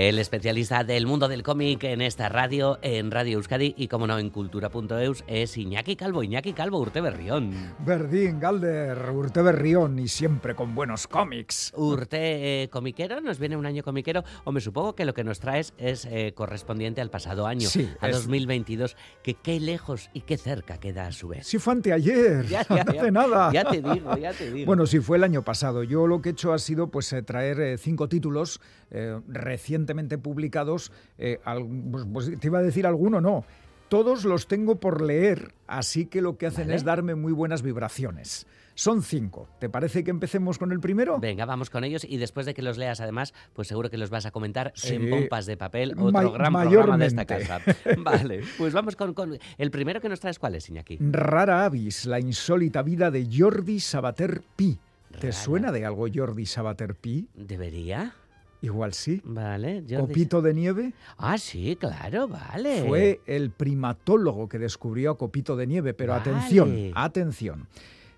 El 0.00 0.18
especialista 0.18 0.82
del 0.82 1.04
mundo 1.06 1.28
del 1.28 1.42
cómic 1.42 1.84
en 1.84 2.00
esta 2.00 2.30
radio, 2.30 2.78
en 2.80 3.10
Radio 3.10 3.36
Euskadi 3.36 3.74
y 3.76 3.86
como 3.86 4.06
no 4.06 4.18
en 4.18 4.30
cultura.eus 4.30 5.24
es 5.26 5.58
Iñaki 5.58 5.94
Calvo, 5.94 6.22
Iñaki 6.22 6.54
Calvo 6.54 6.78
Urte 6.78 7.02
Berrión. 7.02 7.52
Verdín, 7.80 8.40
Galder, 8.40 8.96
Urte 9.10 9.42
Berrión 9.42 9.98
y 9.98 10.08
siempre 10.08 10.54
con 10.54 10.74
buenos 10.74 11.06
cómics. 11.06 11.74
Urte 11.76 12.62
eh, 12.62 12.68
comiquero, 12.70 13.20
nos 13.20 13.38
viene 13.38 13.58
un 13.58 13.66
año 13.66 13.82
comiquero, 13.82 14.24
o 14.44 14.52
me 14.52 14.62
supongo 14.62 14.94
que 14.94 15.04
lo 15.04 15.12
que 15.12 15.22
nos 15.22 15.38
traes 15.38 15.74
es 15.76 16.06
eh, 16.06 16.32
correspondiente 16.34 17.02
al 17.02 17.10
pasado 17.10 17.46
año, 17.46 17.68
Sí, 17.68 17.86
a 18.00 18.08
es- 18.08 18.16
2022, 18.16 18.96
que 19.22 19.34
qué 19.34 19.60
lejos 19.60 20.08
y 20.14 20.22
qué 20.22 20.38
cerca 20.38 20.78
queda 20.78 21.08
a 21.08 21.12
su 21.12 21.28
vez. 21.28 21.46
Sí 21.46 21.58
fue 21.58 21.74
anteayer, 21.74 22.46
Ya, 22.46 22.62
ya, 22.66 22.84
no 22.86 22.92
ya. 22.94 23.00
hace 23.02 23.10
nada. 23.12 23.52
Ya 23.52 23.64
te 23.70 23.82
digo, 23.82 24.16
ya 24.16 24.32
te 24.32 24.50
digo. 24.50 24.64
Bueno, 24.66 24.86
sí, 24.86 25.00
fue 25.00 25.18
el 25.18 25.24
año 25.24 25.42
pasado. 25.42 25.82
Yo 25.82 26.06
lo 26.06 26.22
que 26.22 26.30
he 26.30 26.32
hecho 26.32 26.54
ha 26.54 26.58
sido 26.58 26.86
pues 26.90 27.12
eh, 27.12 27.22
traer 27.22 27.60
eh, 27.60 27.76
cinco 27.76 28.08
títulos 28.08 28.62
eh, 28.90 29.20
recientemente 29.28 30.18
publicados. 30.18 30.92
eh, 31.18 31.40
al- 31.44 31.66
pues, 31.90 32.06
pues, 32.12 32.38
te 32.40 32.46
iba 32.48 32.58
a 32.58 32.62
decir 32.62 32.86
alguno, 32.86 33.20
no. 33.20 33.44
Todos 33.88 34.24
los 34.24 34.46
tengo 34.46 34.76
por 34.76 35.00
leer, 35.02 35.52
así 35.66 36.06
que 36.06 36.22
lo 36.22 36.38
que 36.38 36.46
hacen 36.46 36.66
Vale. 36.66 36.76
es 36.76 36.84
darme 36.84 37.16
muy 37.16 37.32
buenas 37.32 37.62
vibraciones. 37.62 38.46
Son 38.76 39.02
cinco. 39.02 39.48
¿Te 39.58 39.68
parece 39.68 40.04
que 40.04 40.10
empecemos 40.10 40.58
con 40.58 40.70
el 40.70 40.78
primero? 40.78 41.18
Venga, 41.18 41.44
vamos 41.44 41.70
con 41.70 41.82
ellos 41.82 42.04
y 42.08 42.16
después 42.16 42.46
de 42.46 42.54
que 42.54 42.62
los 42.62 42.78
leas, 42.78 43.00
además, 43.00 43.34
pues 43.52 43.66
seguro 43.68 43.90
que 43.90 43.98
los 43.98 44.08
vas 44.08 44.26
a 44.26 44.30
comentar 44.30 44.72
Sí. 44.76 44.94
en 44.94 45.10
pompas 45.10 45.44
de 45.46 45.56
papel, 45.56 45.92
otro 45.98 46.12
Ma- 46.12 46.22
gran 46.22 46.52
programa 46.52 46.96
de 46.96 47.06
esta 47.06 47.24
casa. 47.26 47.58
Vale, 47.98 48.42
pues 48.56 48.72
vamos 48.72 48.94
con, 48.94 49.12
con- 49.12 49.38
el 49.58 49.70
primero 49.72 50.00
que 50.00 50.08
nos 50.08 50.20
traes, 50.20 50.38
¿cuál 50.38 50.54
es, 50.54 50.68
Iñaki? 50.70 50.98
Rara 51.00 51.64
Avis, 51.64 52.06
la 52.06 52.20
insólita 52.20 52.82
vida 52.82 53.10
de 53.10 53.26
Jordi 53.30 53.80
Sabater 53.80 54.40
Pi. 54.54 54.78
¿Te 55.10 55.18
Rara. 55.18 55.32
suena 55.32 55.72
de 55.72 55.84
algo 55.84 56.06
Jordi 56.14 56.46
Sabater 56.46 56.94
Pi? 56.94 57.28
¿Debería? 57.34 58.14
Igual 58.62 58.92
sí. 58.92 59.20
Vale, 59.24 59.82
Jordi. 59.88 59.96
Copito 59.96 60.42
de 60.42 60.54
nieve. 60.54 60.92
Ah, 61.16 61.38
sí, 61.38 61.76
claro, 61.76 62.28
vale. 62.28 62.84
Fue 62.86 63.20
el 63.26 63.50
primatólogo 63.50 64.48
que 64.48 64.58
descubrió 64.58 65.12
a 65.12 65.18
Copito 65.18 65.56
de 65.56 65.66
nieve, 65.66 65.94
pero 65.94 66.12
Vale. 66.12 66.30
atención, 66.30 66.92
atención. 66.94 67.68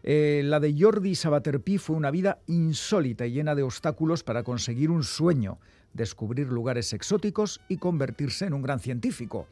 Eh, 0.03 0.43
la 0.45 0.59
de 0.59 0.75
Jordi 0.77 1.15
Sabater 1.15 1.61
Pi 1.61 1.79
fue 1.79 1.95
una 1.95 2.11
vida 2.11 2.41
insólita 2.49 3.25
y 3.25 3.33
llena 3.33 3.55
de 3.55 3.63
obstáculos 3.63 4.25
para 4.25 4.43
conseguir 4.43 4.91
un 4.91 5.05
sueño, 5.05 5.59
descubrir 5.93 6.49
lugares 6.49 6.93
exóticos 6.93 7.61
y 7.69 7.77
convertirse 7.77 8.47
en 8.47 8.55
un 8.55 8.63
gran 8.63 8.81
científico. 8.81 9.47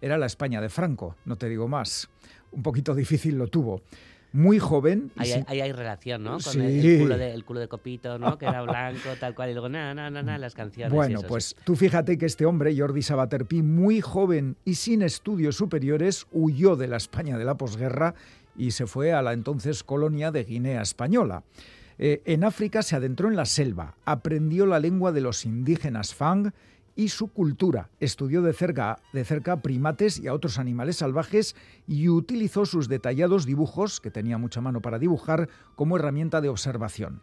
Era 0.00 0.18
la 0.18 0.26
España 0.26 0.60
de 0.60 0.68
Franco, 0.68 1.14
no 1.24 1.36
te 1.36 1.48
digo 1.48 1.68
más. 1.68 2.08
Un 2.50 2.64
poquito 2.64 2.94
difícil 2.96 3.38
lo 3.38 3.46
tuvo. 3.46 3.82
Muy 4.32 4.58
joven. 4.58 5.10
Ahí, 5.16 5.44
ahí 5.46 5.60
hay 5.60 5.72
relación, 5.72 6.24
¿no? 6.24 6.32
Con 6.32 6.40
Sí. 6.40 6.58
el, 6.60 6.84
el 6.86 7.00
culo 7.00 7.18
de, 7.18 7.32
el 7.34 7.44
culo 7.44 7.60
de 7.60 7.68
Copito, 7.68 8.18
¿no? 8.18 8.38
Que 8.38 8.46
era 8.46 8.62
blanco, 8.62 9.10
tal 9.20 9.34
cual. 9.34 9.50
Y 9.50 9.52
luego, 9.52 9.68
na, 9.68 9.92
na, 9.94 10.08
na, 10.10 10.22
na, 10.22 10.38
las 10.38 10.54
canciones. 10.54 10.92
Bueno, 10.94 11.18
eso, 11.18 11.28
pues 11.28 11.44
sí. 11.46 11.56
tú 11.64 11.76
fíjate 11.76 12.16
que 12.16 12.26
este 12.26 12.46
hombre, 12.46 12.74
Jordi 12.76 13.02
Sabater 13.02 13.44
Pi, 13.44 13.60
muy 13.62 14.00
joven 14.00 14.56
y 14.64 14.74
sin 14.76 15.02
estudios 15.02 15.56
superiores, 15.56 16.26
huyó 16.32 16.76
de 16.76 16.88
la 16.88 16.96
España 16.96 17.36
de 17.36 17.44
la 17.44 17.56
posguerra 17.56 18.14
y 18.56 18.70
se 18.70 18.86
fue 18.86 19.12
a 19.12 19.20
la 19.22 19.32
entonces 19.34 19.82
colonia 19.84 20.30
de 20.30 20.44
Guinea 20.44 20.82
Española. 20.82 21.42
Eh, 21.98 22.22
en 22.24 22.42
África 22.44 22.82
se 22.82 22.96
adentró 22.96 23.28
en 23.28 23.36
la 23.36 23.44
selva, 23.44 23.96
aprendió 24.06 24.64
la 24.66 24.80
lengua 24.80 25.12
de 25.12 25.20
los 25.20 25.44
indígenas 25.44 26.14
Fang 26.14 26.52
y 26.94 27.08
su 27.08 27.28
cultura, 27.28 27.90
estudió 28.00 28.42
de 28.42 28.52
cerca, 28.52 28.98
de 29.12 29.24
cerca 29.24 29.62
primates 29.62 30.18
y 30.18 30.28
a 30.28 30.34
otros 30.34 30.58
animales 30.58 30.96
salvajes 30.96 31.56
y 31.86 32.08
utilizó 32.08 32.66
sus 32.66 32.88
detallados 32.88 33.46
dibujos, 33.46 34.00
que 34.00 34.10
tenía 34.10 34.38
mucha 34.38 34.60
mano 34.60 34.80
para 34.80 34.98
dibujar, 34.98 35.48
como 35.74 35.96
herramienta 35.96 36.40
de 36.40 36.48
observación. 36.48 37.22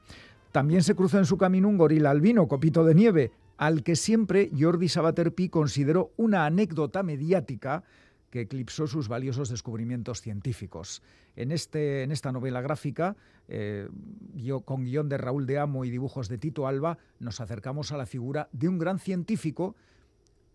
También 0.51 0.81
se 0.81 0.95
cruzó 0.95 1.19
en 1.19 1.25
su 1.25 1.37
camino 1.37 1.69
un 1.69 1.77
gorila 1.77 2.09
albino, 2.09 2.47
copito 2.47 2.83
de 2.83 2.95
nieve, 2.95 3.31
al 3.57 3.83
que 3.83 3.95
siempre 3.95 4.49
Jordi 4.57 4.89
Sabater 4.89 5.33
Pi 5.33 5.49
consideró 5.49 6.11
una 6.17 6.45
anécdota 6.45 7.03
mediática 7.03 7.83
que 8.29 8.41
eclipsó 8.41 8.87
sus 8.87 9.07
valiosos 9.07 9.49
descubrimientos 9.49 10.21
científicos. 10.21 11.01
En, 11.35 11.51
este, 11.51 12.03
en 12.03 12.11
esta 12.11 12.31
novela 12.31 12.61
gráfica, 12.61 13.15
eh, 13.47 13.87
yo, 14.35 14.61
con 14.61 14.83
guion 14.83 15.09
de 15.09 15.17
Raúl 15.17 15.45
de 15.45 15.57
Amo 15.59 15.85
y 15.85 15.89
dibujos 15.89 16.27
de 16.29 16.37
Tito 16.37 16.67
Alba, 16.67 16.97
nos 17.19 17.41
acercamos 17.41 17.91
a 17.91 17.97
la 17.97 18.05
figura 18.05 18.49
de 18.51 18.67
un 18.67 18.77
gran 18.77 18.99
científico 18.99 19.75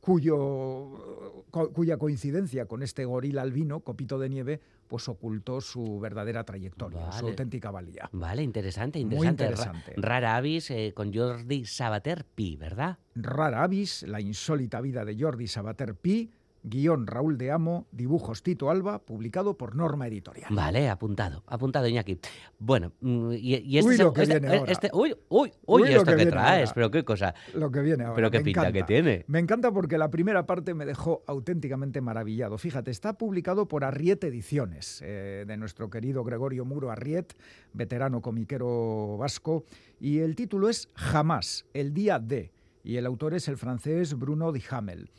cuyo, 0.01 1.45
co- 1.51 1.73
cuya 1.73 1.97
coincidencia 1.97 2.67
con 2.67 2.83
este 2.83 3.05
gorila 3.05 3.43
albino, 3.43 3.81
copito 3.81 4.19
de 4.19 4.29
nieve, 4.29 4.61
pues 4.87 5.09
ocultó 5.09 5.61
su 5.63 5.99
verdadera 5.99 6.45
trayectoria, 6.45 7.11
su 7.13 7.27
auténtica 7.29 7.71
valía. 7.71 8.11
Vale, 8.13 8.43
interesante, 8.43 9.03
Muy 9.05 9.27
interesante. 9.27 9.45
Ra- 9.45 9.79
interesante. 9.79 9.95
Rara 9.97 10.37
Avis 10.37 10.71
eh, 10.71 10.93
con 10.95 11.13
Jordi 11.15 11.65
Sabater 11.65 12.25
Pi, 12.27 12.57
¿verdad? 12.57 12.99
Rara 13.15 13.63
Avis, 13.63 14.03
la 14.03 14.21
insólita 14.21 14.81
vida 14.83 15.05
de 15.07 15.17
Jordi 15.19 15.47
Sabater 15.49 15.95
Pi, 15.95 16.31
guion 16.65 17.07
Raúl 17.07 17.37
de 17.39 17.51
Amo, 17.53 17.87
dibujos 17.93 18.43
Tito 18.43 18.71
Alba, 18.71 18.99
publicado 18.99 19.57
por 19.57 19.77
Norma 19.77 20.07
Editorial. 20.09 20.49
Vale, 20.51 20.89
apuntado, 20.89 21.45
apuntado, 21.47 21.87
Iñaki. 21.87 22.19
Bueno, 22.59 22.93
mm, 23.01 23.33
y, 23.33 23.57
y 23.57 23.79
este, 23.79 23.91
Uy, 23.91 23.97
lo 23.99 24.13
que 24.15 24.23
este- 24.23 24.41
viene 24.41 24.57
ahora. 24.57 24.73
este- 24.73 24.91
uy, 24.95 25.15
uy, 25.29 25.53
uy, 25.67 25.83
Uy, 25.83 25.93
lo 25.93 26.01
esto 26.01 26.11
que 26.13 26.17
que, 26.25 26.27
traes, 26.27 26.69
ahora. 26.71 26.73
pero 26.75 26.91
qué 26.91 27.05
cosa. 27.05 27.35
Lo 27.55 27.71
que 27.71 27.81
viene 27.81 28.05
ahora. 28.05 28.17
Pero 28.17 28.31
qué 28.31 28.39
me 28.39 28.45
pinta 28.45 28.63
que 28.63 28.69
encanta. 28.79 28.87
tiene. 28.87 29.25
Me 29.29 29.39
encanta 29.39 29.71
porque 29.73 29.99
la 29.99 30.11
primera 30.11 30.47
parte 30.47 30.73
me 30.73 30.87
dejó 30.87 31.23
auténticamente 31.27 32.01
maravillado. 32.01 32.57
Fíjate, 32.57 32.91
está 32.91 33.13
publicado 33.19 33.69
por 33.69 33.85
Arriet 33.85 34.25
Ediciones, 34.25 35.03
eh, 35.05 35.45
de 35.47 35.57
nuestro 35.59 35.91
querido 35.91 36.25
Gregorio 36.25 36.65
Muro 36.65 36.91
Arriet, 36.91 37.35
veterano 37.75 38.23
comiquero 38.23 39.19
vasco, 39.19 39.65
y 40.01 40.21
el 40.21 40.35
título 40.35 40.71
es 40.71 40.89
Jamás, 40.95 41.67
el 41.75 41.93
día 41.93 42.19
de, 42.19 42.53
y 42.83 42.97
el 42.97 43.05
autor 43.07 43.35
es 43.35 43.49
el 43.49 43.59
francés 43.59 44.15
Bruno 44.19 44.51
Di 44.51 44.63
Hamel. 44.71 45.11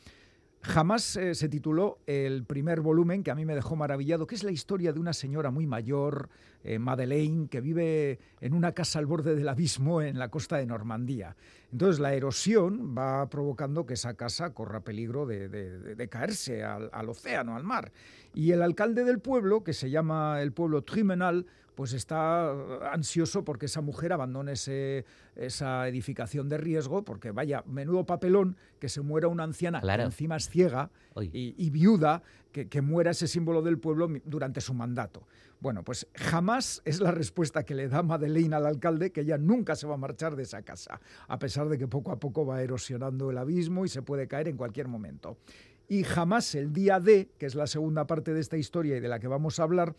Jamás 0.68 1.16
eh, 1.16 1.36
se 1.36 1.48
tituló 1.48 2.00
el 2.08 2.44
primer 2.44 2.82
volumen 2.82 3.24
que 3.24 3.30
a 3.30 3.36
mí 3.36 3.46
me 3.46 3.54
dejó 3.54 3.76
maravillado, 3.76 4.26
que 4.26 4.34
es 4.34 4.44
la 4.44 4.52
historia 4.52 4.92
de 4.94 5.00
una 5.00 5.14
señora 5.14 5.52
muy 5.52 5.68
mayor, 5.68 6.30
eh, 6.64 6.80
Madeleine, 6.80 7.48
que 7.48 7.62
vive 7.62 8.20
en 8.42 8.54
una 8.56 8.72
casa 8.72 8.98
al 8.98 9.06
borde 9.06 9.36
del 9.36 9.48
abismo 9.48 10.02
en 10.02 10.18
la 10.18 10.30
costa 10.30 10.58
de 10.58 10.66
Normandía. 10.66 11.36
Entonces 11.72 12.00
la 12.00 12.16
erosión 12.16 12.96
va 12.98 13.30
provocando 13.30 13.86
que 13.86 13.94
esa 13.94 14.16
casa 14.16 14.56
corra 14.56 14.80
peligro 14.80 15.28
de, 15.28 16.08
caerse 16.10 16.64
al 16.64 17.10
océano, 17.10 17.56
al 17.56 17.64
mar. 17.64 17.92
Y 18.34 18.52
el 18.52 18.64
alcalde 18.64 19.04
del 19.04 19.20
pueblo, 19.20 19.64
que 19.64 19.74
se 19.74 19.92
llama 19.92 20.42
el 20.42 20.52
pueblo 20.52 20.84
Trimenal, 20.84 21.46
pues 21.76 21.94
está 21.94 22.52
ansioso 22.92 23.44
porque 23.44 23.66
esa 23.68 23.82
mujer 23.82 24.14
abandone 24.14 24.54
ese- 24.54 25.06
esa 25.36 25.88
edificación 25.88 26.48
de 26.50 26.58
riesgo, 26.58 27.04
porque 27.04 27.32
vaya, 27.32 27.64
menudo 27.68 28.06
papelón 28.06 28.56
que 28.80 28.90
se 28.90 29.02
muera 29.02 29.28
una 29.28 29.44
anciana 29.44 29.82
Claro. 29.82 30.04
que 30.04 30.06
encima 30.08 30.38
es 30.38 30.50
ciega 30.50 30.90
y, 31.22 31.54
y 31.58 31.70
viuda, 31.70 32.24
que, 32.52 32.68
que 32.70 32.82
muera 32.82 33.12
ese 33.12 33.28
símbolo 33.28 33.62
del 33.62 33.78
pueblo 33.78 34.08
durante 34.26 34.62
su 34.62 34.74
mandato. 34.74 35.28
Bueno, 35.60 35.84
pues 35.84 36.08
jamás 36.16 36.82
es 36.86 37.00
la 37.00 37.12
respuesta 37.12 37.64
que 37.64 37.76
le 37.76 37.88
da 37.88 38.04
Madeleine 38.04 38.56
al 38.56 38.66
alcalde, 38.66 39.12
que 39.12 39.22
ella 39.22 39.38
nunca 39.38 39.76
se 39.76 39.88
va 39.88 39.96
a 39.96 39.98
marchar 39.98 40.36
de 40.36 40.44
esa 40.44 40.62
casa, 40.62 41.00
a 41.28 41.40
pesar 41.40 41.68
de 41.70 41.78
que 41.78 41.88
poco 41.88 42.12
a 42.12 42.20
poco 42.20 42.46
va 42.46 42.62
erosionando 42.62 43.32
el 43.32 43.38
abismo 43.38 43.84
y 43.86 43.90
se 43.90 44.02
puede 44.02 44.28
caer 44.28 44.48
en 44.48 44.58
cualquier 44.58 44.88
momento. 44.88 45.38
Y 45.88 46.04
jamás 46.04 46.56
el 46.56 46.74
día 46.74 47.00
D, 47.00 47.30
que 47.38 47.46
es 47.46 47.56
la 47.56 47.68
segunda 47.68 48.06
parte 48.08 48.34
de 48.34 48.40
esta 48.42 48.58
historia 48.58 48.98
y 48.98 49.00
de 49.00 49.08
la 49.08 49.20
que 49.20 49.28
vamos 49.28 49.60
a 49.60 49.64
hablar, 49.64 49.96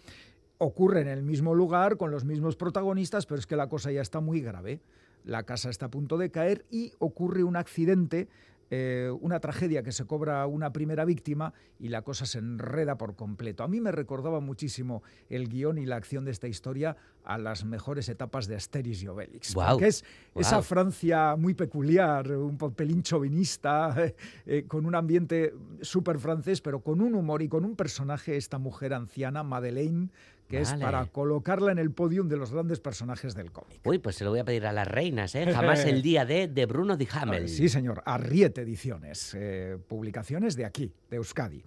ocurre 0.59 1.00
en 1.00 1.09
el 1.09 1.22
mismo 1.22 1.54
lugar, 1.54 1.96
con 1.96 2.11
los 2.11 2.24
mismos 2.24 2.57
protagonistas, 2.57 3.26
pero 3.26 3.38
es 3.38 3.46
que 3.46 3.57
la 3.57 3.68
cosa 3.68 3.92
ya 3.92 4.02
está 4.02 4.20
muy 4.20 4.40
grave. 4.40 4.80
La 5.24 5.42
casa 5.42 5.70
está 5.70 5.86
a 5.86 5.90
punto 5.90 6.18
de 6.18 6.30
caer 6.30 6.64
y 6.70 6.92
ocurre 6.98 7.42
un 7.42 7.57
accidente, 7.57 8.28
eh, 8.70 9.11
una 9.20 9.40
tragedia 9.40 9.82
que 9.82 9.92
se 9.92 10.07
cobra 10.07 10.46
una 10.46 10.72
primera 10.72 11.04
víctima 11.04 11.52
y 11.78 11.88
la 11.88 12.02
cosa 12.02 12.26
se 12.26 12.38
enreda 12.38 12.96
por 12.96 13.16
completo. 13.16 13.64
A 13.64 13.68
mí 13.68 13.80
me 13.80 13.92
recordaba 13.92 14.40
muchísimo 14.40 15.02
el 15.28 15.48
guion 15.48 15.78
y 15.78 15.86
la 15.86 15.96
acción 15.96 16.24
de 16.24 16.30
esta 16.30 16.48
historia 16.48 16.96
a 17.24 17.38
las 17.38 17.64
mejores 17.64 18.09
etapas 18.09 18.46
de 18.46 18.54
Asterix 18.54 19.02
y 19.02 19.09
Obelix. 19.09 19.54
Porque 19.54 19.88
es 19.88 20.04
esa. 20.34 20.62
Francia 20.62 21.34
muy 21.36 21.54
peculiar, 21.54 22.30
un 22.30 22.57
pelín 22.57 23.02
chauvinista, 23.02 23.94
eh, 24.46 24.64
con 24.66 24.86
un 24.86 24.94
ambiente 24.94 25.54
súper 25.80 26.18
francés, 26.18 26.61
pero 26.61 26.80
con 26.80 27.00
un 27.00 27.14
humor 27.14 27.42
y 27.42 27.48
con 27.48 27.64
un 27.64 27.76
personaje, 27.76 28.36
esta 28.36 28.59
mujer 28.59 28.94
anciana, 28.94 29.42
Madeleine, 29.42 30.09
que 30.49 30.61
es 30.61 30.72
para 30.74 31.07
colocarla 31.07 31.72
en 31.72 31.78
el 31.78 31.90
podium 31.90 32.28
de 32.28 32.36
los 32.36 32.53
grandes 32.53 32.80
personajes 32.80 33.34
del 33.34 33.51
cómic. 33.53 33.80
Uy, 33.84 33.99
pues 33.99 34.16
se 34.16 34.24
lo 34.24 34.30
voy 34.30 34.40
a 34.40 34.44
pedir 34.44 34.66
a 34.66 34.72
las 34.72 34.86
reinas, 34.86 35.34
¿eh? 35.34 35.53
Jamás 35.53 35.84
el 35.84 36.03
día 36.03 36.24
de, 36.24 36.49
de 36.49 36.66
Bruno 36.66 36.97
Di 36.97 37.09
Hamel. 37.12 37.49
Sí, 37.49 37.68
señor. 37.68 38.03
Arriet 38.07 38.57
Ediciones, 38.59 39.34
eh, 39.36 39.76
publicaciones 39.88 40.57
de 40.57 40.64
aquí, 40.64 40.92
de 41.11 41.16
Euskadi. 41.16 41.62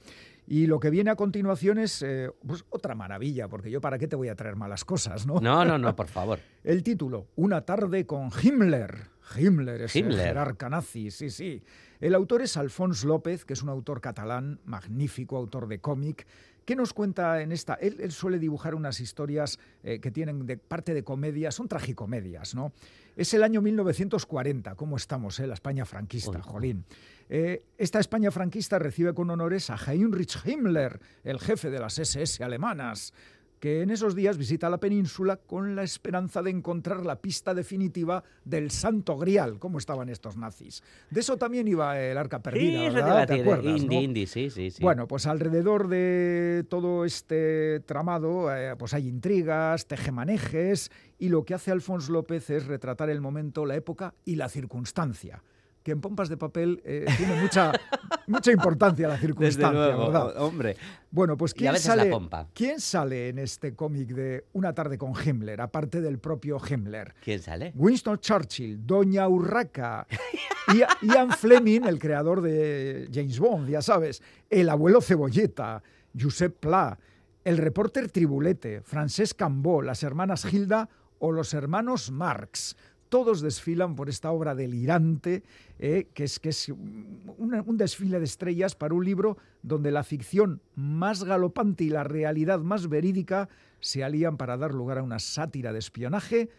Y 0.48 0.66
lo 0.66 0.80
que 0.80 0.90
viene 0.90 1.12
a 1.12 1.16
continuación 1.16 1.78
es 1.78 2.02
eh, 2.02 2.32
pues 2.48 2.66
otra 2.72 2.96
maravilla, 2.96 3.48
porque 3.48 3.70
yo 3.70 3.82
para 3.82 4.00
qué 4.00 4.08
te 4.08 4.16
voy 4.16 4.30
a 4.30 4.36
traer 4.36 4.56
malas 4.56 4.84
cosas, 4.84 5.28
¿no? 5.28 5.40
No, 5.40 5.64
no, 5.64 5.78
no, 5.78 5.96
por 5.96 6.08
favor. 6.08 6.40
El 6.64 6.82
título, 6.82 7.28
Una 7.36 7.62
tarde 7.62 8.08
con 8.08 8.32
Himmler. 8.42 9.10
Himmler, 9.38 9.84
ese 9.84 10.00
Himmler. 10.00 10.26
jerarca 10.30 10.68
nazi, 10.70 11.12
sí, 11.12 11.30
sí. 11.30 11.62
El 12.00 12.16
autor 12.16 12.42
es 12.42 12.58
Alfons 12.58 13.04
López, 13.04 13.46
que 13.46 13.54
es 13.54 13.62
un 13.62 13.70
autor 13.70 14.02
catalán, 14.02 14.60
magnífico 14.66 15.38
autor 15.38 15.68
de 15.68 15.80
cómic. 15.82 16.26
¿Qué 16.70 16.76
nos 16.76 16.94
cuenta 16.94 17.42
en 17.42 17.52
esta? 17.52 17.74
Él, 17.74 17.98
él 18.00 18.12
suele 18.12 18.38
dibujar 18.38 18.76
unas 18.76 19.00
historias 19.00 19.58
eh, 19.82 20.00
que 20.00 20.12
tienen 20.12 20.46
de 20.46 20.56
parte 20.56 20.94
de 20.94 21.04
comedia, 21.04 21.50
son 21.50 21.68
tragicomedias, 21.68 22.54
¿no? 22.54 22.74
Es 23.16 23.34
el 23.34 23.42
año 23.42 23.60
1940, 23.60 24.76
¿cómo 24.76 24.96
estamos, 24.96 25.40
eh? 25.40 25.48
La 25.48 25.56
España 25.56 25.84
franquista, 25.84 26.44
jolín. 26.44 26.86
Eh, 27.28 27.64
esta 27.76 28.00
España 28.00 28.30
franquista 28.30 28.78
recibe 28.78 29.16
con 29.16 29.32
honores 29.32 29.72
a 29.72 29.78
Heinrich 29.78 30.46
Himmler, 30.46 31.00
el 31.24 31.40
jefe 31.40 31.72
de 31.72 31.80
las 31.80 31.98
SS 31.98 32.44
alemanas 32.44 33.16
que 33.60 33.82
en 33.82 33.90
esos 33.90 34.16
días 34.16 34.38
visita 34.38 34.70
la 34.70 34.80
península 34.80 35.38
con 35.38 35.76
la 35.76 35.84
esperanza 35.84 36.42
de 36.42 36.50
encontrar 36.50 37.06
la 37.06 37.22
pista 37.22 37.54
definitiva 37.54 38.24
del 38.46 38.72
Santo 38.72 39.18
Grial, 39.18 39.60
como 39.60 39.78
estaban 39.78 40.10
estos 40.10 40.38
nazis. 40.38 40.82
De 41.10 41.20
eso 41.20 41.38
también 41.38 41.68
iba 41.68 42.00
el 42.00 42.18
arca 42.18 42.42
perdida, 42.42 42.90
Sí, 42.90 42.96
¿verdad? 42.96 43.28
¿Te 43.28 43.42
acuerdas, 43.42 43.84
no? 43.84 43.92
Sí, 44.26 44.50
sí. 44.50 44.72
Bueno, 44.82 45.08
pues 45.08 45.28
alrededor 45.28 45.88
de 45.88 46.66
todo 46.70 47.06
este 47.06 47.82
tramado, 47.82 48.56
eh, 48.56 48.76
pues 48.78 48.94
hay 48.94 49.08
intrigas, 49.08 49.88
tejemanejes, 49.88 50.92
y 51.18 51.30
lo 51.30 51.44
que 51.44 51.54
hace 51.54 51.72
Alfonso 51.72 52.12
López 52.12 52.50
es 52.50 52.66
retratar 52.66 53.10
el 53.10 53.22
momento, 53.22 53.66
la 53.66 53.76
época 53.76 54.14
y 54.26 54.36
la 54.36 54.48
circunstancia. 54.50 55.44
Que 55.84 55.92
en 55.92 56.02
pompas 56.02 56.30
de 56.30 56.38
papel 56.38 56.82
eh, 56.84 57.06
tiene 57.18 57.36
mucha, 57.42 57.72
mucha 58.28 58.52
importancia 58.52 59.08
la 59.08 59.18
circunstancia, 59.18 59.72
luego, 59.72 60.06
¿verdad? 60.12 60.42
hombre. 60.42 60.76
Bueno, 61.12 61.38
pues 61.38 61.54
¿quién 61.54 61.76
sale. 61.78 62.12
¿quién 62.54 62.80
sale 62.80 63.30
en 63.30 63.40
este 63.40 63.74
cómic 63.76 64.10
de 64.10 64.46
Una 64.54 64.74
tarde 64.74 64.98
con 64.98 65.14
Himmler, 65.14 65.62
aparte 65.62 66.02
del 66.02 66.20
propio 66.20 66.58
Himmler? 66.60 67.16
¿Quién 67.24 67.42
sale? 67.42 67.72
Winston 67.76 68.20
Churchill, 68.20 68.86
Doña 68.86 69.28
Urraca, 69.28 70.06
Ia- 70.68 70.90
Ian 71.02 71.32
Fleming, 71.32 71.82
el 71.86 71.98
creador 71.98 72.42
de 72.42 73.10
James 73.14 73.40
Bond, 73.40 73.70
ya 73.70 73.82
sabes, 73.82 74.22
el 74.50 74.70
abuelo 74.70 75.02
Cebolleta, 75.02 75.82
Josep 76.20 76.58
Pla, 76.60 77.00
el 77.44 77.58
reporter 77.58 78.12
Tribulete, 78.12 78.82
Francesc 78.82 79.38
Cambó, 79.38 79.82
las 79.82 80.04
hermanas 80.04 80.46
Hilda 80.52 80.90
o 81.20 81.32
los 81.32 81.54
hermanos 81.54 82.12
Marx. 82.12 82.76
Todos 83.10 83.42
desfilan 83.42 83.96
por 83.96 84.08
esta 84.08 84.32
obra 84.32 84.56
delirante, 84.56 85.44
eh, 85.80 86.08
que 86.14 86.24
es, 86.24 86.40
que 86.40 86.50
es 86.50 86.70
un, 86.70 87.34
un 87.38 87.78
desfile 87.78 88.20
de 88.20 88.26
estrellas 88.26 88.76
para 88.76 88.94
un 88.94 89.04
libro 89.04 89.38
donde 89.64 89.92
la 89.92 90.04
ficción 90.04 90.62
más 90.76 91.24
galopante 91.24 91.84
y 91.84 91.90
la 91.90 92.04
realidad 92.04 92.60
más 92.60 92.88
verídica 92.88 93.50
se 93.80 94.04
alían 94.04 94.38
para 94.38 94.58
dar 94.58 94.74
lugar 94.74 95.00
a 95.00 95.04
una 95.04 95.20
sátira 95.20 95.74
de 95.74 95.80
espionaje 95.80 96.50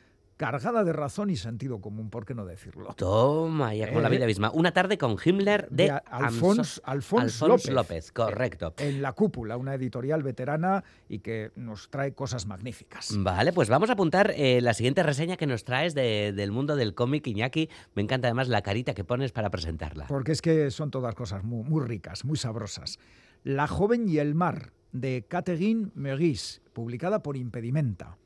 cargada 0.44 0.84
de 0.84 0.94
razón 0.94 1.28
y 1.28 1.36
sentido 1.36 1.82
común, 1.82 2.08
¿por 2.08 2.24
qué 2.24 2.34
no 2.34 2.46
decirlo? 2.46 2.94
Toma, 2.96 3.74
ya 3.74 3.92
con 3.92 4.00
la 4.02 4.08
Eh, 4.08 4.12
vida 4.12 4.24
misma. 4.24 4.50
Una 4.54 4.72
tarde 4.72 4.96
con 4.96 5.18
Himmler 5.22 5.68
de, 5.68 5.84
de 5.84 5.90
Alfons, 6.06 6.80
Amso- 6.80 6.80
Alfons 6.84 7.42
Alfons 7.42 7.68
López. 7.70 8.10
correcto. 8.10 8.72
En 8.78 9.02
La 9.02 9.12
Cúpula, 9.12 9.58
una 9.58 9.74
editorial 9.74 10.22
veterana 10.22 10.82
y 11.10 11.18
que 11.18 11.52
nos 11.56 11.90
trae 11.90 12.14
cosas 12.14 12.46
magníficas. 12.46 13.14
Vale, 13.18 13.52
pues 13.52 13.68
vamos 13.68 13.90
a 13.90 13.92
apuntar 13.92 14.32
eh, 14.34 14.62
la 14.62 14.72
siguiente 14.72 15.02
reseña 15.02 15.36
que 15.36 15.46
nos 15.46 15.64
traes 15.64 15.94
de- 15.94 16.32
del 16.34 16.52
mundo 16.52 16.74
del 16.74 16.94
cómic, 16.94 17.26
Iñaki. 17.26 17.68
Me 17.94 18.00
encanta 18.00 18.28
además 18.28 18.48
la 18.48 18.62
carita 18.62 18.94
que 18.94 19.04
pones 19.04 19.32
para 19.32 19.50
presentarla. 19.50 20.06
Porque 20.06 20.32
es 20.32 20.40
que 20.40 20.70
son 20.70 20.90
todas 20.90 21.14
cosas 21.14 21.44
muy, 21.44 21.64
muy 21.68 21.84
ricas, 21.84 22.24
muy 22.24 22.38
sabrosas. 22.38 22.98
La 23.44 23.66
joven 23.66 24.08
y 24.08 24.16
el 24.16 24.34
mar, 24.34 24.72
de 24.92 25.26
Catherine 25.28 25.88
Meurice, 25.94 26.62
publicada 26.72 27.22
por 27.22 27.36
Impedimenta. 27.36 28.16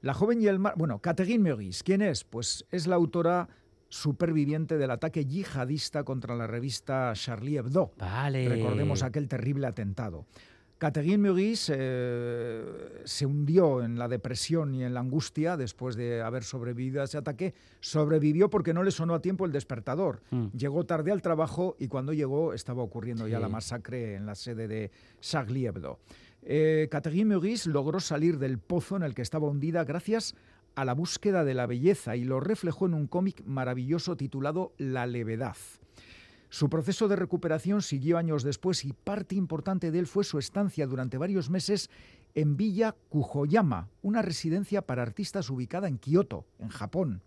La 0.00 0.14
joven 0.14 0.40
y 0.40 0.46
el 0.46 0.58
mar... 0.58 0.74
Bueno, 0.76 1.00
Catherine 1.00 1.42
Meurice, 1.42 1.82
¿quién 1.84 2.02
es? 2.02 2.24
Pues 2.24 2.64
es 2.70 2.86
la 2.86 2.96
autora 2.96 3.48
superviviente 3.88 4.76
del 4.76 4.90
ataque 4.90 5.24
yihadista 5.24 6.04
contra 6.04 6.36
la 6.36 6.46
revista 6.46 7.12
Charlie 7.14 7.56
Hebdo. 7.56 7.92
Vale. 7.98 8.48
Recordemos 8.48 9.02
aquel 9.02 9.28
terrible 9.28 9.66
atentado. 9.66 10.26
Catherine 10.78 11.18
Meurice 11.18 11.74
eh, 11.76 13.00
se 13.04 13.26
hundió 13.26 13.82
en 13.82 13.98
la 13.98 14.06
depresión 14.06 14.72
y 14.76 14.84
en 14.84 14.94
la 14.94 15.00
angustia 15.00 15.56
después 15.56 15.96
de 15.96 16.22
haber 16.22 16.44
sobrevivido 16.44 17.00
a 17.00 17.04
ese 17.04 17.18
ataque. 17.18 17.52
Sobrevivió 17.80 18.48
porque 18.48 18.72
no 18.72 18.84
le 18.84 18.92
sonó 18.92 19.14
a 19.14 19.20
tiempo 19.20 19.44
el 19.44 19.50
despertador. 19.50 20.22
Mm. 20.30 20.46
Llegó 20.56 20.86
tarde 20.86 21.10
al 21.10 21.20
trabajo 21.20 21.74
y 21.80 21.88
cuando 21.88 22.12
llegó 22.12 22.52
estaba 22.52 22.84
ocurriendo 22.84 23.26
ya 23.26 23.40
la 23.40 23.48
masacre 23.48 24.14
en 24.14 24.24
la 24.24 24.36
sede 24.36 24.68
de 24.68 24.92
Charlie 25.20 25.66
Hebdo. 25.66 25.98
Eh, 26.42 26.88
Catherine 26.90 27.26
Meurice 27.28 27.68
logró 27.68 28.00
salir 28.00 28.38
del 28.38 28.58
pozo 28.58 28.96
en 28.96 29.02
el 29.02 29.14
que 29.14 29.22
estaba 29.22 29.48
hundida 29.48 29.84
gracias 29.84 30.34
a 30.74 30.84
la 30.84 30.94
búsqueda 30.94 31.44
de 31.44 31.54
la 31.54 31.66
belleza 31.66 32.16
y 32.16 32.24
lo 32.24 32.40
reflejó 32.40 32.86
en 32.86 32.94
un 32.94 33.06
cómic 33.06 33.42
maravilloso 33.44 34.16
titulado 34.16 34.72
La 34.78 35.06
levedad. 35.06 35.56
Su 36.50 36.70
proceso 36.70 37.08
de 37.08 37.16
recuperación 37.16 37.82
siguió 37.82 38.16
años 38.16 38.42
después 38.42 38.84
y 38.84 38.92
parte 38.92 39.34
importante 39.34 39.90
de 39.90 39.98
él 39.98 40.06
fue 40.06 40.24
su 40.24 40.38
estancia 40.38 40.86
durante 40.86 41.18
varios 41.18 41.50
meses 41.50 41.90
en 42.34 42.56
Villa 42.56 42.94
Kujoyama, 43.10 43.88
una 44.00 44.22
residencia 44.22 44.82
para 44.82 45.02
artistas 45.02 45.50
ubicada 45.50 45.88
en 45.88 45.98
Kioto, 45.98 46.46
en 46.58 46.68
Japón. 46.68 47.22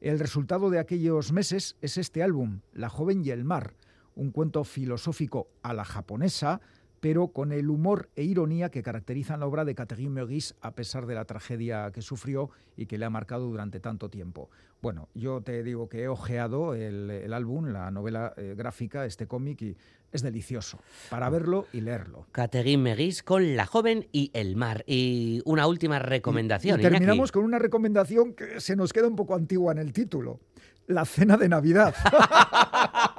El 0.00 0.18
resultado 0.18 0.70
de 0.70 0.78
aquellos 0.78 1.32
meses 1.32 1.76
es 1.82 1.98
este 1.98 2.22
álbum, 2.22 2.60
La 2.72 2.88
joven 2.88 3.24
y 3.24 3.30
el 3.30 3.44
mar, 3.44 3.74
un 4.14 4.30
cuento 4.30 4.64
filosófico 4.64 5.48
a 5.62 5.74
la 5.74 5.84
japonesa, 5.84 6.60
pero 7.04 7.28
con 7.28 7.52
el 7.52 7.68
humor 7.68 8.08
e 8.16 8.22
ironía 8.22 8.70
que 8.70 8.82
caracterizan 8.82 9.40
la 9.40 9.46
obra 9.46 9.66
de 9.66 9.74
Catherine 9.74 10.08
Meurice 10.08 10.54
a 10.62 10.70
pesar 10.70 11.04
de 11.04 11.14
la 11.14 11.26
tragedia 11.26 11.90
que 11.92 12.00
sufrió 12.00 12.48
y 12.78 12.86
que 12.86 12.96
le 12.96 13.04
ha 13.04 13.10
marcado 13.10 13.44
durante 13.44 13.78
tanto 13.78 14.08
tiempo. 14.08 14.48
Bueno, 14.80 15.10
yo 15.12 15.42
te 15.42 15.62
digo 15.62 15.90
que 15.90 16.04
he 16.04 16.08
ojeado 16.08 16.72
el, 16.74 17.10
el 17.10 17.34
álbum, 17.34 17.66
la 17.66 17.90
novela 17.90 18.32
eh, 18.38 18.54
gráfica, 18.56 19.04
este 19.04 19.26
cómic, 19.26 19.60
y 19.60 19.76
es 20.12 20.22
delicioso 20.22 20.78
para 21.10 21.28
verlo 21.28 21.66
y 21.74 21.82
leerlo. 21.82 22.26
Catherine 22.32 22.82
Meguis 22.82 23.22
con 23.22 23.54
La 23.54 23.66
joven 23.66 24.08
y 24.10 24.30
el 24.32 24.56
mar. 24.56 24.82
Y 24.86 25.42
una 25.44 25.66
última 25.66 25.98
recomendación. 25.98 26.80
Y 26.80 26.82
terminamos 26.84 27.28
Iñaki. 27.28 27.32
con 27.32 27.44
una 27.44 27.58
recomendación 27.58 28.32
que 28.32 28.62
se 28.62 28.76
nos 28.76 28.94
queda 28.94 29.08
un 29.08 29.16
poco 29.16 29.34
antigua 29.34 29.72
en 29.72 29.78
el 29.78 29.92
título. 29.92 30.40
La 30.86 31.04
cena 31.04 31.36
de 31.36 31.50
Navidad. 31.50 31.94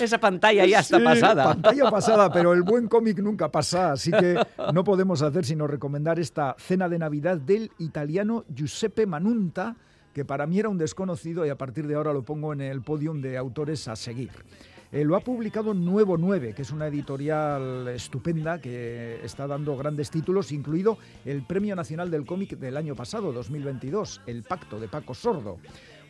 Esa 0.00 0.18
pantalla 0.18 0.64
ya 0.66 0.80
está 0.80 0.98
Sí, 0.98 1.04
pasada. 1.04 1.44
Pantalla 1.44 1.90
pasada, 1.90 2.32
pero 2.32 2.52
el 2.52 2.62
buen 2.62 2.88
cómic 2.88 3.18
nunca 3.18 3.50
pasa, 3.50 3.92
así 3.92 4.10
que 4.10 4.38
no 4.72 4.84
podemos 4.84 5.22
hacer 5.22 5.44
sino 5.44 5.66
recomendar 5.66 6.18
esta 6.18 6.56
cena 6.58 6.88
de 6.88 6.98
Navidad 6.98 7.38
del 7.38 7.70
italiano 7.78 8.44
Giuseppe 8.54 9.06
Manunta, 9.06 9.76
que 10.12 10.24
para 10.24 10.46
mí 10.46 10.58
era 10.58 10.68
un 10.68 10.78
desconocido 10.78 11.46
y 11.46 11.50
a 11.50 11.56
partir 11.58 11.86
de 11.86 11.94
ahora 11.94 12.12
lo 12.12 12.22
pongo 12.22 12.52
en 12.52 12.60
el 12.60 12.82
podium 12.82 13.20
de 13.20 13.36
autores 13.36 13.86
a 13.88 13.96
seguir. 13.96 14.30
Eh, 14.92 15.04
lo 15.04 15.14
ha 15.14 15.20
publicado 15.20 15.72
Nuevo 15.72 16.18
9, 16.18 16.52
que 16.52 16.62
es 16.62 16.72
una 16.72 16.88
editorial 16.88 17.86
estupenda 17.88 18.60
que 18.60 19.20
está 19.24 19.46
dando 19.46 19.76
grandes 19.76 20.10
títulos, 20.10 20.50
incluido 20.50 20.98
el 21.24 21.44
Premio 21.46 21.76
Nacional 21.76 22.10
del 22.10 22.26
Cómic 22.26 22.58
del 22.58 22.76
año 22.76 22.96
pasado, 22.96 23.32
2022, 23.32 24.22
El 24.26 24.42
Pacto 24.42 24.80
de 24.80 24.88
Paco 24.88 25.14
Sordo. 25.14 25.58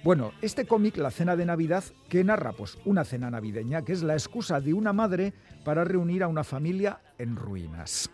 Bueno, 0.03 0.33
este 0.41 0.67
cómic, 0.67 0.97
La 0.97 1.11
Cena 1.11 1.37
de 1.37 1.45
Navidad, 1.45 1.85
que 2.09 2.25
narra 2.25 2.53
pues 2.53 2.79
una 2.87 3.05
cena 3.05 3.31
navideña, 3.31 3.83
que 3.83 3.93
es 3.93 4.03
la 4.03 4.15
excusa 4.15 4.59
de 4.59 4.73
una 4.73 4.95
madre 4.95 5.35
para 5.63 5.85
reunir 5.85 6.23
a 6.23 6.29
una 6.29 6.43
familia 6.43 7.01
en 7.19 7.37
ruinas. 7.37 8.09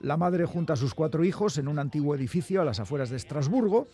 La 0.00 0.16
madre 0.16 0.46
junta 0.46 0.72
a 0.72 0.76
sus 0.76 0.94
cuatro 0.94 1.24
hijos 1.24 1.58
en 1.58 1.68
un 1.68 1.78
antiguo 1.78 2.16
edificio 2.16 2.60
a 2.60 2.64
las 2.64 2.80
afueras 2.80 3.08
de 3.08 3.18
Estrasburgo 3.18 3.86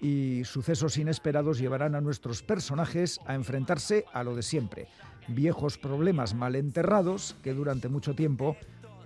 y 0.00 0.40
sucesos 0.44 0.96
inesperados 0.96 1.58
llevarán 1.58 1.94
a 1.94 2.00
nuestros 2.00 2.42
personajes 2.42 3.20
a 3.26 3.34
enfrentarse 3.34 4.06
a 4.14 4.24
lo 4.24 4.34
de 4.34 4.42
siempre, 4.42 4.88
viejos 5.28 5.76
problemas 5.76 6.32
mal 6.32 6.56
enterrados 6.56 7.36
que 7.42 7.52
durante 7.52 7.90
mucho 7.90 8.14
tiempo 8.14 8.56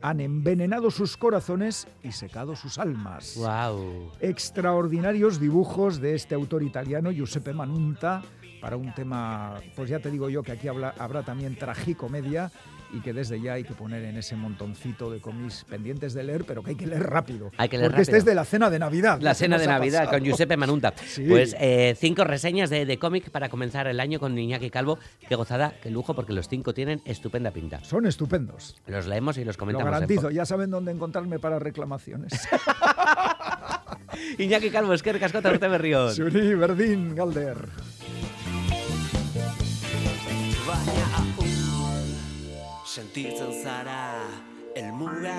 han 0.04 0.20
envenenado 0.20 0.90
sus 0.90 1.16
corazones 1.16 1.88
y 2.02 2.12
secado 2.12 2.54
sus 2.56 2.78
almas. 2.78 3.36
Wow. 3.38 4.12
Extraordinarios 4.20 5.40
dibujos 5.40 5.98
de 5.98 6.14
este 6.14 6.34
autor 6.34 6.62
italiano, 6.62 7.10
Giuseppe 7.10 7.54
Manunta, 7.54 8.20
para 8.60 8.76
un 8.76 8.94
tema, 8.94 9.54
pues 9.74 9.88
ya 9.88 10.00
te 10.00 10.10
digo 10.10 10.28
yo 10.28 10.42
que 10.42 10.52
aquí 10.52 10.68
habla- 10.68 10.94
habrá 10.98 11.22
también 11.22 11.56
tragicomedia 11.56 12.52
y 12.94 13.00
que 13.00 13.12
desde 13.12 13.40
ya 13.40 13.54
hay 13.54 13.64
que 13.64 13.74
poner 13.74 14.04
en 14.04 14.16
ese 14.16 14.36
montoncito 14.36 15.10
de 15.10 15.20
cómics 15.20 15.64
pendientes 15.68 16.14
de 16.14 16.22
leer, 16.22 16.44
pero 16.44 16.62
que 16.62 16.70
hay 16.70 16.76
que 16.76 16.86
leer 16.86 17.02
rápido. 17.02 17.50
Hay 17.56 17.68
que 17.68 17.78
leer 17.78 17.90
porque 17.90 18.02
este 18.02 18.12
rápido. 18.12 18.18
es 18.18 18.24
de 18.24 18.34
la 18.34 18.44
cena 18.44 18.70
de 18.70 18.78
Navidad. 18.78 19.18
La 19.20 19.34
cena 19.34 19.58
de 19.58 19.66
Navidad 19.66 20.00
pasado. 20.04 20.18
con 20.18 20.24
Giuseppe 20.26 20.56
Manunta. 20.56 20.92
Sí. 21.06 21.24
Pues 21.28 21.54
eh, 21.60 21.94
cinco 21.98 22.24
reseñas 22.24 22.70
de, 22.70 22.86
de 22.86 22.98
cómic 22.98 23.30
para 23.30 23.48
comenzar 23.48 23.86
el 23.86 24.00
año 24.00 24.18
con 24.18 24.36
Iñaki 24.36 24.70
Calvo. 24.70 24.98
Qué 25.28 25.34
gozada, 25.36 25.74
qué 25.82 25.90
lujo, 25.90 26.14
porque 26.14 26.32
los 26.32 26.48
cinco 26.48 26.74
tienen 26.74 27.00
estupenda 27.04 27.50
pinta. 27.52 27.82
Son 27.84 28.06
estupendos. 28.06 28.76
Los 28.86 29.06
leemos 29.06 29.38
y 29.38 29.44
los 29.44 29.56
Lo 29.56 29.60
comentamos. 29.60 29.86
en 29.86 29.92
garantizo, 29.92 30.30
ya 30.30 30.44
saben 30.44 30.70
dónde 30.70 30.92
encontrarme 30.92 31.38
para 31.38 31.58
reclamaciones. 31.58 32.32
Iñaki 34.38 34.70
Calvo, 34.70 34.94
es 34.94 35.02
que 35.02 35.12
recascota 35.12 35.50
urte 35.50 35.68
berrión. 35.68 36.12
Zuri, 36.12 36.54
berdin, 36.54 37.14
galder. 37.14 37.56
Sentitzen 42.94 43.50
zara 43.64 44.22
Elmuga 44.78 45.34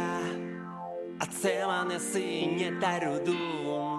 Atzeman 1.23 1.93
ezin 1.95 2.57
eta 2.65 2.89
erudun 2.97 3.94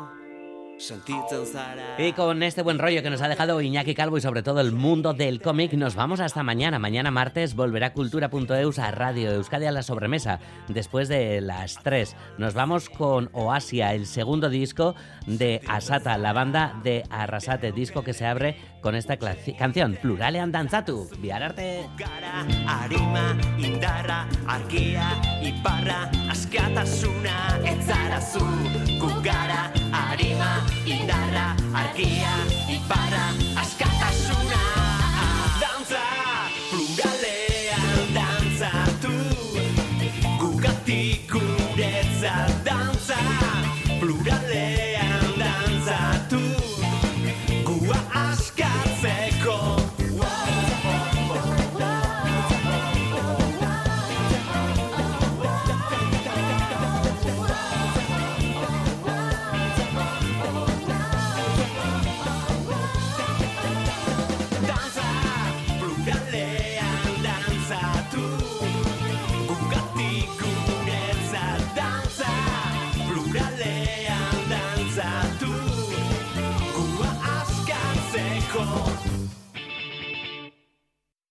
Y 1.99 2.12
con 2.12 2.43
este 2.43 2.62
buen 2.62 2.79
rollo 2.79 3.03
que 3.03 3.09
nos 3.09 3.22
ha 3.22 3.29
dejado 3.29 3.61
Iñaki 3.61 3.95
Calvo 3.95 4.18
y 4.18 4.20
sobre 4.20 4.43
todo 4.43 4.61
el 4.61 4.72
mundo 4.72 5.14
del 5.14 5.41
cómic, 5.41 5.72
nos 5.72 5.95
vamos 5.95 6.20
hasta 6.20 6.43
mañana. 6.43 6.79
Mañana 6.79 7.11
martes 7.11 7.55
volverá 7.55 7.95
Cultura.eus 7.95 8.79
a 8.79 8.91
Radio 8.91 9.33
Euskadi 9.33 9.64
a 9.66 9.72
la 9.72 9.83
sobremesa, 9.83 10.39
después 10.68 11.09
de 11.09 11.41
las 11.41 11.77
3. 11.83 12.14
Nos 12.37 12.55
vamos 12.55 12.91
con 12.91 13.31
Oasia, 13.33 13.95
el 13.95 14.07
segundo 14.07 14.51
disco 14.51 14.95
de 15.27 15.62
Asata, 15.66 16.18
la 16.18 16.35
banda 16.35 16.79
de 16.83 17.05
Arrasate, 17.09 17.72
disco 17.72 18.03
que 18.03 18.12
se 18.12 18.27
abre 18.27 18.57
con 18.83 18.95
esta 18.95 19.16
canción, 19.16 19.99
Pluralean 20.01 20.53
Danzatu. 20.53 21.09
Biararte. 21.18 21.87
Arima, 22.66 23.37
indarra, 23.59 24.29
indarra, 30.85 31.57
argia, 31.75 32.35
iparra, 32.69 33.27
askatasuna. 33.61 34.76